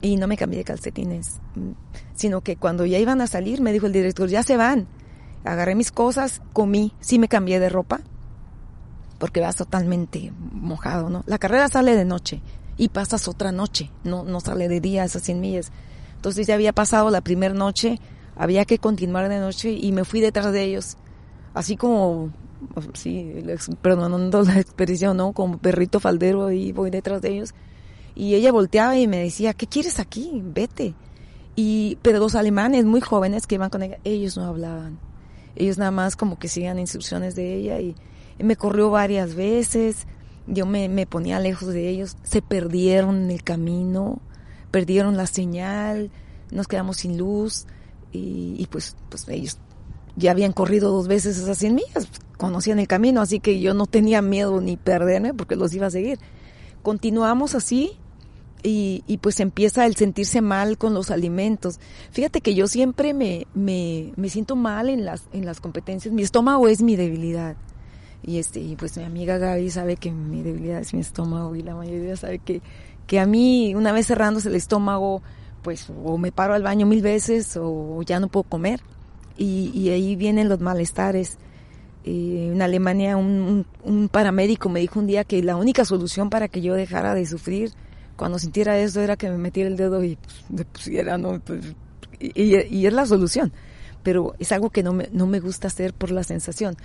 y 0.01 0.17
no 0.17 0.27
me 0.27 0.37
cambié 0.37 0.59
de 0.59 0.65
calcetines, 0.65 1.39
sino 2.13 2.41
que 2.41 2.57
cuando 2.57 2.85
ya 2.85 2.99
iban 2.99 3.21
a 3.21 3.27
salir 3.27 3.61
me 3.61 3.71
dijo 3.71 3.85
el 3.85 3.93
director, 3.93 4.29
ya 4.29 4.43
se 4.43 4.57
van. 4.57 4.87
Agarré 5.43 5.75
mis 5.75 5.91
cosas, 5.91 6.41
comí, 6.53 6.93
sí 6.99 7.19
me 7.19 7.27
cambié 7.27 7.59
de 7.59 7.69
ropa, 7.69 8.01
porque 9.17 9.41
vas 9.41 9.55
totalmente 9.55 10.31
mojado, 10.51 11.09
¿no? 11.09 11.23
La 11.27 11.37
carrera 11.37 11.67
sale 11.67 11.95
de 11.95 12.05
noche 12.05 12.41
y 12.77 12.89
pasas 12.89 13.27
otra 13.27 13.51
noche, 13.51 13.91
no, 14.03 14.23
no 14.23 14.39
sale 14.39 14.67
de 14.67 14.79
día 14.79 15.03
esas 15.03 15.23
100 15.23 15.39
millas. 15.39 15.71
Entonces 16.15 16.47
ya 16.47 16.55
había 16.55 16.73
pasado 16.73 17.09
la 17.09 17.21
primera 17.21 17.53
noche, 17.53 17.99
había 18.35 18.65
que 18.65 18.79
continuar 18.79 19.29
de 19.29 19.39
noche 19.39 19.71
y 19.71 19.91
me 19.91 20.05
fui 20.05 20.21
detrás 20.21 20.51
de 20.51 20.63
ellos, 20.63 20.97
así 21.53 21.75
como, 21.75 22.31
sí, 22.93 23.43
perdonando 23.81 24.43
la 24.43 24.59
expresión, 24.59 25.17
¿no? 25.17 25.33
Como 25.33 25.57
perrito 25.57 25.99
faldero 25.99 26.51
y 26.51 26.71
voy 26.71 26.89
detrás 26.89 27.21
de 27.21 27.29
ellos. 27.29 27.53
Y 28.15 28.35
ella 28.35 28.51
volteaba 28.51 28.97
y 28.97 29.07
me 29.07 29.17
decía, 29.17 29.53
¿qué 29.53 29.67
quieres 29.67 29.99
aquí? 29.99 30.41
Vete. 30.43 30.93
Y, 31.55 31.97
pero 32.01 32.19
los 32.19 32.35
alemanes 32.35 32.85
muy 32.85 33.01
jóvenes 33.01 33.47
que 33.47 33.55
iban 33.55 33.69
con 33.69 33.83
ella, 33.83 33.97
ellos 34.03 34.37
no 34.37 34.45
hablaban. 34.45 34.99
Ellos 35.55 35.77
nada 35.77 35.91
más 35.91 36.15
como 36.15 36.39
que 36.39 36.47
siguen 36.47 36.79
instrucciones 36.79 37.35
de 37.35 37.55
ella 37.55 37.79
y, 37.79 37.95
me 38.39 38.55
corrió 38.55 38.89
varias 38.89 39.35
veces. 39.35 40.07
Yo 40.47 40.65
me, 40.65 40.89
me 40.89 41.05
ponía 41.05 41.39
lejos 41.39 41.69
de 41.69 41.87
ellos. 41.87 42.17
Se 42.23 42.41
perdieron 42.41 43.29
el 43.29 43.43
camino, 43.43 44.21
perdieron 44.71 45.15
la 45.15 45.27
señal, 45.27 46.11
nos 46.51 46.67
quedamos 46.67 46.97
sin 46.97 47.17
luz 47.17 47.67
y, 48.11 48.55
y 48.57 48.67
pues, 48.69 48.95
pues 49.09 49.27
ellos 49.29 49.59
ya 50.15 50.31
habían 50.31 50.51
corrido 50.51 50.91
dos 50.91 51.07
veces 51.07 51.37
esas 51.37 51.57
100 51.57 51.75
millas, 51.75 52.07
conocían 52.37 52.79
el 52.79 52.87
camino, 52.87 53.21
así 53.21 53.39
que 53.39 53.59
yo 53.59 53.73
no 53.73 53.87
tenía 53.87 54.21
miedo 54.21 54.61
ni 54.61 54.77
perderme 54.77 55.33
porque 55.33 55.55
los 55.55 55.73
iba 55.73 55.87
a 55.87 55.91
seguir. 55.91 56.19
Continuamos 56.81 57.55
así 57.55 57.97
y, 58.63 59.17
pues 59.21 59.39
empieza 59.39 59.85
el 59.85 59.95
sentirse 59.95 60.41
mal 60.41 60.77
con 60.77 60.93
los 60.93 61.11
alimentos. 61.11 61.79
Fíjate 62.11 62.41
que 62.41 62.55
yo 62.55 62.67
siempre 62.67 63.13
me, 63.13 63.45
me, 63.53 64.13
me, 64.15 64.29
siento 64.29 64.55
mal 64.55 64.89
en 64.89 65.05
las, 65.05 65.27
en 65.33 65.45
las 65.45 65.59
competencias. 65.59 66.13
Mi 66.13 66.23
estómago 66.23 66.67
es 66.67 66.81
mi 66.81 66.95
debilidad. 66.95 67.57
Y 68.25 68.37
este, 68.37 68.61
y 68.61 68.75
pues 68.77 68.97
mi 68.97 69.03
amiga 69.03 69.37
Gaby 69.37 69.69
sabe 69.69 69.97
que 69.97 70.11
mi 70.11 70.41
debilidad 70.41 70.79
es 70.79 70.93
mi 70.93 71.01
estómago 71.01 71.55
y 71.55 71.61
la 71.61 71.75
mayoría 71.75 72.15
sabe 72.15 72.39
que, 72.39 72.61
que 73.05 73.19
a 73.19 73.25
mí, 73.25 73.75
una 73.75 73.91
vez 73.91 74.07
cerrándose 74.07 74.47
el 74.47 74.55
estómago, 74.55 75.21
pues 75.61 75.89
o 76.03 76.17
me 76.17 76.31
paro 76.31 76.53
al 76.53 76.63
baño 76.63 76.85
mil 76.85 77.01
veces 77.01 77.57
o 77.59 78.01
ya 78.03 78.21
no 78.21 78.29
puedo 78.29 78.43
comer. 78.43 78.79
Y, 79.37 79.71
y 79.73 79.89
ahí 79.89 80.15
vienen 80.15 80.47
los 80.47 80.61
malestares. 80.61 81.37
Eh, 82.05 82.51
en 82.53 82.61
Alemania 82.61 83.17
un, 83.17 83.65
un 83.83 84.09
paramédico 84.09 84.67
me 84.67 84.81
dijo 84.81 84.99
un 84.99 85.07
día 85.07 85.23
que 85.23 85.41
la 85.41 85.55
única 85.55 85.85
solución 85.85 86.29
para 86.29 86.49
que 86.49 86.61
yo 86.61 86.75
dejara 86.75 87.13
de 87.13 87.25
sufrir 87.25 87.71
cuando 88.15 88.39
sintiera 88.39 88.77
eso 88.77 89.01
era 89.01 89.15
que 89.15 89.29
me 89.29 89.37
metiera 89.37 89.69
el 89.69 89.77
dedo 89.77 90.03
y 90.03 90.15
pues, 90.15 90.45
me 90.49 90.65
pusiera, 90.65 91.17
¿no? 91.17 91.39
Pues, 91.39 91.75
y, 92.19 92.55
y, 92.55 92.87
es 92.87 92.93
la 92.93 93.05
solución. 93.05 93.51
Pero 94.03 94.35
es 94.39 94.51
algo 94.51 94.69
que 94.69 94.83
no 94.83 94.93
me, 94.93 95.09
no 95.11 95.27
me 95.27 95.39
gusta 95.39 95.67
hacer 95.67 95.93
por 95.93 96.11
la 96.11 96.23
sensación. 96.23 96.75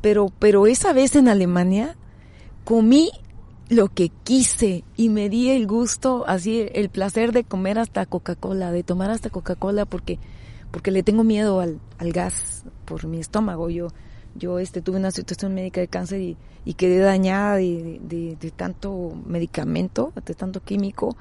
Pero, 0.00 0.32
pero 0.38 0.66
esa 0.66 0.92
vez 0.92 1.16
en 1.16 1.28
Alemania 1.28 1.96
comí 2.64 3.10
lo 3.68 3.88
que 3.88 4.10
quise 4.24 4.84
y 4.96 5.08
me 5.08 5.28
di 5.28 5.50
el 5.50 5.66
gusto, 5.66 6.24
así 6.26 6.68
el 6.74 6.90
placer 6.90 7.32
de 7.32 7.44
comer 7.44 7.78
hasta 7.78 8.04
Coca-Cola, 8.06 8.72
de 8.72 8.82
tomar 8.82 9.10
hasta 9.10 9.30
Coca-Cola 9.30 9.86
porque, 9.86 10.18
porque 10.70 10.90
le 10.90 11.02
tengo 11.02 11.24
miedo 11.24 11.60
al, 11.60 11.80
al 11.98 12.12
gas 12.12 12.64
por 12.84 13.06
mi 13.06 13.20
estómago. 13.20 13.70
Yo, 13.70 13.88
yo 14.34 14.58
este, 14.58 14.82
tuve 14.82 14.96
una 14.96 15.10
situación 15.10 15.54
médica 15.54 15.80
de 15.80 15.88
cáncer 15.88 16.20
y, 16.20 16.36
y 16.64 16.74
quedé 16.74 16.98
dañada 16.98 17.56
de, 17.56 18.00
de, 18.02 18.50
tanto 18.50 19.12
medicamento, 19.26 20.12
de 20.26 20.34
tanto 20.34 20.60
químico, 20.60 21.16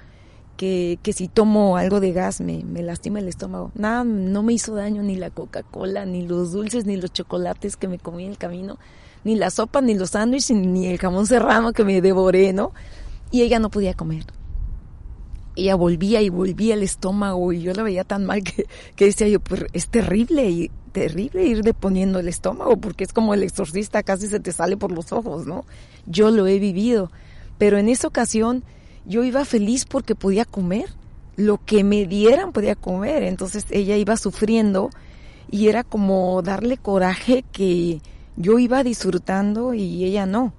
que, 0.57 0.99
que 1.01 1.13
si 1.13 1.27
tomo 1.27 1.77
algo 1.77 1.99
de 1.99 2.11
gas 2.11 2.41
me, 2.41 2.63
me 2.63 2.83
lastima 2.83 3.19
el 3.19 3.27
estómago. 3.27 3.71
Nada, 3.75 4.03
no 4.03 4.43
me 4.43 4.53
hizo 4.53 4.75
daño 4.75 5.03
ni 5.03 5.15
la 5.15 5.29
Coca-Cola, 5.29 6.05
ni 6.05 6.27
los 6.27 6.51
dulces, 6.51 6.85
ni 6.85 6.97
los 6.97 7.11
chocolates 7.11 7.75
que 7.75 7.87
me 7.87 7.99
comí 7.99 8.25
en 8.25 8.31
el 8.31 8.37
camino, 8.37 8.77
ni 9.23 9.35
la 9.35 9.49
sopa, 9.49 9.81
ni 9.81 9.95
los 9.95 10.11
sándwiches, 10.11 10.55
ni 10.55 10.87
el 10.87 10.97
jamón 10.97 11.25
serrano 11.27 11.73
que 11.73 11.83
me 11.83 12.01
devoré, 12.01 12.53
¿no? 12.53 12.71
Y 13.31 13.41
ella 13.41 13.59
no 13.59 13.69
podía 13.69 13.93
comer. 13.93 14.25
Ella 15.55 15.75
volvía 15.75 16.21
y 16.21 16.29
volvía 16.29 16.73
el 16.73 16.83
estómago 16.83 17.53
y 17.53 17.61
yo 17.61 17.73
la 17.73 17.83
veía 17.83 18.03
tan 18.03 18.25
mal 18.25 18.43
que, 18.43 18.65
que 18.95 19.05
decía 19.05 19.27
yo, 19.27 19.39
pues 19.39 19.65
es 19.73 19.87
terrible 19.87 20.49
y 20.49 20.71
terrible 20.93 21.45
ir 21.45 21.63
deponiendo 21.63 22.19
el 22.19 22.27
estómago 22.27 22.77
porque 22.77 23.03
es 23.03 23.11
como 23.11 23.33
el 23.33 23.43
exorcista, 23.43 24.03
casi 24.03 24.27
se 24.27 24.39
te 24.39 24.51
sale 24.53 24.77
por 24.77 24.91
los 24.91 25.11
ojos, 25.11 25.45
¿no? 25.45 25.65
Yo 26.05 26.31
lo 26.31 26.47
he 26.47 26.59
vivido, 26.59 27.11
pero 27.57 27.77
en 27.77 27.89
esa 27.89 28.07
ocasión 28.07 28.63
yo 29.05 29.23
iba 29.23 29.43
feliz 29.43 29.85
porque 29.85 30.15
podía 30.15 30.45
comer, 30.45 30.89
lo 31.35 31.57
que 31.65 31.83
me 31.83 32.05
dieran 32.05 32.53
podía 32.53 32.75
comer, 32.75 33.23
entonces 33.23 33.65
ella 33.71 33.97
iba 33.97 34.15
sufriendo 34.17 34.91
y 35.49 35.67
era 35.67 35.83
como 35.83 36.41
darle 36.41 36.77
coraje 36.77 37.43
que 37.51 38.01
yo 38.37 38.59
iba 38.59 38.83
disfrutando 38.83 39.73
y 39.73 40.05
ella 40.05 40.25
no. 40.25 40.53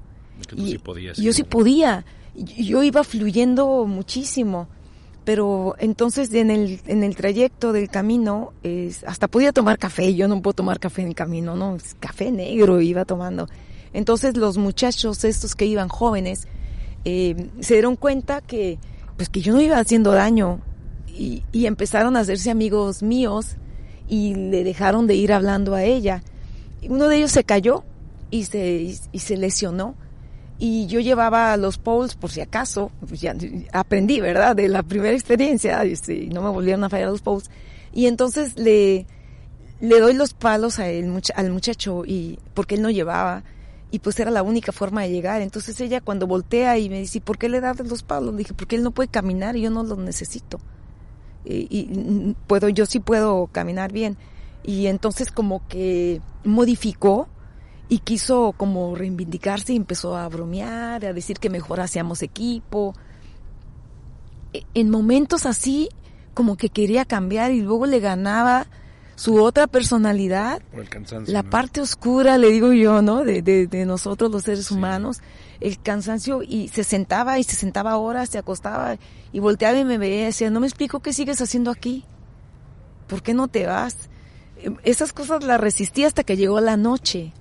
Y 0.57 0.73
sí 0.73 0.79
podías, 0.79 1.17
yo 1.17 1.33
sí 1.33 1.45
podía, 1.45 2.05
yo 2.35 2.83
iba 2.83 3.05
fluyendo 3.05 3.87
muchísimo 3.87 4.69
pero 5.25 5.75
entonces 5.79 6.33
en 6.35 6.51
el, 6.51 6.81
en 6.87 7.03
el 7.03 7.17
trayecto 7.17 7.73
del 7.73 7.89
camino 7.89 8.53
es, 8.63 9.05
hasta 9.05 9.27
podía 9.27 9.53
tomar 9.53 9.79
café, 9.79 10.15
yo 10.15 10.29
no 10.29 10.43
puedo 10.43 10.55
tomar 10.55 10.79
café 10.79 11.03
en 11.03 11.09
el 11.09 11.15
camino, 11.15 11.57
no, 11.57 11.77
es 11.77 11.97
café 11.99 12.31
negro 12.31 12.81
iba 12.81 13.05
tomando. 13.05 13.49
Entonces 13.93 14.37
los 14.37 14.59
muchachos 14.59 15.25
estos 15.25 15.55
que 15.55 15.67
iban 15.67 15.89
jóvenes 15.89 16.47
eh, 17.05 17.49
se 17.61 17.75
dieron 17.75 17.97
cuenta 17.97 18.41
que 18.41 18.79
pues 19.17 19.29
que 19.29 19.41
yo 19.41 19.55
no 19.55 19.61
iba 19.61 19.79
haciendo 19.79 20.13
daño 20.13 20.61
y, 21.07 21.43
y 21.53 21.67
empezaron 21.67 22.17
a 22.17 22.21
hacerse 22.21 22.51
amigos 22.51 23.03
míos 23.03 23.57
y 24.09 24.35
le 24.35 24.65
dejaron 24.65 25.07
de 25.07 25.15
ir 25.15 25.33
hablando 25.33 25.75
a 25.75 25.85
ella. 25.85 26.23
Uno 26.87 27.09
de 27.09 27.17
ellos 27.17 27.33
se 27.33 27.45
cayó 27.45 27.85
y 28.31 28.45
se, 28.45 28.95
y 29.13 29.19
se 29.21 29.37
lesionó 29.37 29.95
y 30.59 30.87
yo 30.87 31.01
llevaba 31.01 31.57
los 31.57 31.79
poles 31.79 32.15
por 32.15 32.31
si 32.31 32.41
acaso, 32.41 32.93
pues 33.07 33.21
ya 33.21 33.35
aprendí, 33.73 34.21
¿verdad? 34.21 34.55
De 34.55 34.69
la 34.69 34.83
primera 34.83 35.15
experiencia, 35.15 35.83
este, 35.85 36.27
no 36.27 36.43
me 36.43 36.51
volvieron 36.51 36.85
a 36.85 36.89
fallar 36.89 37.09
los 37.11 37.23
poles. 37.23 37.51
Y 37.93 38.07
entonces 38.07 38.57
le, 38.57 39.07
le 39.81 40.01
doy 40.01 40.15
los 40.15 40.35
palos 40.35 40.79
a 40.79 40.89
el, 40.89 41.21
al 41.35 41.51
muchacho 41.51 42.05
y, 42.07 42.39
porque 42.55 42.77
él 42.77 42.83
no 42.83 42.91
llevaba, 42.91 43.43
y 43.91 44.01
pues 44.01 44.19
era 44.19 44.31
la 44.31 44.43
única 44.43 44.73
forma 44.73 45.03
de 45.03 45.11
llegar. 45.11 45.43
Entonces 45.43 45.81
ella 45.81 46.01
cuando 46.01 46.27
voltea 46.27 46.79
y 46.79 46.89
me 46.89 46.99
dice, 46.99 47.21
¿por 47.21 47.39
qué 47.39 47.49
le 47.49 47.61
das 47.61 47.79
los 47.81 48.03
palos? 48.03 48.33
Le 48.33 48.39
dije, 48.39 48.55
porque 48.55 48.77
él 48.77 48.83
no 48.83 48.91
puede 48.91 49.09
caminar 49.09 49.57
y 49.57 49.63
yo 49.63 49.71
no 49.71 49.83
los 49.83 49.99
necesito. 49.99 50.61
Y, 51.45 51.69
y 51.71 52.35
puedo, 52.47 52.69
yo 52.69 52.87
sí 52.87 53.01
puedo 53.01 53.49
caminar 53.49 53.93
bien. 53.93 54.17
Y 54.65 54.87
entonces 54.87 55.31
como 55.31 55.67
que 55.69 56.21
modificó 56.43 57.29
y 57.89 57.99
quiso 57.99 58.55
como 58.57 58.95
reivindicarse 58.95 59.73
y 59.73 59.77
empezó 59.77 60.17
a 60.17 60.29
bromear, 60.29 61.05
a 61.05 61.13
decir 61.13 61.39
que 61.39 61.51
mejor 61.51 61.81
hacíamos 61.81 62.23
equipo. 62.23 62.95
E, 64.53 64.65
en 64.75 64.91
momentos 64.91 65.47
así, 65.47 65.89
como 66.33 66.57
que 66.57 66.71
quería 66.71 67.05
cambiar 67.05 67.53
y 67.53 67.61
luego 67.61 67.87
le 67.87 68.01
ganaba 68.01 68.67
su 69.17 69.41
otra 69.41 69.69
personalidad, 69.69 70.61
la 71.27 71.43
¿no? 71.43 71.51
parte 71.51 71.81
oscura, 71.81 72.37
le 72.37 72.51
digo 72.51 72.73
yo, 72.73 73.01
¿no? 73.01 73.23
De, 73.23 73.43
de, 73.43 73.69
de 73.69 73.87
nosotros 73.87 74.31
los 74.31 74.43
seres 74.43 74.67
sí. 74.67 74.75
humanos, 74.75 75.21
el 75.61 75.81
cansancio 75.81 76.43
y 76.43 76.69
se 76.69 76.83
sentaba 76.83 77.39
y 77.39 77.45
se 77.45 77.55
sentaba 77.55 77.97
horas, 77.97 78.31
se 78.31 78.39
acostaba 78.39 78.97
y 79.33 79.39
volteaba 79.39 79.79
y 79.79 79.85
me 79.85 79.99
veía 79.99 80.23
y 80.23 80.25
decía, 80.27 80.51
no 80.51 80.59
me 80.59 80.67
explico 80.67 81.01
qué 81.01 81.13
sigues 81.13 81.41
haciendo 81.41 81.71
aquí, 81.71 82.05
¿por 83.07 83.23
qué 83.23 83.35
no 83.35 83.47
te 83.47 83.67
vas? 83.67 84.09
Esas 84.83 85.13
cosas 85.13 85.45
las 85.45 85.61
resistí 85.61 86.05
hasta 86.05 86.25
que 86.25 86.37
llegó 86.37 86.61
la 86.61 86.77
noche 86.77 87.33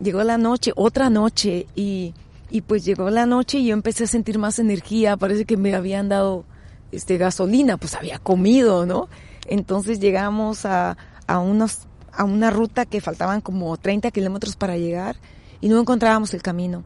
llegó 0.00 0.22
la 0.22 0.38
noche, 0.38 0.72
otra 0.76 1.10
noche, 1.10 1.66
y, 1.74 2.14
y 2.50 2.60
pues 2.62 2.84
llegó 2.84 3.10
la 3.10 3.26
noche 3.26 3.58
y 3.58 3.66
yo 3.66 3.72
empecé 3.72 4.04
a 4.04 4.08
sentir 4.08 4.38
más 4.38 4.58
energía, 4.58 5.16
parece 5.16 5.44
que 5.44 5.56
me 5.56 5.74
habían 5.74 6.08
dado 6.08 6.44
este 6.92 7.16
gasolina, 7.18 7.76
pues 7.76 7.94
había 7.94 8.18
comido, 8.18 8.86
¿no? 8.86 9.08
Entonces 9.46 9.98
llegamos 10.00 10.66
a, 10.66 10.96
a 11.26 11.38
unos, 11.38 11.80
a 12.12 12.24
una 12.24 12.50
ruta 12.50 12.86
que 12.86 13.00
faltaban 13.00 13.40
como 13.40 13.76
30 13.76 14.10
kilómetros 14.10 14.56
para 14.56 14.76
llegar 14.76 15.16
y 15.60 15.68
no 15.68 15.80
encontrábamos 15.80 16.34
el 16.34 16.42
camino. 16.42 16.84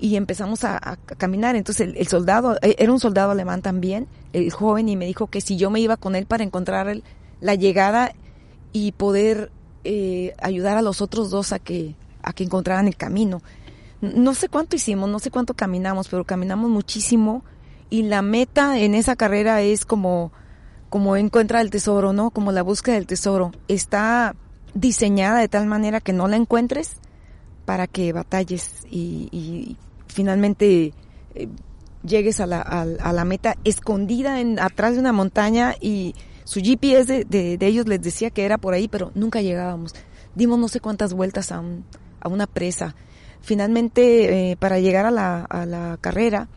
Y 0.00 0.16
empezamos 0.16 0.64
a, 0.64 0.98
caminar. 1.16 1.54
Entonces 1.54 1.94
el, 1.94 2.08
soldado, 2.08 2.58
e, 2.60 2.74
era 2.78 2.90
un 2.90 2.98
soldado 2.98 3.30
alemán 3.30 3.62
también, 3.62 4.08
el 4.32 4.50
joven, 4.50 4.88
y 4.88 4.96
me 4.96 5.06
dijo 5.06 5.28
que 5.28 5.40
si 5.40 5.56
yo 5.56 5.70
me 5.70 5.78
iba 5.78 5.96
con 5.96 6.16
él 6.16 6.26
para 6.26 6.42
encontrar 6.42 7.02
la 7.40 7.54
llegada 7.54 8.12
y 8.72 8.92
poder 8.92 9.52
eh, 9.84 10.34
ayudar 10.38 10.76
a 10.76 10.82
los 10.82 11.00
otros 11.00 11.30
dos 11.30 11.52
a 11.52 11.60
que, 11.60 11.94
a 12.22 12.32
que 12.32 12.44
encontraran 12.44 12.88
el 12.88 12.96
camino. 12.96 13.42
No 14.00 14.34
sé 14.34 14.48
cuánto 14.48 14.76
hicimos, 14.76 15.08
no 15.08 15.18
sé 15.18 15.30
cuánto 15.30 15.54
caminamos, 15.54 16.08
pero 16.08 16.24
caminamos 16.24 16.70
muchísimo 16.70 17.44
y 17.88 18.02
la 18.02 18.22
meta 18.22 18.78
en 18.78 18.94
esa 18.94 19.16
carrera 19.16 19.60
es 19.60 19.84
como, 19.84 20.32
como 20.88 21.16
encuentra 21.16 21.60
el 21.60 21.70
tesoro, 21.70 22.12
¿no? 22.12 22.30
Como 22.30 22.50
la 22.50 22.62
búsqueda 22.62 22.96
del 22.96 23.06
tesoro. 23.06 23.52
Está 23.68 24.34
diseñada 24.74 25.40
de 25.40 25.48
tal 25.48 25.66
manera 25.66 26.00
que 26.00 26.12
no 26.12 26.26
la 26.26 26.36
encuentres 26.36 26.96
para 27.64 27.86
que 27.86 28.12
batalles 28.12 28.84
y, 28.90 29.76
finalmente 30.08 30.92
eh, 31.34 31.48
llegues 32.02 32.40
a 32.40 32.46
la, 32.46 32.60
a, 32.60 33.12
la 33.12 33.24
meta 33.24 33.56
escondida 33.64 34.40
en, 34.40 34.58
atrás 34.58 34.94
de 34.94 35.00
una 35.00 35.12
montaña 35.12 35.74
y 35.80 36.14
su 36.44 36.60
GPS 36.60 37.12
de, 37.12 37.24
de, 37.24 37.56
de 37.56 37.66
ellos 37.66 37.86
les 37.86 38.02
decía 38.02 38.30
que 38.30 38.44
era 38.44 38.58
por 38.58 38.74
ahí, 38.74 38.88
pero 38.88 39.12
nunca 39.14 39.40
llegábamos. 39.40 39.94
Dimos 40.34 40.58
no 40.58 40.68
sé 40.68 40.80
cuántas 40.80 41.14
vueltas 41.14 41.52
a 41.52 41.60
un, 41.60 41.84
a 42.22 42.28
una 42.28 42.46
presa. 42.46 42.94
finalmente, 43.40 44.52
eh, 44.52 44.56
para 44.56 44.78
llegar 44.78 45.04
a 45.04 45.10
la, 45.10 45.42
a 45.44 45.66
la 45.66 45.98
carrera, 46.00 46.48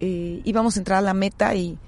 eh, 0.00 0.40
íbamos 0.44 0.76
a 0.76 0.80
entrar 0.80 0.98
a 0.98 1.02
la 1.02 1.14
meta 1.14 1.54
y, 1.54 1.78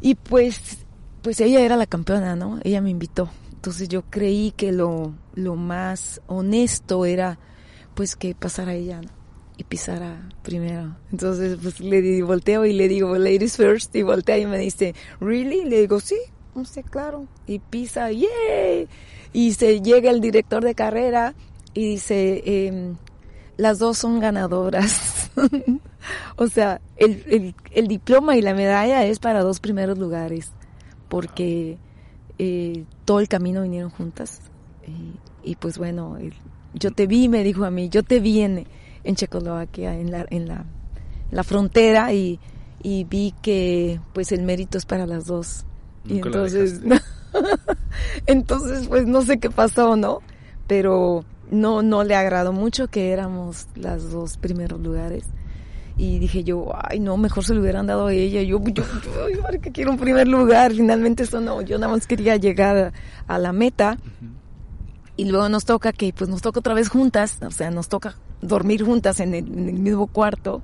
y 0.00 0.14
pues, 0.14 0.78
pues 1.22 1.40
ella 1.40 1.60
era 1.60 1.76
la 1.76 1.86
campeona, 1.86 2.36
¿no? 2.36 2.58
Ella 2.64 2.80
me 2.80 2.90
invitó. 2.90 3.28
Entonces 3.52 3.88
yo 3.88 4.02
creí 4.02 4.52
que 4.56 4.72
lo, 4.72 5.14
lo 5.34 5.56
más 5.56 6.22
honesto 6.26 7.04
era 7.04 7.38
pues 7.94 8.14
que 8.14 8.34
pasara 8.34 8.74
ella 8.74 9.00
y 9.56 9.64
pisara 9.64 10.28
primero. 10.42 10.96
Entonces 11.10 11.58
pues 11.60 11.80
le 11.80 12.22
volteo 12.22 12.64
y 12.64 12.72
le 12.72 12.86
digo, 12.88 13.18
ladies 13.18 13.56
first, 13.56 13.94
y 13.96 14.02
voltea 14.02 14.38
y 14.38 14.46
me 14.46 14.58
dice, 14.58 14.94
¿really? 15.20 15.64
le 15.64 15.80
digo, 15.80 15.98
sí, 15.98 16.16
no 16.54 16.64
sé, 16.64 16.84
claro. 16.84 17.26
Y 17.46 17.58
pisa, 17.58 18.12
¡yay! 18.12 18.88
Y 19.32 19.52
se 19.54 19.80
llega 19.80 20.10
el 20.10 20.20
director 20.20 20.62
de 20.62 20.76
carrera 20.76 21.34
y 21.78 21.90
dice, 21.90 22.42
eh, 22.44 22.92
las 23.56 23.78
dos 23.78 23.98
son 23.98 24.18
ganadoras. 24.18 25.30
o 26.36 26.48
sea, 26.48 26.80
el, 26.96 27.22
el, 27.28 27.54
el, 27.70 27.86
diploma 27.86 28.36
y 28.36 28.42
la 28.42 28.52
medalla 28.52 29.04
es 29.04 29.20
para 29.20 29.44
dos 29.44 29.60
primeros 29.60 29.96
lugares, 29.96 30.50
porque 31.08 31.78
eh, 32.36 32.84
todo 33.04 33.20
el 33.20 33.28
camino 33.28 33.62
vinieron 33.62 33.90
juntas. 33.90 34.40
Y, 34.88 35.52
y 35.52 35.54
pues 35.54 35.78
bueno, 35.78 36.16
el, 36.16 36.34
yo 36.74 36.90
te 36.90 37.06
vi, 37.06 37.28
me 37.28 37.44
dijo 37.44 37.64
a 37.64 37.70
mí, 37.70 37.88
yo 37.88 38.02
te 38.02 38.18
vi 38.18 38.40
en, 38.40 38.66
en 39.04 39.14
Checoslovaquia, 39.14 40.00
en 40.00 40.10
la, 40.10 40.26
en 40.30 40.48
la, 40.48 40.64
la 41.30 41.44
frontera, 41.44 42.12
y, 42.12 42.40
y 42.82 43.04
vi 43.04 43.32
que 43.40 44.00
pues 44.14 44.32
el 44.32 44.42
mérito 44.42 44.78
es 44.78 44.84
para 44.84 45.06
las 45.06 45.26
dos. 45.26 45.64
y 46.04 46.16
entonces, 46.16 46.80
entonces 48.26 48.88
pues 48.88 49.06
no 49.06 49.22
sé 49.22 49.38
qué 49.38 49.48
pasó, 49.48 49.94
¿no? 49.94 50.18
Pero 50.66 51.24
no, 51.50 51.82
no 51.82 52.04
le 52.04 52.14
agradó 52.14 52.52
mucho 52.52 52.88
que 52.88 53.10
éramos 53.12 53.66
las 53.74 54.10
dos 54.10 54.36
primeros 54.36 54.80
lugares. 54.80 55.24
Y 55.96 56.20
dije 56.20 56.44
yo, 56.44 56.70
ay, 56.74 57.00
no, 57.00 57.16
mejor 57.16 57.44
se 57.44 57.54
lo 57.54 57.60
hubieran 57.60 57.88
dado 57.88 58.06
a 58.06 58.12
ella. 58.12 58.40
Yo, 58.42 58.62
yo, 58.62 58.84
yo, 58.84 59.60
que 59.60 59.72
quiero 59.72 59.90
un 59.90 59.98
primer 59.98 60.28
lugar. 60.28 60.72
Finalmente 60.72 61.24
eso 61.24 61.40
no, 61.40 61.60
yo 61.60 61.76
nada 61.78 61.92
más 61.92 62.06
quería 62.06 62.36
llegar 62.36 62.76
a, 62.76 62.92
a 63.34 63.38
la 63.38 63.52
meta. 63.52 63.98
Y 65.16 65.24
luego 65.24 65.48
nos 65.48 65.64
toca 65.64 65.92
que, 65.92 66.12
pues 66.12 66.30
nos 66.30 66.40
toca 66.40 66.60
otra 66.60 66.74
vez 66.74 66.88
juntas, 66.88 67.38
o 67.44 67.50
sea, 67.50 67.72
nos 67.72 67.88
toca 67.88 68.14
dormir 68.40 68.84
juntas 68.84 69.18
en 69.18 69.34
el, 69.34 69.48
en 69.48 69.68
el 69.68 69.78
mismo 69.80 70.06
cuarto. 70.06 70.62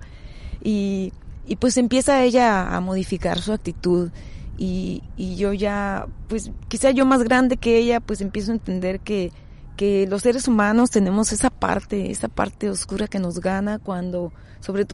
Y, 0.63 1.13
y 1.49 1.57
pues 1.57 1.77
empieza 1.77 2.23
ella 2.23 2.77
a 2.77 2.81
modificar 2.81 3.41
su 3.41 3.53
actitud. 3.53 4.11
Y, 4.57 5.03
y 5.17 5.35
yo 5.35 5.53
ya, 5.53 6.07
pues 6.29 6.53
quizá 6.69 6.93
yo 6.93 7.05
más 7.07 7.25
grande 7.25 7.57
que 7.57 7.77
ella, 7.77 7.99
pues 7.99 8.21
empiezo 8.21 8.53
a 8.53 8.55
entender 8.55 9.01
que, 9.01 9.33
que 9.77 10.07
los 10.07 10.23
seres 10.23 10.47
humanos 10.47 10.91
tenemos 10.91 11.33
esa 11.33 11.51
parte, 11.51 12.11
esa 12.11 12.29
parte 12.29 12.71
oscura 12.71 13.09
que 13.09 13.19
nos 13.19 13.41
gana 13.41 13.79
cuando, 13.79 14.33
sobre, 14.61 14.87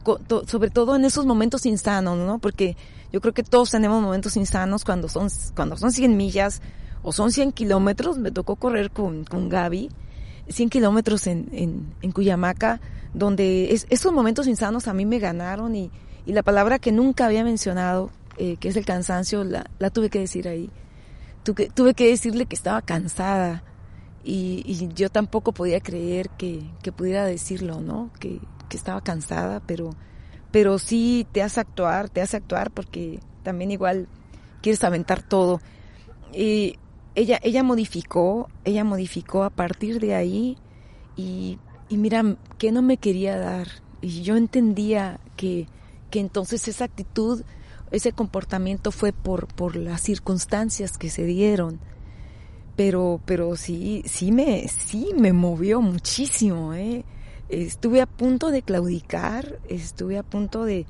sobre 0.47 0.69
todo 0.69 0.95
en 0.95 1.05
esos 1.05 1.25
momentos 1.25 1.65
insanos, 1.65 2.17
¿no? 2.17 2.39
Porque 2.39 2.75
yo 3.11 3.21
creo 3.21 3.33
que 3.33 3.43
todos 3.43 3.69
tenemos 3.69 4.01
momentos 4.01 4.37
insanos 4.37 4.83
cuando 4.83 5.07
son, 5.07 5.29
cuando 5.55 5.77
son 5.77 5.91
100 5.91 6.17
millas 6.17 6.61
o 7.03 7.11
son 7.11 7.31
100 7.31 7.51
kilómetros. 7.51 8.17
Me 8.17 8.31
tocó 8.31 8.55
correr 8.55 8.89
con, 8.89 9.23
con 9.23 9.49
Gaby, 9.49 9.89
100 10.49 10.69
kilómetros 10.69 11.27
en, 11.27 11.49
en, 11.51 11.93
en 12.01 12.11
Cuyamaca, 12.11 12.81
donde 13.13 13.73
es, 13.73 13.85
esos 13.89 14.11
momentos 14.13 14.47
insanos 14.47 14.87
a 14.87 14.93
mí 14.93 15.05
me 15.05 15.19
ganaron 15.19 15.75
y, 15.75 15.91
y 16.25 16.33
la 16.33 16.41
palabra 16.41 16.79
que 16.79 16.91
nunca 16.91 17.27
había 17.27 17.43
mencionado, 17.43 18.09
eh, 18.37 18.57
que 18.57 18.69
es 18.69 18.75
el 18.77 18.85
cansancio, 18.85 19.43
la, 19.43 19.69
la 19.77 19.91
tuve 19.91 20.09
que 20.09 20.19
decir 20.19 20.47
ahí. 20.47 20.71
Tuve, 21.43 21.69
tuve 21.69 21.93
que 21.93 22.07
decirle 22.07 22.45
que 22.45 22.55
estaba 22.55 22.81
cansada, 22.81 23.63
y, 24.23 24.63
y, 24.65 24.87
yo 24.93 25.09
tampoco 25.09 25.51
podía 25.51 25.79
creer 25.79 26.29
que, 26.31 26.63
que 26.83 26.91
pudiera 26.91 27.25
decirlo, 27.25 27.81
¿no? 27.81 28.11
Que, 28.19 28.39
que, 28.69 28.77
estaba 28.77 29.01
cansada, 29.01 29.61
pero, 29.65 29.91
pero 30.51 30.79
sí 30.79 31.25
te 31.31 31.41
hace 31.41 31.59
actuar, 31.59 32.09
te 32.09 32.21
hace 32.21 32.37
actuar 32.37 32.71
porque 32.71 33.19
también 33.43 33.71
igual 33.71 34.07
quieres 34.61 34.83
aventar 34.83 35.23
todo. 35.23 35.59
Y 36.33 36.77
ella, 37.15 37.39
ella 37.41 37.63
modificó, 37.63 38.49
ella 38.63 38.83
modificó 38.83 39.43
a 39.43 39.49
partir 39.49 39.99
de 39.99 40.15
ahí 40.15 40.57
y, 41.15 41.57
y 41.89 41.97
mira, 41.97 42.37
que 42.57 42.71
no 42.71 42.81
me 42.81 42.97
quería 42.97 43.37
dar. 43.37 43.67
Y 44.01 44.21
yo 44.21 44.37
entendía 44.37 45.19
que, 45.35 45.67
que 46.09 46.19
entonces 46.19 46.67
esa 46.67 46.85
actitud, 46.85 47.43
ese 47.91 48.13
comportamiento 48.13 48.91
fue 48.91 49.13
por, 49.13 49.47
por 49.47 49.75
las 49.75 50.01
circunstancias 50.01 50.97
que 50.97 51.09
se 51.09 51.25
dieron 51.25 51.79
pero, 52.75 53.21
pero 53.25 53.55
sí, 53.55 54.03
sí 54.05 54.31
me, 54.31 54.67
sí 54.67 55.09
me 55.17 55.33
movió 55.33 55.81
muchísimo, 55.81 56.73
¿eh? 56.73 57.03
Estuve 57.49 58.01
a 58.01 58.05
punto 58.05 58.49
de 58.49 58.61
claudicar, 58.61 59.59
estuve 59.67 60.17
a 60.17 60.23
punto 60.23 60.63
de, 60.63 60.85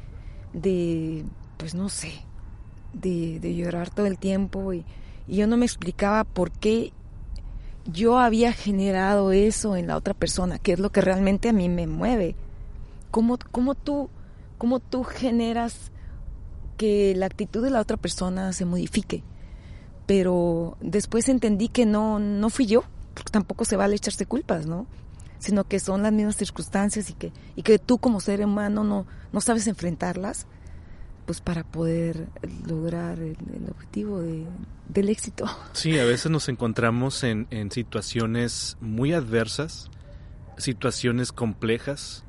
de 0.54 1.26
pues 1.58 1.74
no 1.74 1.90
sé, 1.90 2.12
de, 2.94 3.40
de 3.40 3.56
llorar 3.56 3.90
todo 3.90 4.06
el 4.06 4.20
tiempo 4.20 4.74
y, 4.74 4.86
y 5.28 5.38
yo 5.38 5.48
no 5.48 5.58
me 5.58 5.66
explicaba 5.66 6.24
por 6.24 6.52
qué 6.52 6.94
yo 7.86 8.20
había 8.20 8.54
generado 8.54 9.32
eso 9.32 9.76
en 9.76 9.88
la 9.88 9.98
otra 9.98 10.14
persona, 10.14 10.60
que 10.60 10.74
es 10.74 10.80
lo 10.80 10.92
que 10.92 11.02
realmente 11.02 11.50
a 11.50 11.54
mí 11.54 11.70
me 11.70 11.88
mueve. 11.88 12.36
¿Cómo, 13.10 13.38
cómo, 13.52 13.76
tú, 13.76 14.10
cómo 14.58 14.80
tú 14.80 15.04
generas 15.04 15.92
que 16.78 17.14
la 17.16 17.26
actitud 17.26 17.64
de 17.64 17.72
la 17.72 17.82
otra 17.82 17.98
persona 17.98 18.54
se 18.54 18.66
modifique? 18.66 19.24
Pero 20.12 20.76
después 20.82 21.30
entendí 21.30 21.70
que 21.70 21.86
no, 21.86 22.20
no 22.20 22.50
fui 22.50 22.66
yo, 22.66 22.84
porque 23.14 23.32
tampoco 23.32 23.64
se 23.64 23.78
vale 23.78 23.96
echarse 23.96 24.26
culpas, 24.26 24.66
¿no? 24.66 24.86
Sino 25.40 25.64
que 25.64 25.80
son 25.80 26.04
las 26.04 26.12
mismas 26.12 26.36
circunstancias 26.36 27.10
y 27.10 27.14
que, 27.14 27.32
y 27.56 27.64
que 27.64 27.80
tú 27.80 27.98
como 27.98 28.20
ser 28.20 28.44
humano 28.44 28.84
no, 28.84 29.08
no 29.32 29.40
sabes 29.40 29.68
enfrentarlas, 29.68 30.48
pues 31.26 31.40
para 31.40 31.64
poder 31.64 32.28
lograr 32.68 33.20
el, 33.20 33.38
objetivo 33.70 34.20
de, 34.20 34.44
del 34.90 35.08
éxito. 35.08 35.46
Sí, 35.72 35.98
a 35.98 36.04
veces 36.04 36.30
nos 36.30 36.50
encontramos 36.50 37.24
en, 37.24 37.48
en 37.50 37.72
situaciones 37.72 38.76
muy 38.82 39.14
adversas, 39.14 39.90
situaciones 40.58 41.32
complejas 41.32 42.26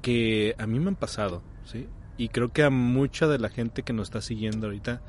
que 0.00 0.54
a 0.56 0.66
mí 0.66 0.80
me 0.80 0.88
han 0.88 0.96
pasado, 0.96 1.42
¿sí? 1.66 1.86
Y 2.16 2.30
creo 2.30 2.50
que 2.50 2.62
a 2.62 2.70
mucha 2.70 3.26
de 3.26 3.38
la 3.38 3.50
gente 3.50 3.82
que 3.82 3.92
nos 3.92 4.08
está 4.08 4.22
siguiendo 4.22 4.68
ahorita 4.68 5.02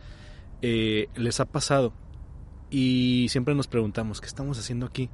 eh, 0.62 1.08
les 1.16 1.40
ha 1.40 1.46
pasado 1.46 1.94
y 2.70 3.28
siempre 3.30 3.56
nos 3.56 3.68
preguntamos, 3.68 4.22
¿qué 4.22 4.28
estamos 4.28 4.60
haciendo 4.60 4.86
aquí? 4.86 5.10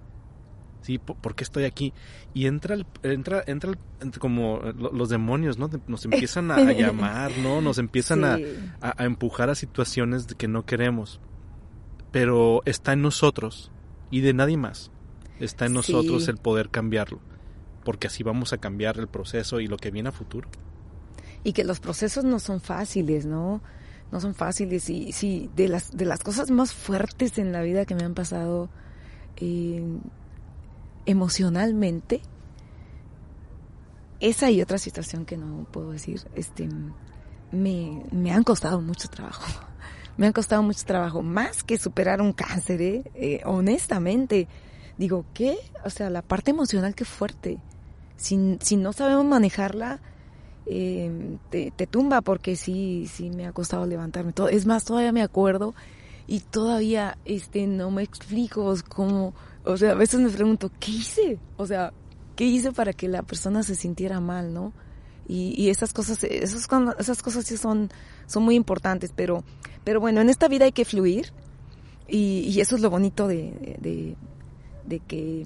¿Sí? 0.82 0.98
¿Por, 0.98 1.36
qué 1.36 1.46
estoy 1.46 1.64
aquí? 1.64 1.94
Y 2.34 2.48
entra, 2.48 2.76
el, 2.76 2.86
entra, 3.04 3.42
entra, 3.48 3.72
el, 4.02 4.20
como 4.20 4.60
los 4.60 5.08
demonios, 5.10 5.58
¿no? 5.60 5.70
Nos 5.88 6.04
empiezan 6.06 6.52
a, 6.52 6.56
a 6.56 6.72
llamar, 6.74 7.32
¿no? 7.38 7.62
Nos 7.62 7.78
empiezan 7.78 8.20
sí. 8.38 8.46
a, 8.82 9.02
a, 9.02 9.06
empujar 9.06 9.50
a 9.50 9.56
situaciones 9.56 10.26
que 10.26 10.48
no 10.48 10.66
queremos. 10.66 11.22
Pero 12.12 12.62
está 12.66 12.94
en 12.94 13.02
nosotros 13.02 13.72
y 14.12 14.22
de 14.22 14.34
nadie 14.34 14.58
más. 14.58 14.92
Está 15.40 15.66
en 15.68 15.74
nosotros 15.74 16.26
sí. 16.26 16.32
el 16.32 16.38
poder 16.38 16.70
cambiarlo. 16.70 17.20
Porque 17.86 18.08
así 18.08 18.24
vamos 18.24 18.52
a 18.54 18.58
cambiar 18.58 19.00
el 19.00 19.08
proceso 19.08 19.60
y 19.60 19.68
lo 19.68 19.78
que 19.78 19.90
viene 19.90 20.10
a 20.10 20.12
futuro. 20.12 20.50
Y 21.46 21.54
que 21.54 21.64
los 21.64 21.80
procesos 21.80 22.26
no 22.26 22.40
son 22.40 22.60
fáciles, 22.60 23.26
¿no? 23.26 23.62
No 24.14 24.20
son 24.20 24.36
fáciles 24.36 24.92
y 24.92 25.12
sí, 25.12 25.50
de 25.56 25.68
las, 25.68 25.98
de 25.98 26.06
las 26.06 26.20
cosas 26.20 26.52
más 26.52 26.72
fuertes 26.72 27.40
en 27.40 27.52
la 27.52 27.64
vida 27.64 27.86
que 27.86 27.96
me 27.96 28.04
han 28.04 28.14
pasado 28.14 28.70
eh, 29.38 29.84
emocionalmente, 31.08 32.22
esa 34.20 34.52
y 34.52 34.62
otra 34.62 34.78
situación 34.78 35.26
que 35.26 35.36
no 35.36 35.66
puedo 35.72 35.92
decir, 35.92 36.22
este, 36.36 36.70
me, 37.52 38.04
me 38.12 38.32
han 38.32 38.44
costado 38.44 38.80
mucho 38.82 39.10
trabajo. 39.10 39.44
Me 40.16 40.28
han 40.28 40.32
costado 40.32 40.62
mucho 40.62 40.86
trabajo, 40.86 41.24
más 41.24 41.64
que 41.64 41.80
superar 41.80 42.22
un 42.22 42.34
cáncer, 42.34 42.84
¿eh? 42.84 43.04
Eh, 43.16 43.42
honestamente. 43.46 44.48
Digo, 44.96 45.26
¿qué? 45.34 45.58
O 45.86 45.90
sea, 45.90 46.12
la 46.12 46.22
parte 46.22 46.52
emocional 46.52 46.94
que 46.94 47.04
fuerte. 47.04 47.58
Si, 48.16 48.60
si 48.62 48.78
no 48.78 48.94
sabemos 48.94 49.26
manejarla, 49.26 50.02
eh, 50.66 51.38
te, 51.50 51.88
tumba 51.88 52.22
porque 52.22 52.56
sí, 52.56 53.08
sí 53.12 53.30
me 53.30 53.46
ha 53.46 53.52
costado 53.52 53.86
levantarme. 53.86 54.34
Es 54.52 54.66
más, 54.66 54.86
todavía 54.86 55.12
me 55.12 55.22
acuerdo 55.22 55.74
y 56.28 56.40
todavía 56.40 57.18
este 57.26 57.68
no 57.68 57.92
me 57.92 58.04
explico 58.04 58.74
cómo, 58.88 59.34
o 59.66 59.78
sea, 59.78 59.92
a 59.92 59.96
veces 59.96 60.20
me 60.20 60.30
pregunto, 60.30 60.72
¿qué 60.80 60.92
hice? 60.92 61.40
O 61.58 61.66
sea, 61.66 61.94
¿qué 62.36 62.46
hice 62.46 62.72
para 62.72 62.94
que 62.94 63.08
la 63.08 63.24
persona 63.24 63.64
se 63.64 63.76
sintiera 63.76 64.20
mal, 64.20 64.54
no? 64.54 64.74
Y, 65.28 65.54
y 65.62 65.70
esas 65.70 65.94
cosas, 65.94 66.24
esas, 66.24 66.68
esas 67.00 67.24
cosas 67.24 67.46
sí 67.46 67.58
son, 67.58 67.90
son 68.28 68.44
muy 68.44 68.56
importantes, 68.56 69.12
pero, 69.16 69.44
pero 69.84 70.00
bueno, 70.00 70.22
en 70.22 70.30
esta 70.30 70.48
vida 70.48 70.66
hay 70.66 70.74
que 70.74 70.86
fluir 70.86 71.32
y, 72.08 72.42
y 72.42 72.60
eso 72.60 72.76
es 72.76 72.82
lo 72.82 72.90
bonito 72.90 73.28
de, 73.28 73.78
de, 73.80 74.16
de 74.86 75.00
que 75.00 75.46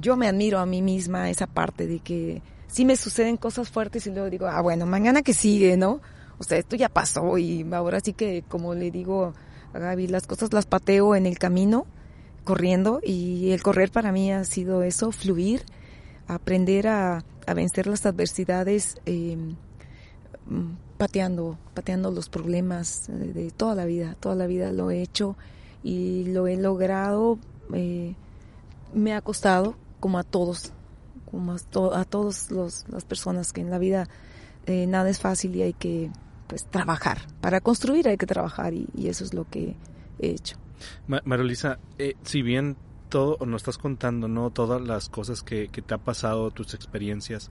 yo 0.00 0.16
me 0.16 0.28
admiro 0.28 0.58
a 0.58 0.66
mí 0.66 0.80
misma, 0.82 1.30
esa 1.30 1.46
parte 1.46 1.86
de 1.86 1.98
que 1.98 2.42
sí 2.70 2.84
me 2.84 2.96
suceden 2.96 3.36
cosas 3.36 3.68
fuertes 3.68 4.06
y 4.06 4.10
luego 4.10 4.30
digo, 4.30 4.46
ah, 4.46 4.60
bueno, 4.60 4.86
mañana 4.86 5.22
que 5.22 5.34
sigue, 5.34 5.76
¿no? 5.76 6.00
O 6.38 6.44
sea, 6.44 6.58
esto 6.58 6.76
ya 6.76 6.88
pasó 6.88 7.36
y 7.38 7.66
ahora 7.72 8.00
sí 8.00 8.12
que, 8.12 8.44
como 8.48 8.74
le 8.74 8.90
digo 8.90 9.34
a 9.74 9.78
Gaby, 9.78 10.06
las 10.06 10.26
cosas 10.26 10.52
las 10.52 10.66
pateo 10.66 11.14
en 11.14 11.26
el 11.26 11.38
camino, 11.38 11.86
corriendo, 12.44 13.00
y 13.02 13.50
el 13.50 13.62
correr 13.62 13.90
para 13.90 14.12
mí 14.12 14.32
ha 14.32 14.44
sido 14.44 14.82
eso, 14.82 15.12
fluir, 15.12 15.64
aprender 16.26 16.88
a, 16.88 17.24
vencer 17.54 17.88
las 17.88 18.06
adversidades 18.06 18.96
mm, 19.06 20.70
pateando, 20.96 21.58
pateando 21.74 22.12
los 22.12 22.28
problemas 22.28 23.06
de, 23.08 23.50
toda 23.50 23.74
la 23.74 23.84
vida, 23.84 24.16
toda 24.20 24.36
la 24.36 24.46
vida 24.46 24.70
lo 24.70 24.92
he 24.92 25.02
hecho 25.02 25.36
y 25.82 26.26
lo 26.26 26.46
he 26.46 26.56
logrado, 26.56 27.38
eh, 27.74 28.14
me 28.94 29.14
ha 29.14 29.20
costado, 29.20 29.74
como 29.98 30.18
a 30.18 30.22
todos, 30.22 30.72
como 31.30 31.52
a, 31.52 31.58
to 31.58 31.94
a 31.94 32.04
todas 32.04 32.50
las 32.50 33.04
personas 33.06 33.52
que 33.52 33.60
en 33.60 33.70
la 33.70 33.78
vida 33.78 34.08
eh, 34.66 34.86
nada 34.86 35.08
es 35.08 35.20
fácil 35.20 35.56
y 35.56 35.62
hay 35.62 35.72
que 35.72 36.10
pues 36.46 36.64
trabajar. 36.66 37.18
Para 37.40 37.60
construir 37.60 38.08
hay 38.08 38.16
que 38.16 38.26
trabajar 38.26 38.74
y, 38.74 38.88
eso 39.06 39.24
es 39.24 39.34
lo 39.34 39.48
que 39.48 39.76
he 40.18 40.30
hecho. 40.30 40.56
Marolisa, 41.06 41.78
eh, 41.98 42.14
si 42.24 42.42
bien 42.42 42.76
todo, 43.08 43.44
nos 43.44 43.62
estás 43.62 43.78
contando, 43.78 44.28
¿no? 44.28 44.50
Todas 44.50 44.80
las 44.80 45.08
cosas 45.08 45.42
que, 45.42 45.68
te 45.68 45.94
ha 45.94 45.98
pasado, 45.98 46.50
tus 46.50 46.74
experiencias, 46.74 47.50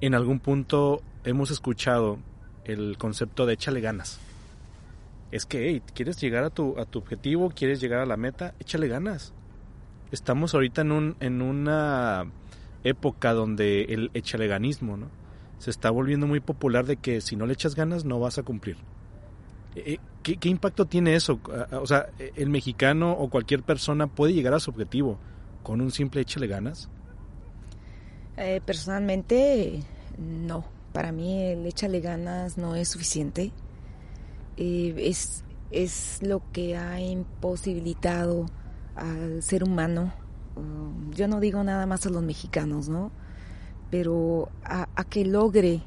en 0.00 0.14
algún 0.14 0.40
punto 0.40 1.02
hemos 1.24 1.50
escuchado 1.50 2.18
el 2.64 2.96
concepto 2.98 3.46
de 3.46 3.54
échale 3.54 3.80
ganas. 3.80 4.20
Es 5.32 5.46
que, 5.46 5.68
hey, 5.68 5.82
quieres 5.94 6.20
llegar 6.20 6.44
a 6.44 6.50
tu, 6.50 6.78
a 6.78 6.84
tu 6.84 6.98
objetivo, 6.98 7.50
quieres 7.50 7.80
llegar 7.80 8.00
a 8.00 8.06
la 8.06 8.16
meta, 8.16 8.54
échale 8.58 8.88
ganas. 8.88 9.32
Estamos 10.12 10.54
ahorita 10.54 10.82
en, 10.82 10.92
un, 10.92 11.16
en 11.20 11.42
una 11.42 12.26
época 12.84 13.32
donde 13.32 13.82
el 13.84 14.10
echaleganismo, 14.14 14.96
¿no? 14.96 15.08
Se 15.58 15.70
está 15.70 15.90
volviendo 15.90 16.26
muy 16.26 16.40
popular 16.40 16.86
de 16.86 16.96
que 16.96 17.20
si 17.20 17.36
no 17.36 17.46
le 17.46 17.52
echas 17.52 17.74
ganas 17.74 18.04
no 18.04 18.18
vas 18.18 18.38
a 18.38 18.42
cumplir. 18.42 18.76
Eh, 19.76 19.98
¿Qué, 20.22 20.36
¿Qué, 20.36 20.48
impacto 20.48 20.86
tiene 20.86 21.14
eso? 21.14 21.40
O 21.72 21.86
sea, 21.86 22.10
¿el 22.18 22.50
mexicano 22.50 23.12
o 23.12 23.28
cualquier 23.30 23.62
persona 23.62 24.06
puede 24.06 24.32
llegar 24.32 24.54
a 24.54 24.60
su 24.60 24.70
objetivo 24.70 25.18
con 25.62 25.80
un 25.80 25.90
simple 25.90 26.20
échale 26.20 26.46
ganas? 26.46 26.88
Eh, 28.36 28.60
personalmente, 28.64 29.82
no 30.18 30.64
para 30.92 31.12
mí 31.12 31.42
el 31.42 31.66
échale 31.66 32.00
ganas 32.00 32.58
no 32.58 32.74
es 32.74 32.88
suficiente. 32.88 33.52
Eh, 34.56 34.94
es, 34.98 35.44
es 35.70 36.20
lo 36.22 36.42
que 36.52 36.76
ha 36.76 37.00
imposibilitado 37.00 38.46
al 38.96 39.42
ser 39.42 39.64
humano, 39.64 40.02
um, 40.02 40.19
yo 41.14 41.28
no 41.28 41.40
digo 41.40 41.62
nada 41.64 41.86
más 41.86 42.06
a 42.06 42.10
los 42.10 42.22
mexicanos, 42.22 42.88
¿no? 42.88 43.10
Pero 43.90 44.48
a, 44.64 44.86
que 45.04 45.24
logre 45.24 45.82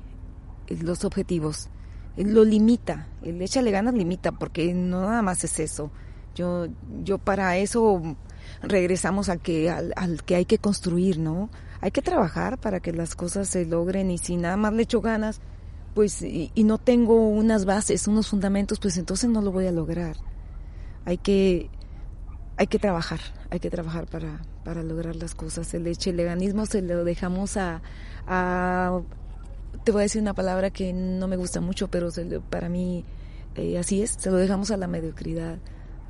los 0.67 1.05
objetivos. 1.05 1.69
Lo 2.17 2.43
limita, 2.43 3.07
el 3.23 3.41
échale 3.41 3.71
ganas 3.71 3.93
limita, 3.93 4.31
porque 4.33 4.73
no 4.73 5.01
nada 5.01 5.21
más 5.21 5.43
es 5.43 5.59
eso. 5.59 5.91
Yo, 6.35 6.67
yo 7.03 7.17
para 7.17 7.57
eso 7.57 8.01
regresamos 8.61 9.29
al 9.29 9.39
que, 9.39 9.69
al 9.69 10.23
que 10.23 10.35
hay 10.35 10.45
que 10.45 10.57
construir, 10.57 11.17
¿no? 11.17 11.49
hay 11.83 11.91
que 11.91 12.01
trabajar 12.01 12.59
para 12.59 12.79
que 12.79 12.93
las 12.93 13.13
cosas 13.13 13.49
se 13.49 13.65
logren 13.65 14.09
y 14.09 14.17
si 14.17 14.37
nada 14.37 14.55
más 14.55 14.71
le 14.71 14.83
echo 14.83 15.01
ganas, 15.01 15.41
pues 15.93 16.21
y, 16.21 16.49
no 16.55 16.77
tengo 16.77 17.27
unas 17.27 17.65
bases, 17.65 18.07
unos 18.07 18.29
fundamentos, 18.29 18.79
pues 18.79 18.95
entonces 18.95 19.29
no 19.29 19.41
lo 19.41 19.51
voy 19.51 19.67
a 19.67 19.71
lograr. 19.73 20.15
Hay 21.03 21.17
que 21.17 21.69
hay 22.55 22.67
que 22.67 22.79
trabajar, 22.79 23.19
hay 23.49 23.59
que 23.59 23.69
trabajar 23.69 24.05
para, 24.05 24.43
para 24.63 24.83
lograr 24.83 25.15
las 25.15 25.35
cosas. 25.35 25.73
El 25.73 25.83
leganismo 25.83 26.65
se 26.65 26.81
lo 26.81 27.03
dejamos 27.03 27.57
a, 27.57 27.81
te 29.83 29.91
voy 29.91 30.01
a 30.01 30.03
decir 30.03 30.21
una 30.21 30.33
palabra 30.33 30.69
que 30.69 30.93
no 30.93 31.27
me 31.27 31.35
gusta 31.35 31.61
mucho, 31.61 31.89
pero 31.89 32.09
para 32.49 32.69
mí 32.69 33.05
eh, 33.55 33.77
así 33.77 34.01
es, 34.01 34.11
se 34.11 34.31
lo 34.31 34.37
dejamos 34.37 34.71
a 34.71 34.77
la 34.77 34.87
mediocridad 34.87 35.57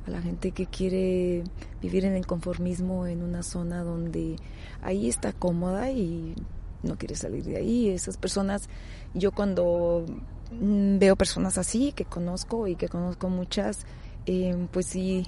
a 0.06 0.10
la 0.10 0.20
gente 0.20 0.52
que 0.52 0.66
quiere 0.66 1.44
vivir 1.80 2.04
en 2.04 2.14
el 2.14 2.26
conformismo 2.26 3.06
en 3.06 3.22
una 3.22 3.42
zona 3.42 3.82
donde 3.82 4.36
ahí 4.82 5.08
está 5.08 5.32
cómoda 5.32 5.90
y 5.90 6.34
no 6.82 6.96
quiere 6.96 7.16
salir 7.16 7.44
de 7.44 7.56
ahí. 7.56 7.88
Esas 7.88 8.16
personas, 8.18 8.68
yo 9.14 9.32
cuando 9.32 10.04
mm, 10.52 10.98
veo 10.98 11.16
personas 11.16 11.56
así, 11.56 11.92
que 11.92 12.04
conozco 12.04 12.68
y 12.68 12.76
que 12.76 12.88
conozco 12.88 13.30
muchas, 13.30 13.86
eh, 14.26 14.54
pues 14.72 14.86
sí, 14.86 15.26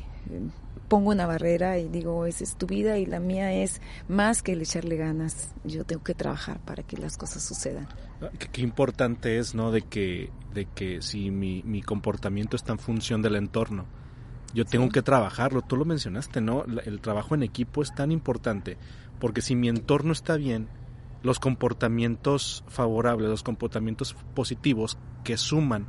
pongo 0.89 1.11
una 1.11 1.27
barrera 1.27 1.79
y 1.79 1.89
digo, 1.89 2.27
esa 2.27 2.45
es 2.45 2.57
tu 2.57 2.67
vida 2.67 2.99
y 2.99 3.07
la 3.07 3.21
mía 3.21 3.53
es 3.53 3.81
más 4.09 4.43
que 4.43 4.53
el 4.53 4.63
echarle 4.63 4.97
ganas. 4.97 5.53
Yo 5.65 5.85
tengo 5.85 6.03
que 6.03 6.15
trabajar 6.15 6.61
para 6.61 6.83
que 6.83 6.97
las 6.97 7.17
cosas 7.17 7.43
sucedan. 7.43 7.89
Ah, 8.21 8.31
qué, 8.39 8.63
importante 8.63 9.39
es, 9.39 9.55
¿no? 9.55 9.71
De 9.71 9.83
que, 9.83 10.31
de 10.55 10.67
que 10.67 11.03
si 11.03 11.31
mi, 11.31 11.63
mi 11.65 11.83
comportamiento 11.83 12.57
está 12.57 12.73
en 12.73 12.79
función 12.79 13.23
del 13.23 13.37
entorno, 13.37 13.87
yo 14.55 14.65
tengo 14.65 14.89
que 14.89 15.03
trabajarlo, 15.03 15.63
tú 15.63 15.77
lo 15.77 15.85
mencionaste, 15.85 16.41
¿no? 16.41 16.65
El 16.85 17.01
trabajo 17.01 17.35
en 17.35 17.43
equipo 17.43 17.83
es 17.83 17.95
tan 17.95 18.11
importante, 18.11 18.79
porque 19.19 19.43
si 19.43 19.55
mi 19.55 19.69
entorno 19.69 20.13
está 20.13 20.37
bien, 20.37 20.69
los 21.23 21.41
comportamientos 21.41 22.65
favorables, 22.69 23.29
los 23.29 23.43
comportamientos 23.43 24.15
positivos 24.35 24.97
que 25.25 25.37
suman, 25.37 25.87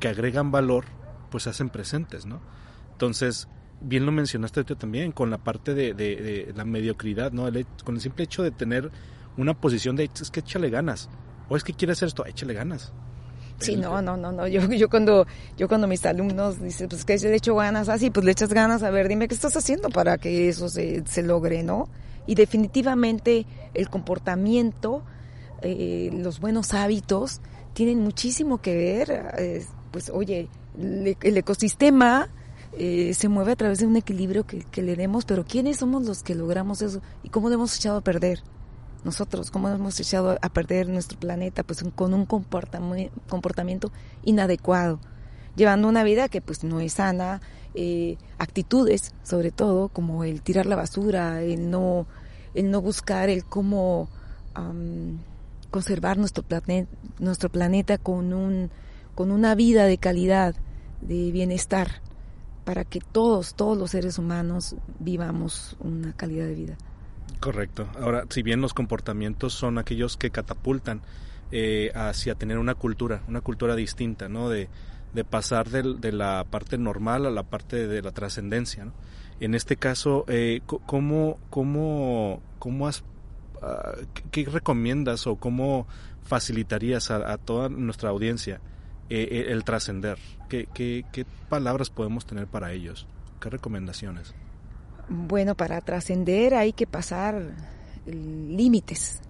que 0.00 0.08
agregan 0.08 0.50
valor, 0.50 0.84
pues 1.30 1.44
se 1.44 1.50
hacen 1.50 1.70
presentes, 1.70 2.26
¿no? 2.26 2.40
Entonces, 2.92 3.48
bien 3.80 4.06
lo 4.06 4.12
mencionaste 4.12 4.64
tú 4.64 4.76
también, 4.76 5.12
con 5.12 5.30
la 5.30 5.38
parte 5.38 5.74
de, 5.74 6.52
la 6.54 6.64
mediocridad, 6.64 7.32
¿no? 7.32 7.48
con 7.84 7.94
el 7.96 8.00
simple 8.00 8.24
hecho 8.24 8.42
de 8.42 8.50
tener 8.50 8.90
una 9.36 9.54
posición 9.54 9.96
de, 9.96 10.04
es 10.20 10.30
que 10.30 10.40
échale 10.40 10.70
ganas, 10.70 11.08
o 11.48 11.56
es 11.56 11.64
que 11.64 11.72
quieres 11.72 11.98
hacer 11.98 12.08
esto, 12.08 12.26
échale 12.26 12.54
ganas. 12.54 12.92
Sí, 13.58 13.76
no, 13.76 14.02
no, 14.02 14.16
no, 14.16 14.32
no. 14.32 14.46
Yo, 14.46 14.60
yo 14.70 14.88
cuando, 14.88 15.26
yo 15.56 15.68
cuando 15.68 15.86
mis 15.86 16.04
alumnos 16.04 16.60
dicen, 16.60 16.88
pues 16.88 17.04
que 17.04 17.16
le 17.16 17.34
echo 17.34 17.54
ganas 17.54 17.88
así, 17.88 18.10
pues 18.10 18.24
le 18.24 18.32
echas 18.32 18.52
ganas, 18.52 18.82
a 18.82 18.90
ver, 18.90 19.08
dime 19.08 19.28
qué 19.28 19.34
estás 19.34 19.56
haciendo 19.56 19.88
para 19.88 20.18
que 20.18 20.48
eso 20.48 20.68
se, 20.68 21.06
se 21.06 21.22
logre, 21.22 21.62
¿no? 21.62 21.88
Y 22.26 22.34
definitivamente 22.34 23.46
el 23.72 23.88
comportamiento, 23.88 25.02
eh, 25.62 26.10
los 26.12 26.40
buenos 26.40 26.74
hábitos 26.74 27.40
tienen 27.72 28.00
muchísimo 28.00 28.60
que 28.60 28.74
ver. 28.74 29.64
pues 29.90 30.10
oye, 30.10 30.48
el 30.78 31.36
ecosistema 31.36 32.28
eh, 32.78 33.14
se 33.14 33.28
mueve 33.28 33.52
a 33.52 33.56
través 33.56 33.78
de 33.78 33.86
un 33.86 33.96
equilibrio 33.96 34.44
que, 34.44 34.82
le 34.82 34.96
demos, 34.96 35.24
pero 35.24 35.44
¿quiénes 35.44 35.78
somos 35.78 36.04
los 36.04 36.22
que 36.22 36.34
logramos 36.34 36.82
eso? 36.82 37.00
¿Y 37.22 37.30
cómo 37.30 37.48
lo 37.48 37.54
hemos 37.54 37.76
echado 37.76 37.98
a 37.98 38.02
perder? 38.02 38.42
nosotros, 39.04 39.52
cómo 39.52 39.68
hemos 39.68 40.00
echado 40.00 40.36
a 40.42 40.48
perder 40.48 40.88
nuestro 40.88 41.16
planeta, 41.16 41.62
pues 41.62 41.84
con 41.94 42.12
un 42.12 42.26
comportamiento 42.26 43.92
inadecuado, 44.24 44.98
llevando 45.54 45.88
una 45.88 46.02
vida 46.02 46.28
que 46.28 46.40
pues 46.40 46.64
no 46.64 46.80
es 46.80 46.94
sana, 46.94 47.40
eh, 47.74 48.16
actitudes 48.38 49.14
sobre 49.22 49.52
todo, 49.52 49.88
como 49.90 50.24
el 50.24 50.42
tirar 50.42 50.66
la 50.66 50.74
basura, 50.74 51.40
el 51.42 51.70
no, 51.70 52.06
el 52.54 52.70
no 52.70 52.82
buscar 52.82 53.28
el 53.28 53.44
cómo 53.44 54.08
conservar 55.70 56.16
nuestro, 56.16 56.42
planeta, 56.42 56.90
nuestro 57.18 57.50
planeta 57.50 57.98
con, 57.98 58.32
un, 58.32 58.70
con 59.14 59.30
una 59.30 59.54
vida 59.54 59.84
de 59.84 59.98
calidad, 59.98 60.56
de 61.02 61.30
bienestar, 61.30 62.00
para 62.66 62.84
que 62.84 62.98
todos, 63.00 63.54
todos 63.54 63.78
los 63.78 63.92
seres 63.92 64.18
humanos 64.18 64.74
vivamos 64.98 65.76
una 65.78 66.12
calidad 66.14 66.46
de 66.46 66.54
vida. 66.54 66.76
Correcto. 67.38 67.88
Ahora, 68.00 68.24
si 68.28 68.42
bien 68.42 68.60
los 68.60 68.74
comportamientos 68.74 69.54
son 69.54 69.78
aquellos 69.78 70.16
que 70.16 70.30
catapultan 70.30 71.00
eh, 71.52 71.92
hacia 71.94 72.34
tener 72.34 72.58
una 72.58 72.74
cultura, 72.74 73.22
una 73.28 73.40
cultura 73.40 73.76
distinta, 73.76 74.28
¿no? 74.28 74.48
De, 74.48 74.68
de 75.14 75.24
pasar 75.24 75.70
de, 75.70 76.12
la 76.12 76.44
parte 76.50 76.76
normal 76.76 77.24
a 77.24 77.30
la 77.30 77.44
parte 77.44 77.86
de 77.86 78.02
la 78.02 78.10
trascendencia. 78.10 78.92
En 79.38 79.54
este 79.54 79.76
caso, 79.76 80.24
eh, 80.26 80.60
¿cómo, 80.66 81.38
cómo, 81.50 82.42
cómo 82.58 82.88
has, 82.88 83.04
ah, 83.62 83.92
qué 84.32 84.44
recomiendas 84.44 85.26
o 85.28 85.36
cómo 85.36 85.86
facilitarías 86.24 87.12
a, 87.12 87.38
toda 87.38 87.68
nuestra 87.68 88.10
audiencia 88.10 88.60
eh, 89.10 89.46
el 89.48 89.64
trascender? 89.64 90.18
¿Qué, 90.48 90.68
qué, 90.72 91.04
¿Qué 91.12 91.24
palabras 91.48 91.90
podemos 91.90 92.26
tener 92.26 92.46
para 92.46 92.72
ellos? 92.72 93.06
¿Qué 93.40 93.50
recomendaciones? 93.50 94.34
Bueno, 95.08 95.54
para 95.54 95.80
trascender 95.80 96.54
hay 96.54 96.72
que 96.72 96.86
pasar 96.86 97.54
límites, 98.06 99.20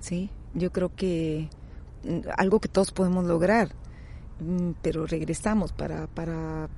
¿sí? 0.00 0.30
Yo 0.54 0.72
creo 0.72 0.94
que 0.94 1.48
mm, 2.04 2.28
algo 2.36 2.60
que 2.60 2.68
todos 2.68 2.92
podemos 2.92 3.24
lograr, 3.24 3.70
mm, 4.40 4.72
pero 4.82 5.06
regresamos 5.06 5.72
para, 5.72 6.06
para 6.08 6.68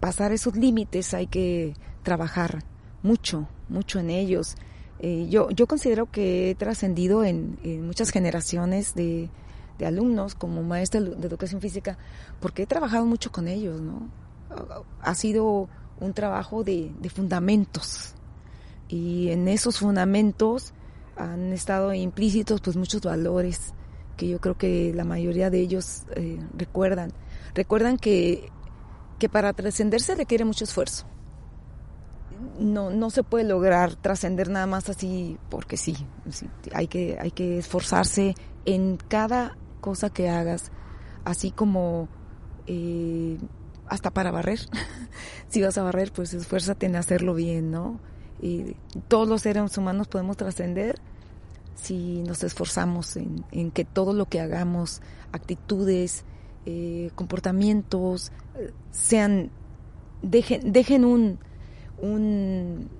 pasar 0.00 0.32
esos 0.32 0.56
límites 0.56 1.14
hay 1.14 1.26
que 1.26 1.74
trabajar 2.02 2.64
mucho, 3.02 3.48
mucho 3.68 4.00
en 4.00 4.10
ellos. 4.10 4.56
Eh, 4.98 5.28
yo, 5.30 5.50
yo 5.50 5.66
considero 5.66 6.10
que 6.10 6.50
he 6.50 6.54
trascendido 6.54 7.24
en, 7.24 7.58
muchas 7.86 8.10
generaciones 8.10 8.94
de, 8.94 9.28
de, 9.80 9.86
alumnos 9.86 10.34
como 10.34 10.62
maestra 10.62 11.00
de 11.00 11.26
educación 11.26 11.60
física 11.60 11.98
porque 12.40 12.62
he 12.62 12.66
trabajado 12.66 13.06
mucho 13.06 13.32
con 13.32 13.48
ellos, 13.48 13.80
¿no? 13.80 14.08
Ha 15.00 15.14
sido 15.14 15.68
un 16.00 16.14
trabajo 16.14 16.64
de, 16.64 16.92
fundamentos. 17.14 18.14
Y 18.88 19.30
en 19.30 19.46
esos 19.46 19.78
fundamentos 19.78 20.72
han 21.16 21.52
estado 21.52 21.94
implícitos 21.94 22.60
pues 22.60 22.76
muchos 22.76 23.02
valores 23.02 23.74
que 24.16 24.28
yo 24.28 24.40
creo 24.40 24.56
que 24.56 24.92
la 24.94 25.04
mayoría 25.04 25.50
de 25.50 25.60
ellos 25.60 26.04
eh, 26.16 26.38
recuerdan. 26.56 27.12
Recuerdan 27.54 27.96
que, 27.96 28.50
que 29.18 29.28
para 29.28 29.52
trascender 29.52 30.00
se 30.00 30.14
requiere 30.14 30.44
mucho 30.44 30.64
esfuerzo. 30.64 31.06
no, 32.58 32.90
no 32.90 33.10
se 33.10 33.22
puede 33.22 33.44
lograr 33.44 33.94
trascender 33.96 34.50
nada 34.50 34.66
más 34.66 34.88
así 34.88 35.38
porque 35.48 35.76
sí. 35.76 35.96
Hay, 36.72 36.88
que, 36.88 37.18
hay 37.20 37.30
que 37.30 37.58
esforzarse 37.58 38.34
en 38.64 38.96
cada 38.96 39.56
cosa 39.80 40.10
que 40.10 40.28
hagas, 40.28 40.70
así 41.24 41.50
como 41.50 42.08
eh, 42.66 43.38
hasta 43.86 44.10
para 44.10 44.30
barrer. 44.30 44.60
si 45.48 45.62
vas 45.62 45.78
a 45.78 45.82
barrer, 45.82 46.12
pues 46.12 46.34
esfuérzate 46.34 46.86
en 46.86 46.96
hacerlo 46.96 47.34
bien, 47.34 47.70
¿no? 47.70 48.00
Y 48.40 48.76
todos 49.08 49.28
los 49.28 49.42
seres 49.42 49.76
humanos 49.76 50.08
podemos 50.08 50.36
trascender 50.36 51.00
si 51.74 52.22
nos 52.22 52.42
esforzamos 52.42 53.16
en, 53.16 53.70
que 53.70 53.84
todo 53.84 54.12
lo 54.12 54.26
que 54.26 54.40
hagamos, 54.40 55.00
actitudes, 55.32 56.24
eh, 56.66 57.10
comportamientos, 57.14 58.32
sean, 58.90 59.50
dejen, 60.22 60.72
dejen 60.72 61.04
un, 61.04 61.38
un 62.00 62.90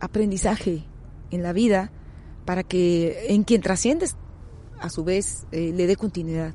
aprendizaje 0.00 0.84
en 1.30 1.42
la 1.42 1.52
vida 1.52 1.90
para 2.44 2.62
que 2.62 3.26
en 3.28 3.44
quien 3.44 3.62
trasciendes, 3.62 4.16
a 4.82 4.90
su 4.90 5.04
vez, 5.04 5.46
eh, 5.52 5.72
le 5.74 5.86
dé 5.86 5.96
continuidad. 5.96 6.52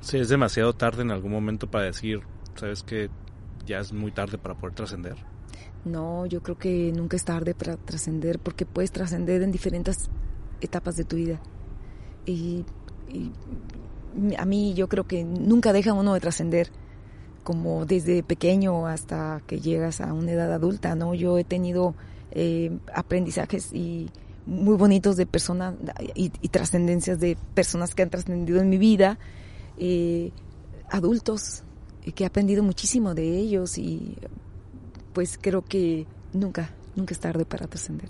Sí, 0.00 0.18
es 0.18 0.28
demasiado 0.28 0.72
tarde 0.72 1.02
en 1.02 1.10
algún 1.10 1.30
momento 1.30 1.70
para 1.70 1.84
decir, 1.84 2.22
sabes 2.56 2.82
que 2.82 3.10
ya 3.66 3.78
es 3.78 3.92
muy 3.92 4.10
tarde 4.10 4.38
para 4.38 4.54
poder 4.54 4.74
trascender. 4.74 5.16
No, 5.84 6.26
yo 6.26 6.42
creo 6.42 6.56
que 6.56 6.92
nunca 6.92 7.16
es 7.16 7.24
tarde 7.24 7.54
para 7.54 7.76
trascender 7.76 8.38
porque 8.38 8.66
puedes 8.66 8.90
trascender 8.90 9.42
en 9.42 9.52
diferentes 9.52 10.10
etapas 10.60 10.96
de 10.96 11.04
tu 11.04 11.16
vida. 11.16 11.40
Y, 12.24 12.64
a 14.38 14.44
mí 14.44 14.74
yo 14.74 14.88
creo 14.88 15.06
que 15.06 15.24
nunca 15.24 15.72
deja 15.72 15.92
uno 15.92 16.14
de 16.14 16.20
trascender, 16.20 16.70
como 17.44 17.84
desde 17.86 18.22
pequeño 18.22 18.86
hasta 18.86 19.42
que 19.46 19.60
llegas 19.60 20.00
a 20.00 20.12
una 20.12 20.32
edad 20.32 20.52
adulta, 20.52 20.94
¿no? 20.94 21.14
Yo 21.14 21.38
he 21.38 21.44
tenido 21.44 21.94
eh, 22.30 22.78
aprendizajes 22.94 23.72
y 23.72 24.10
muy 24.46 24.76
bonitos 24.76 25.16
de 25.16 25.26
personas 25.26 25.74
y, 26.14 26.30
trascendencias 26.48 27.20
de 27.20 27.36
personas 27.54 27.94
que 27.94 28.02
han 28.02 28.10
trascendido 28.10 28.60
en 28.60 28.68
mi 28.68 28.78
vida, 28.78 29.18
eh, 29.78 30.32
adultos, 30.90 31.62
que 32.14 32.24
he 32.24 32.26
aprendido 32.26 32.62
muchísimo 32.62 33.14
de 33.14 33.38
ellos 33.38 33.78
y 33.78 34.16
pues 35.12 35.38
creo 35.40 35.62
que 35.62 36.06
nunca, 36.32 36.70
nunca 36.96 37.14
es 37.14 37.20
tarde 37.20 37.44
para 37.44 37.66
trascender. 37.66 38.08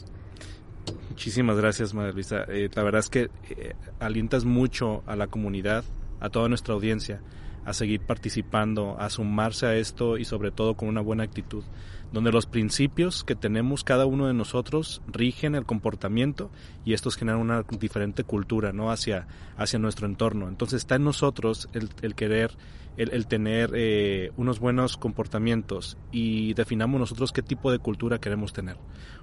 Muchísimas 1.10 1.56
gracias, 1.56 1.92
Madre 1.92 2.14
Luisa. 2.14 2.44
Eh, 2.48 2.70
la 2.74 2.82
verdad 2.82 3.00
es 3.00 3.10
que 3.10 3.30
eh, 3.50 3.74
alientas 4.00 4.44
mucho 4.44 5.02
a 5.06 5.14
la 5.14 5.26
comunidad, 5.26 5.84
a 6.20 6.30
toda 6.30 6.48
nuestra 6.48 6.74
audiencia, 6.74 7.20
a 7.64 7.74
seguir 7.74 8.00
participando, 8.00 8.96
a 8.98 9.10
sumarse 9.10 9.66
a 9.66 9.74
esto 9.76 10.16
y 10.16 10.24
sobre 10.24 10.50
todo 10.50 10.74
con 10.74 10.88
una 10.88 11.00
buena 11.00 11.22
actitud, 11.22 11.64
donde 12.12 12.32
los 12.32 12.46
principios 12.46 13.24
que 13.24 13.34
tenemos 13.34 13.84
cada 13.84 14.06
uno 14.06 14.26
de 14.26 14.34
nosotros 14.34 15.02
rigen 15.06 15.54
el 15.54 15.64
comportamiento 15.64 16.50
y 16.84 16.92
estos 16.92 17.16
generan 17.16 17.40
una 17.40 17.62
diferente 17.62 18.24
cultura, 18.24 18.72
¿no? 18.72 18.90
Hacia, 18.90 19.26
hacia 19.56 19.78
nuestro 19.78 20.06
entorno. 20.06 20.48
Entonces 20.48 20.78
está 20.78 20.96
en 20.96 21.04
nosotros 21.04 21.68
el, 21.72 21.88
el 22.02 22.14
querer 22.14 22.56
el, 22.96 23.26
tener 23.26 23.70
eh, 23.74 24.32
unos 24.36 24.60
buenos 24.60 24.96
comportamientos 24.96 25.96
y 26.10 26.54
definamos 26.54 27.00
nosotros 27.00 27.32
qué 27.32 27.42
tipo 27.42 27.72
de 27.72 27.78
cultura 27.78 28.18
queremos 28.18 28.52
tener. 28.52 28.76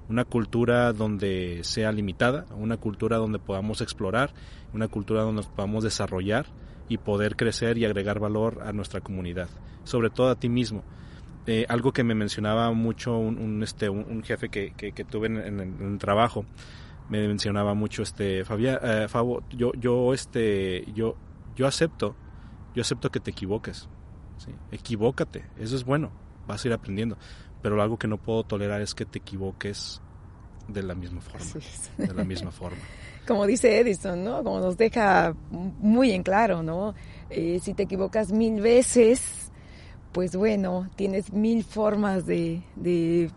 Una 0.09 0.25
cultura 0.25 0.91
donde 0.91 1.59
sea 1.63 1.91
limitada, 1.91 2.45
una 2.57 2.77
cultura 2.77 3.17
donde 3.17 3.37
podamos 3.37 3.81
explorar, 3.81 4.33
una 4.73 4.87
cultura 4.87 5.21
donde 5.21 5.41
nos 5.41 5.47
podamos 5.47 5.83
desarrollar 5.83 6.47
y 6.87 6.97
poder 6.97 7.35
crecer 7.35 7.77
y 7.77 7.85
agregar 7.85 8.19
valor 8.19 8.63
a 8.65 8.71
nuestra 8.73 9.01
comunidad, 9.01 9.49
sobre 9.83 10.09
todo 10.09 10.29
a 10.29 10.39
ti 10.39 10.49
mismo. 10.49 10.83
Eh, 11.47 11.65
algo 11.67 11.91
que 11.93 12.03
me 12.03 12.13
mencionaba 12.13 12.71
mucho 12.73 13.17
un, 13.17 13.63
este, 13.63 13.89
un, 13.89 14.23
jefe 14.23 14.49
que, 14.49 14.71
que, 14.73 15.03
tuve 15.03 15.27
en, 15.27 15.59
el 15.59 15.97
trabajo, 15.97 16.45
me 17.09 17.27
mencionaba 17.27 17.73
mucho 17.73 18.03
este 18.03 18.45
Fabián, 18.45 18.77
eh, 18.83 19.07
yo, 19.57 19.71
yo, 19.73 20.13
este, 20.13 20.85
yo, 20.93 21.15
yo 21.55 21.65
acepto 21.65 22.15
yo 22.75 22.81
acepto 22.81 23.09
que 23.09 23.19
te 23.19 23.31
equivoques. 23.31 23.87
¿sí? 24.37 24.51
Equivócate, 24.71 25.45
eso 25.57 25.75
es 25.75 25.83
bueno, 25.83 26.11
vas 26.47 26.63
a 26.63 26.67
ir 26.67 26.73
aprendiendo. 26.73 27.17
Pero 27.61 27.81
algo 27.81 27.97
que 27.97 28.07
no 28.07 28.17
puedo 28.17 28.43
tolerar 28.43 28.81
es 28.81 28.95
que 28.95 29.05
te 29.05 29.19
equivoques 29.19 30.01
de 30.67 30.83
la 30.83 30.95
misma 30.95 31.21
forma. 31.21 31.45
De 31.97 32.13
la 32.13 32.23
misma 32.23 32.51
forma. 32.51 32.77
Como 33.27 33.45
dice 33.45 33.79
Edison, 33.79 34.23
¿no? 34.23 34.43
Como 34.43 34.59
nos 34.59 34.77
deja 34.77 35.35
muy 35.51 36.11
en 36.11 36.23
claro, 36.23 36.63
¿no? 36.63 36.95
Eh, 37.29 37.59
si 37.61 37.73
te 37.73 37.83
equivocas 37.83 38.31
mil 38.31 38.61
veces, 38.61 39.48
pues 40.11 40.35
bueno, 40.35 40.89
tienes 40.95 41.31
mil 41.31 41.63
formas 41.63 42.25
de, 42.25 42.61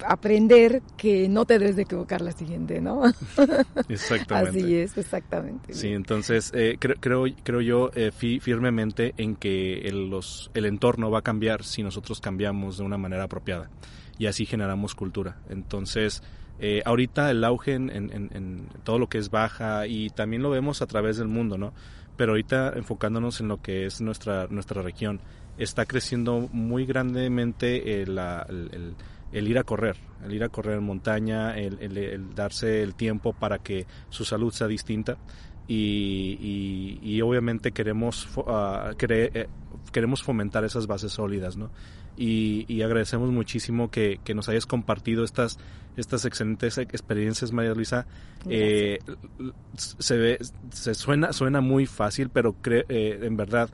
aprender 0.06 0.82
que 0.96 1.28
no 1.28 1.44
te 1.44 1.58
debes 1.58 1.76
de 1.76 1.82
equivocar 1.82 2.20
la 2.22 2.32
siguiente, 2.32 2.80
¿no? 2.80 3.02
Exactamente. 3.88 4.60
Así 4.60 4.76
es, 4.76 4.96
exactamente. 4.96 5.74
Sí, 5.74 5.88
entonces 5.88 6.50
eh, 6.54 6.76
creo, 6.78 6.96
creo, 6.98 7.24
creo 7.42 7.60
yo 7.60 7.90
eh, 7.94 8.10
firmemente 8.12 9.14
en 9.16 9.36
que 9.36 9.80
el, 9.82 10.08
los, 10.08 10.50
el 10.54 10.64
entorno 10.64 11.10
va 11.10 11.18
a 11.18 11.22
cambiar 11.22 11.64
si 11.64 11.82
nosotros 11.82 12.20
cambiamos 12.20 12.78
de 12.78 12.84
una 12.84 12.96
manera 12.96 13.24
apropiada 13.24 13.70
y 14.18 14.26
así 14.26 14.46
generamos 14.46 14.94
cultura. 14.94 15.38
Entonces, 15.50 16.22
eh, 16.58 16.82
ahorita 16.84 17.30
el 17.30 17.44
auge 17.44 17.74
en, 17.74 17.90
en, 17.90 18.12
en, 18.12 18.68
todo 18.84 18.98
lo 18.98 19.08
que 19.08 19.18
es 19.18 19.30
baja 19.30 19.86
y 19.86 20.10
también 20.10 20.42
lo 20.42 20.50
vemos 20.50 20.80
a 20.80 20.86
través 20.86 21.16
del 21.16 21.28
mundo, 21.28 21.58
¿no? 21.58 21.72
Pero 22.16 22.32
ahorita 22.32 22.74
enfocándonos 22.76 23.40
en 23.40 23.48
lo 23.48 23.60
que 23.60 23.84
es 23.86 24.00
nuestra, 24.00 24.46
nuestra 24.48 24.80
región 24.80 25.20
está 25.62 25.86
creciendo 25.86 26.48
muy 26.52 26.86
grandemente 26.86 28.02
el, 28.02 28.10
ir 29.32 29.58
a 29.58 29.64
correr, 29.64 29.96
el 30.24 30.32
ir 30.32 30.44
a 30.44 30.48
correr 30.48 30.78
en 30.78 30.84
montaña, 30.84 31.56
el, 31.56 32.34
darse 32.34 32.82
el 32.82 32.94
tiempo 32.94 33.32
para 33.32 33.58
que 33.58 33.86
su 34.10 34.24
salud 34.24 34.52
sea 34.52 34.66
distinta. 34.66 35.16
Y, 35.68 37.20
obviamente 37.22 37.72
queremos, 37.72 38.28
uh, 38.36 38.94
queremos 39.92 40.22
fomentar 40.22 40.64
esas 40.64 40.86
bases 40.86 41.12
sólidas, 41.12 41.56
¿no? 41.56 41.70
Y, 42.16 42.82
agradecemos 42.82 43.30
muchísimo 43.30 43.90
que, 43.90 44.20
nos 44.34 44.48
hayas 44.48 44.66
compartido 44.66 45.24
estas, 45.24 45.58
estas 45.96 46.24
excelentes 46.24 46.76
experiencias, 46.78 47.52
María 47.52 47.74
Luisa. 47.74 48.06
Eh, 48.48 48.98
se 49.76 50.16
ve, 50.16 50.38
se 50.70 50.94
suena, 50.94 51.32
suena 51.32 51.60
muy 51.60 51.86
fácil, 51.86 52.28
pero 52.28 52.54
eh, 52.64 53.20
en 53.22 53.36
verdad 53.36 53.70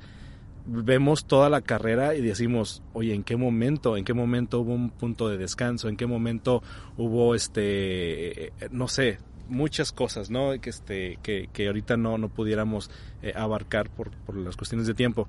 vemos 0.68 1.24
toda 1.24 1.48
la 1.48 1.62
carrera 1.62 2.14
y 2.14 2.20
decimos, 2.20 2.82
oye, 2.92 3.14
¿en 3.14 3.24
qué 3.24 3.36
momento? 3.36 3.96
¿En 3.96 4.04
qué 4.04 4.14
momento 4.14 4.60
hubo 4.60 4.74
un 4.74 4.90
punto 4.90 5.28
de 5.28 5.38
descanso? 5.38 5.88
¿En 5.88 5.96
qué 5.96 6.06
momento 6.06 6.62
hubo, 6.96 7.34
este, 7.34 8.52
no 8.70 8.86
sé, 8.86 9.18
muchas 9.48 9.92
cosas, 9.92 10.30
¿no? 10.30 10.60
Que, 10.60 10.70
este, 10.70 11.18
que, 11.22 11.48
que 11.52 11.66
ahorita 11.66 11.96
no, 11.96 12.18
no 12.18 12.28
pudiéramos 12.28 12.90
eh, 13.22 13.32
abarcar 13.34 13.90
por, 13.90 14.10
por 14.10 14.36
las 14.36 14.56
cuestiones 14.56 14.86
de 14.86 14.94
tiempo. 14.94 15.28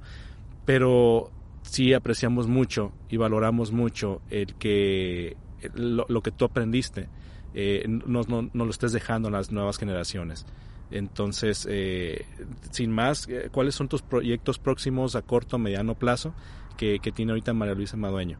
Pero 0.65 1.31
sí 1.63 1.93
apreciamos 1.93 2.47
mucho 2.47 2.91
y 3.09 3.17
valoramos 3.17 3.71
mucho 3.71 4.21
el 4.29 4.55
que 4.55 5.37
lo, 5.73 6.05
lo 6.09 6.21
que 6.21 6.31
tú 6.31 6.45
aprendiste 6.45 7.07
eh, 7.53 7.85
no, 7.87 8.21
no, 8.23 8.49
no, 8.53 8.65
lo 8.65 8.71
estés 8.71 8.91
dejando 8.91 9.29
a 9.29 9.31
las 9.31 9.51
nuevas 9.51 9.77
generaciones. 9.77 10.45
Entonces, 10.91 11.67
eh, 11.69 12.25
sin 12.71 12.91
más, 12.91 13.27
eh, 13.29 13.49
¿cuáles 13.51 13.75
son 13.75 13.87
tus 13.87 14.01
proyectos 14.01 14.59
próximos 14.59 15.15
a 15.15 15.21
corto 15.21 15.57
o 15.57 15.59
mediano 15.59 15.95
plazo 15.95 16.33
que, 16.77 16.99
tiene 17.13 17.31
ahorita 17.33 17.53
María 17.53 17.75
Luisa 17.75 17.97
Madueño? 17.97 18.37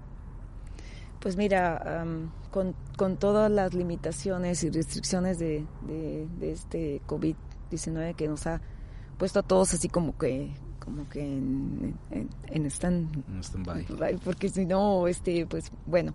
Pues 1.20 1.36
mira, 1.36 2.06
con, 2.50 2.74
con, 2.96 3.18
todas 3.18 3.52
las 3.52 3.74
limitaciones 3.74 4.64
y 4.64 4.70
restricciones 4.70 5.38
de, 5.38 5.66
de, 5.82 6.52
este 6.52 7.02
COVID-19 7.06 8.16
que 8.16 8.30
nos 8.30 8.48
ha 8.48 8.62
puesto 9.18 9.40
a 9.40 9.44
todos 9.44 9.74
así 9.74 9.90
como 9.90 10.18
que 10.18 10.54
como 10.80 11.08
que 11.10 11.22
en, 11.22 11.96
en, 12.48 12.66
stand, 12.66 13.24
by. 13.98 14.18
porque 14.24 14.50
si 14.50 14.66
no, 14.66 15.08
este, 15.08 15.46
pues 15.46 15.72
bueno, 15.86 16.14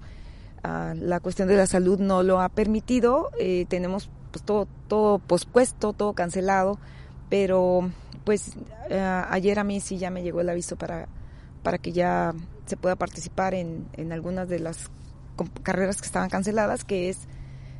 ah, 0.62 0.95
la 0.97 1.20
cuestión 1.20 1.49
de 1.49 1.57
la 1.57 1.66
salud 1.66 2.01
no 2.01 2.22
lo 2.22 2.41
ha 2.41 2.49
permitido. 2.49 3.30
Eh, 3.39 3.66
tenemos 3.68 4.11
pues 4.35 4.45
todo, 4.45 4.66
todo 4.89 5.20
pospuesto, 5.20 5.93
todo 5.93 6.12
cancelado, 6.12 6.80
pero 7.30 7.89
pues 8.24 8.57
eh, 8.91 8.99
ayer 9.30 9.61
a 9.61 9.64
mí 9.64 9.78
sí 9.78 9.97
ya 9.97 10.11
me 10.11 10.24
llegó 10.24 10.41
el 10.41 10.49
aviso 10.49 10.74
para, 10.74 11.07
para 11.62 11.78
que 11.78 11.93
ya 11.93 12.35
se 12.66 12.76
pueda 12.76 12.97
participar 12.97 13.55
en, 13.55 13.87
en 13.93 14.12
algunas 14.12 14.49
de 14.49 14.59
las 14.59 14.91
carreras 15.62 16.01
que 16.01 16.07
estaban 16.07 16.30
canceladas, 16.30 16.82
que 16.82 17.11
es 17.11 17.28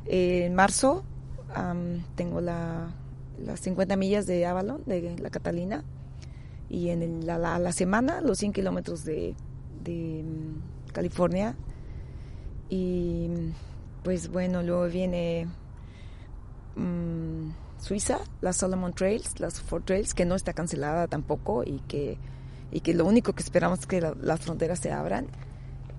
eh, 0.05 0.45
en 0.45 0.55
marzo 0.55 1.03
tengo 2.15 2.39
la, 2.39 2.89
las 3.37 3.59
50 3.59 3.97
millas 3.97 4.25
de 4.25 4.45
Avalon, 4.45 4.81
de 4.85 5.17
la 5.19 5.29
Catalina, 5.29 5.83
y 6.69 6.89
en 6.89 7.25
la, 7.25 7.37
la, 7.37 7.71
semana 7.73 8.21
los 8.21 8.37
100 8.37 8.53
kilómetros 8.53 9.03
de, 9.03 9.35
de 9.83 10.23
mm, 10.23 10.91
California. 10.93 11.55
Y 12.69 13.29
pues 14.03 14.29
bueno, 14.29 14.63
luego 14.63 14.87
viene 14.87 15.47
Mm, 16.75 17.51
Suiza, 17.79 18.19
las 18.41 18.57
Solomon 18.57 18.93
Trails, 18.93 19.39
las 19.39 19.61
Four 19.61 19.83
Trails, 19.83 20.13
que 20.13 20.25
no 20.25 20.35
está 20.35 20.53
cancelada 20.53 21.07
tampoco 21.07 21.63
y 21.63 21.81
que, 21.87 22.17
y 22.71 22.81
que 22.81 22.93
lo 22.93 23.05
único 23.05 23.33
que 23.33 23.43
esperamos 23.43 23.79
es 23.79 23.85
que 23.85 24.01
las 24.01 24.39
fronteras 24.39 24.79
se 24.79 24.91
abran. 24.91 25.27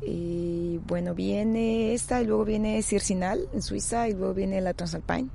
Y 0.02 0.78
bueno, 0.86 1.14
viene 1.14 1.94
esta 1.94 2.20
y 2.20 2.26
luego 2.26 2.44
viene 2.44 2.82
Circinal 2.82 3.48
en 3.52 3.62
Suiza 3.62 4.08
y 4.08 4.14
luego 4.14 4.34
viene 4.34 4.60
la 4.60 4.74
Transalpine. 4.74 5.28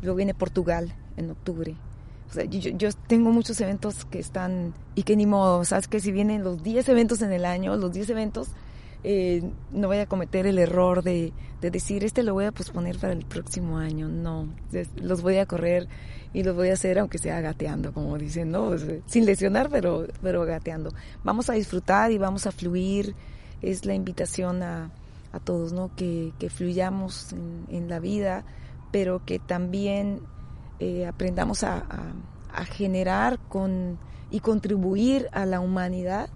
Y 0.00 0.04
luego 0.04 0.16
viene 0.16 0.34
Portugal 0.34 0.94
en 1.16 1.30
octubre. 1.30 1.74
O 2.30 2.32
sea, 2.32 2.44
yo, 2.44 2.70
yo, 2.70 2.90
tengo 3.06 3.30
muchos 3.30 3.60
eventos 3.60 4.04
que 4.04 4.18
están, 4.18 4.74
y 4.94 5.04
que 5.04 5.16
ni 5.16 5.26
modo, 5.26 5.64
sabes 5.64 5.88
que 5.88 6.00
si 6.00 6.10
vienen 6.10 6.42
los 6.42 6.62
10 6.62 6.88
eventos 6.88 7.22
en 7.22 7.32
el 7.32 7.44
año, 7.44 7.76
los 7.76 7.92
10 7.92 8.10
eventos, 8.10 8.48
eh, 9.04 9.42
no 9.70 9.88
voy 9.88 9.98
a 9.98 10.06
cometer 10.06 10.46
el 10.46 10.58
error 10.58 11.02
de, 11.02 11.32
de, 11.60 11.70
decir, 11.70 12.04
este 12.04 12.22
lo 12.22 12.34
voy 12.34 12.46
a 12.46 12.52
posponer 12.52 12.98
para 12.98 13.12
el 13.12 13.24
próximo 13.24 13.78
año. 13.78 14.08
No, 14.08 14.48
los 14.96 15.22
voy 15.22 15.38
a 15.38 15.46
correr 15.46 15.88
y 16.32 16.42
los 16.42 16.56
voy 16.56 16.68
a 16.70 16.74
hacer 16.74 16.98
aunque 16.98 17.18
sea 17.18 17.40
gateando, 17.40 17.92
como 17.92 18.18
dicen, 18.18 18.50
¿no? 18.50 18.72
Sin 19.06 19.24
lesionar, 19.26 19.70
pero, 19.70 20.06
pero 20.22 20.44
gateando. 20.44 20.90
Vamos 21.24 21.50
a 21.50 21.54
disfrutar 21.54 22.10
y 22.12 22.18
vamos 22.18 22.46
a 22.46 22.52
fluir. 22.52 23.14
Es 23.62 23.86
la 23.86 23.94
invitación 23.94 24.62
a, 24.62 24.90
a 25.32 25.40
todos, 25.40 25.72
¿no? 25.72 25.94
Que, 25.94 26.32
que 26.38 26.50
fluyamos 26.50 27.32
en, 27.32 27.88
la 27.88 28.00
vida, 28.00 28.44
pero 28.90 29.24
que 29.24 29.38
también 29.38 30.20
eh, 30.78 31.06
aprendamos 31.06 31.62
a, 31.62 31.78
a, 31.78 32.12
a, 32.52 32.64
generar 32.64 33.38
con, 33.48 33.98
y 34.30 34.40
contribuir 34.40 35.28
a 35.32 35.46
la 35.46 35.60
humanidad 35.60 36.28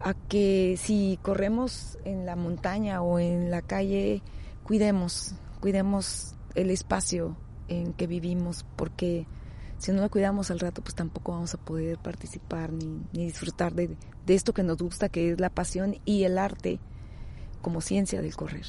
a 0.00 0.14
que 0.14 0.76
si 0.78 1.18
corremos 1.22 1.98
en 2.04 2.26
la 2.26 2.36
montaña 2.36 3.02
o 3.02 3.18
en 3.18 3.50
la 3.50 3.62
calle, 3.62 4.22
cuidemos, 4.62 5.34
cuidemos 5.60 6.34
el 6.54 6.70
espacio 6.70 7.36
en 7.68 7.92
que 7.92 8.06
vivimos, 8.06 8.64
porque 8.76 9.26
si 9.78 9.92
no 9.92 10.02
lo 10.02 10.10
cuidamos 10.10 10.50
al 10.50 10.60
rato, 10.60 10.82
pues 10.82 10.94
tampoco 10.94 11.32
vamos 11.32 11.54
a 11.54 11.58
poder 11.58 11.98
participar 11.98 12.72
ni, 12.72 13.02
ni 13.12 13.26
disfrutar 13.26 13.74
de, 13.74 13.96
de 14.26 14.34
esto 14.34 14.54
que 14.54 14.62
nos 14.62 14.78
gusta, 14.78 15.08
que 15.08 15.32
es 15.32 15.40
la 15.40 15.50
pasión 15.50 15.96
y 16.04 16.24
el 16.24 16.38
arte 16.38 16.78
como 17.62 17.80
ciencia 17.80 18.22
del 18.22 18.34
correr. 18.36 18.66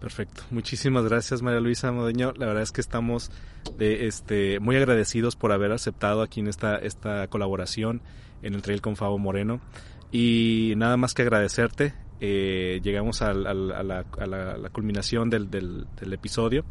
Perfecto. 0.00 0.42
Muchísimas 0.50 1.04
gracias, 1.04 1.40
María 1.40 1.60
Luisa 1.60 1.90
Modeño. 1.90 2.34
La 2.36 2.44
verdad 2.44 2.62
es 2.62 2.72
que 2.72 2.82
estamos 2.82 3.30
de, 3.78 4.06
este, 4.06 4.60
muy 4.60 4.76
agradecidos 4.76 5.34
por 5.34 5.50
haber 5.50 5.72
aceptado 5.72 6.20
aquí 6.20 6.40
en 6.40 6.48
esta, 6.48 6.76
esta 6.76 7.26
colaboración 7.28 8.02
en 8.44 8.54
el 8.54 8.62
Trail 8.62 8.80
con 8.80 8.94
Fabo 8.94 9.18
Moreno. 9.18 9.60
Y 10.12 10.74
nada 10.76 10.96
más 10.96 11.14
que 11.14 11.22
agradecerte. 11.22 11.94
Eh, 12.20 12.80
llegamos 12.84 13.20
a, 13.22 13.30
a, 13.30 13.34
la, 13.34 14.04
culminación 14.70 15.28
del, 15.30 15.86
episodio. 16.12 16.64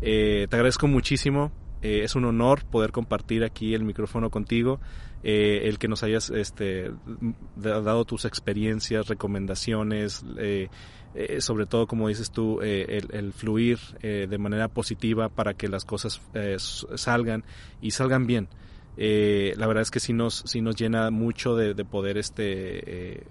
Eh, 0.00 0.46
te 0.48 0.56
agradezco 0.56 0.86
muchísimo. 0.86 1.50
Eh, 1.84 2.02
es 2.02 2.14
un 2.14 2.24
honor 2.24 2.64
poder 2.64 2.92
compartir 2.92 3.44
aquí 3.44 3.74
el 3.74 3.84
micrófono 3.84 4.30
contigo. 4.30 4.80
Eh, 5.22 5.68
el 5.68 5.78
que 5.78 5.86
nos 5.86 6.02
hayas 6.02 6.30
este, 6.30 6.90
dado 7.56 8.06
tus 8.06 8.24
experiencias, 8.24 9.08
recomendaciones, 9.08 10.24
eh, 10.38 10.68
sobre 11.40 11.66
todo, 11.66 11.86
como 11.86 12.08
dices 12.08 12.30
tú, 12.30 12.60
el, 12.60 13.08
el, 13.10 13.32
fluir 13.32 13.78
de 14.02 14.38
manera 14.38 14.68
positiva 14.68 15.28
para 15.28 15.54
que 15.54 15.68
las 15.68 15.84
cosas 15.84 16.20
salgan 16.96 17.44
y 17.80 17.92
salgan 17.92 18.26
bien. 18.26 18.48
La 18.96 19.66
verdad 19.66 19.82
es 19.82 19.90
que 19.90 20.00
sí 20.00 20.12
nos, 20.12 20.44
sí 20.46 20.60
nos 20.60 20.76
llena 20.76 21.10
mucho 21.10 21.56
de, 21.56 21.74
de 21.74 21.84
poder 21.84 22.18
este 22.18 23.26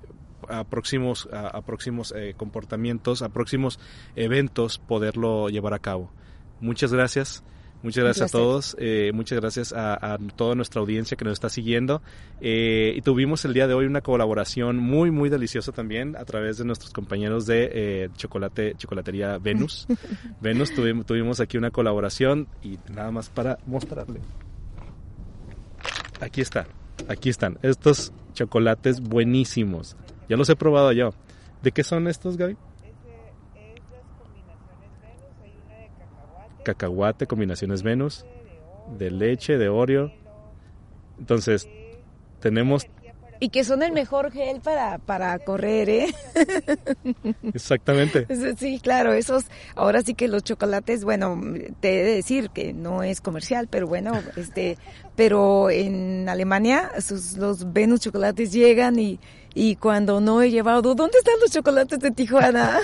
a 0.49 0.65
próximos, 0.65 1.29
a, 1.31 1.47
a 1.47 1.61
próximos 1.61 2.13
comportamientos, 2.35 3.21
a 3.21 3.29
próximos 3.29 3.79
eventos 4.15 4.77
poderlo 4.77 5.49
llevar 5.49 5.73
a 5.73 5.79
cabo. 5.79 6.11
Muchas 6.59 6.93
gracias. 6.93 7.43
Muchas 7.83 8.05
gracias 8.05 8.29
a 8.29 8.37
todos, 8.37 8.77
eh, 8.79 9.11
muchas 9.13 9.41
gracias 9.41 9.73
a, 9.73 10.13
a, 10.13 10.17
toda 10.17 10.55
nuestra 10.55 10.79
audiencia 10.79 11.17
que 11.17 11.25
nos 11.25 11.33
está 11.33 11.49
siguiendo. 11.49 12.01
Eh, 12.39 12.93
y 12.95 13.01
tuvimos 13.01 13.43
el 13.43 13.53
día 13.53 13.67
de 13.67 13.73
hoy 13.73 13.85
una 13.85 13.99
colaboración 13.99 14.77
muy, 14.77 15.11
muy 15.11 15.29
deliciosa 15.29 15.73
también 15.73 16.15
a 16.15 16.23
través 16.23 16.57
de 16.57 16.63
nuestros 16.63 16.93
compañeros 16.93 17.45
de 17.45 17.69
eh, 17.73 18.09
chocolate, 18.15 18.75
chocolatería 18.77 19.37
Venus. 19.37 19.85
Venus 20.41 20.73
tuvimos, 20.73 21.05
tuvimos 21.05 21.41
aquí 21.41 21.57
una 21.57 21.71
colaboración 21.71 22.47
y 22.63 22.79
nada 22.89 23.11
más 23.11 23.29
para 23.29 23.59
mostrarle. 23.65 24.21
Aquí 26.23 26.41
está, 26.41 26.67
aquí 27.09 27.29
están, 27.29 27.59
estos 27.61 28.13
chocolates 28.33 29.01
buenísimos. 29.01 29.97
Ya 30.29 30.37
los 30.37 30.49
he 30.49 30.55
probado 30.55 30.91
yo. 30.93 31.09
¿De 31.61 31.71
qué 31.71 31.83
son 31.83 32.07
estos, 32.07 32.37
Gaby? 32.37 32.57
cacahuate, 36.63 37.27
combinaciones 37.27 37.83
Venus, 37.83 38.25
de 38.97 39.11
leche, 39.11 39.57
de 39.57 39.69
Oreo. 39.69 40.11
Entonces, 41.19 41.69
tenemos... 42.39 42.87
Y 43.39 43.49
que 43.49 43.63
son 43.63 43.83
el 43.83 43.91
mejor 43.91 44.31
gel 44.31 44.61
para, 44.61 44.99
para 44.99 45.37
correr, 45.39 45.89
¿eh? 45.89 46.15
Exactamente. 47.53 48.27
Sí, 48.57 48.79
claro, 48.81 49.13
esos, 49.13 49.45
ahora 49.75 50.01
sí 50.01 50.13
que 50.13 50.27
los 50.27 50.43
chocolates, 50.43 51.03
bueno, 51.03 51.41
te 51.79 51.99
he 51.99 52.03
de 52.03 52.15
decir 52.15 52.49
que 52.51 52.73
no 52.73 53.03
es 53.03 53.21
comercial, 53.21 53.67
pero 53.69 53.87
bueno, 53.87 54.13
este, 54.37 54.77
pero 55.15 55.69
en 55.69 56.27
Alemania 56.29 56.91
sus, 56.99 57.37
los 57.37 57.73
Venus 57.73 58.01
chocolates 58.01 58.51
llegan 58.51 58.99
y, 58.99 59.19
y 59.55 59.75
cuando 59.75 60.19
no 60.19 60.41
he 60.41 60.49
llevado, 60.49 60.95
¿dónde 60.95 61.17
están 61.17 61.35
los 61.41 61.51
chocolates 61.51 61.99
de 61.99 62.11
Tijuana? 62.11 62.79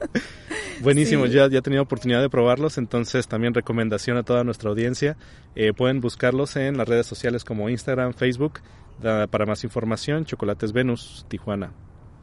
Buenísimo, 0.82 1.26
sí. 1.26 1.32
ya, 1.32 1.48
ya 1.48 1.58
he 1.58 1.62
tenido 1.62 1.82
oportunidad 1.82 2.20
de 2.20 2.28
probarlos, 2.28 2.76
entonces 2.78 3.28
también 3.28 3.54
recomendación 3.54 4.16
a 4.16 4.22
toda 4.22 4.42
nuestra 4.42 4.70
audiencia. 4.70 5.16
Eh, 5.54 5.72
pueden 5.72 6.00
buscarlos 6.00 6.56
en 6.56 6.76
las 6.76 6.88
redes 6.88 7.06
sociales 7.06 7.44
como 7.44 7.68
Instagram, 7.68 8.14
Facebook. 8.14 8.60
Para 9.00 9.46
más 9.46 9.64
información, 9.64 10.24
Chocolates 10.24 10.72
Venus, 10.72 11.26
Tijuana. 11.28 11.72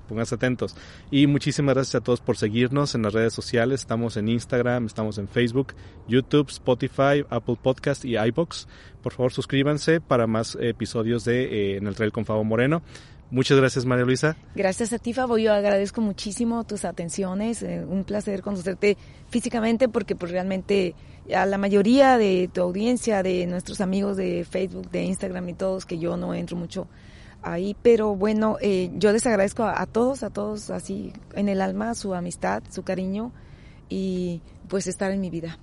Pónganse 0.07 0.35
atentos. 0.35 0.75
Y 1.11 1.27
muchísimas 1.27 1.75
gracias 1.75 1.95
a 1.95 2.01
todos 2.03 2.19
por 2.19 2.35
seguirnos 2.35 2.95
en 2.95 3.03
las 3.03 3.13
redes 3.13 3.33
sociales. 3.33 3.81
Estamos 3.81 4.17
en 4.17 4.27
Instagram, 4.27 4.85
estamos 4.87 5.19
en 5.19 5.27
Facebook, 5.27 5.75
YouTube, 6.07 6.49
Spotify, 6.49 7.25
Apple 7.29 7.57
Podcast 7.61 8.05
y 8.05 8.17
iBox. 8.17 8.67
Por 9.03 9.13
favor, 9.13 9.31
suscríbanse 9.31 10.01
para 10.01 10.25
más 10.25 10.57
episodios 10.59 11.25
de 11.25 11.43
eh, 11.43 11.77
En 11.77 11.85
el 11.85 11.95
Trail 11.95 12.11
con 12.11 12.25
Fabo 12.25 12.43
Moreno. 12.43 12.81
Muchas 13.31 13.57
gracias, 13.59 13.85
María 13.85 14.05
Luisa. 14.05 14.35
Gracias 14.55 14.91
a 14.91 14.97
ti, 14.97 15.13
Fabo. 15.13 15.37
Yo 15.37 15.53
agradezco 15.53 16.01
muchísimo 16.01 16.63
tus 16.63 16.83
atenciones. 16.83 17.61
Eh, 17.61 17.85
un 17.87 18.03
placer 18.03 18.41
conocerte 18.41 18.97
físicamente 19.29 19.87
porque 19.87 20.15
pues 20.15 20.31
realmente 20.31 20.95
a 21.35 21.45
la 21.45 21.59
mayoría 21.59 22.17
de 22.17 22.49
tu 22.51 22.61
audiencia, 22.61 23.21
de 23.21 23.45
nuestros 23.45 23.81
amigos 23.81 24.17
de 24.17 24.45
Facebook, 24.49 24.89
de 24.89 25.03
Instagram 25.03 25.47
y 25.49 25.53
todos, 25.53 25.85
que 25.85 25.99
yo 25.99 26.17
no 26.17 26.33
entro 26.33 26.57
mucho 26.57 26.87
ahí, 27.41 27.75
pero 27.81 28.15
bueno, 28.15 28.57
eh, 28.61 28.89
yo 28.95 29.11
les 29.11 29.25
agradezco 29.25 29.63
a, 29.63 29.79
a, 29.81 29.85
todos, 29.85 30.23
a 30.23 30.29
todos 30.29 30.71
así 30.71 31.13
en 31.35 31.49
el 31.49 31.61
alma, 31.61 31.93
su 31.95 32.13
amistad, 32.13 32.63
su 32.69 32.83
cariño 32.83 33.31
y 33.89 34.41
pues 34.67 34.87
estar 34.87 35.11
en 35.11 35.21
mi 35.21 35.29
vida. 35.29 35.57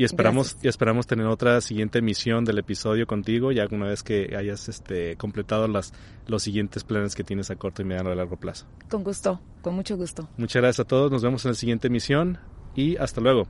Y 0.00 0.04
esperamos, 0.04 0.56
y 0.62 0.68
esperamos 0.68 1.06
tener 1.06 1.26
otra 1.26 1.60
siguiente 1.60 1.98
emisión 1.98 2.46
del 2.46 2.56
episodio 2.56 3.06
contigo, 3.06 3.52
ya 3.52 3.66
una 3.70 3.84
vez 3.84 4.02
que 4.02 4.34
hayas 4.34 4.66
este, 4.70 5.14
completado 5.16 5.68
las, 5.68 5.92
los 6.26 6.42
siguientes 6.42 6.84
planes 6.84 7.14
que 7.14 7.22
tienes 7.22 7.50
a 7.50 7.56
corto 7.56 7.82
y 7.82 7.84
mediano 7.84 8.10
y 8.10 8.16
largo 8.16 8.38
plazo. 8.38 8.66
Con 8.88 9.04
gusto, 9.04 9.42
con 9.60 9.74
mucho 9.74 9.98
gusto. 9.98 10.26
Muchas 10.38 10.62
gracias 10.62 10.86
a 10.86 10.88
todos, 10.88 11.12
nos 11.12 11.22
vemos 11.22 11.44
en 11.44 11.50
la 11.50 11.54
siguiente 11.54 11.88
emisión 11.88 12.38
y 12.74 12.96
hasta 12.96 13.20
luego. 13.20 13.46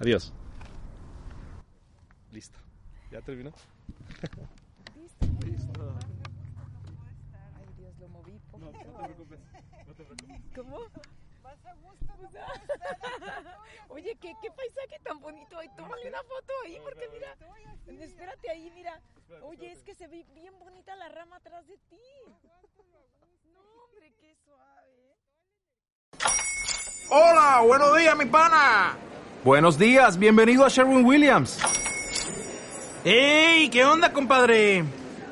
Adiós. 0.00 0.32
Listo. 2.32 2.58
¿Ya 3.12 3.20
terminó? 3.20 3.52
Listo. 4.96 5.26
Listo. 5.44 5.96
Ay, 7.58 7.66
Dios, 7.76 7.92
lo 8.00 8.08
moví. 8.08 8.40
No, 8.52 8.58
no 8.58 8.70
te 8.70 9.04
preocupes. 9.04 9.38
No 9.86 9.92
te 9.92 10.04
preocupes. 10.04 10.40
¿Cómo? 10.56 10.78
Más 11.42 11.66
a 11.66 11.74
gusto. 11.74 12.06
Oye, 14.04 14.18
¿qué, 14.20 14.34
qué 14.42 14.50
paisaje 14.50 15.00
tan 15.02 15.18
bonito. 15.18 15.58
Ay, 15.58 15.70
tómale 15.78 16.08
una 16.10 16.22
foto 16.24 16.52
ahí, 16.62 16.78
porque 16.84 17.08
mira. 17.08 17.34
Espérate 18.04 18.50
ahí, 18.50 18.70
mira. 18.74 19.00
Oye, 19.40 19.72
es 19.72 19.82
que 19.82 19.94
se 19.94 20.06
ve 20.06 20.26
bien 20.34 20.52
bonita 20.58 20.94
la 20.94 21.08
rama 21.08 21.36
atrás 21.36 21.66
de 21.66 21.78
ti. 21.88 21.96
No, 23.54 23.60
hombre, 23.82 24.12
qué 24.20 24.34
suave. 24.44 25.16
Hola, 27.08 27.62
buenos 27.66 27.96
días, 27.96 28.14
mi 28.18 28.26
pana. 28.26 28.94
Buenos 29.42 29.78
días, 29.78 30.18
bienvenido 30.18 30.66
a 30.66 30.68
Sherwin 30.68 31.06
Williams. 31.06 31.58
¡Ey! 33.06 33.70
¿Qué 33.70 33.86
onda, 33.86 34.12
compadre? 34.12 34.84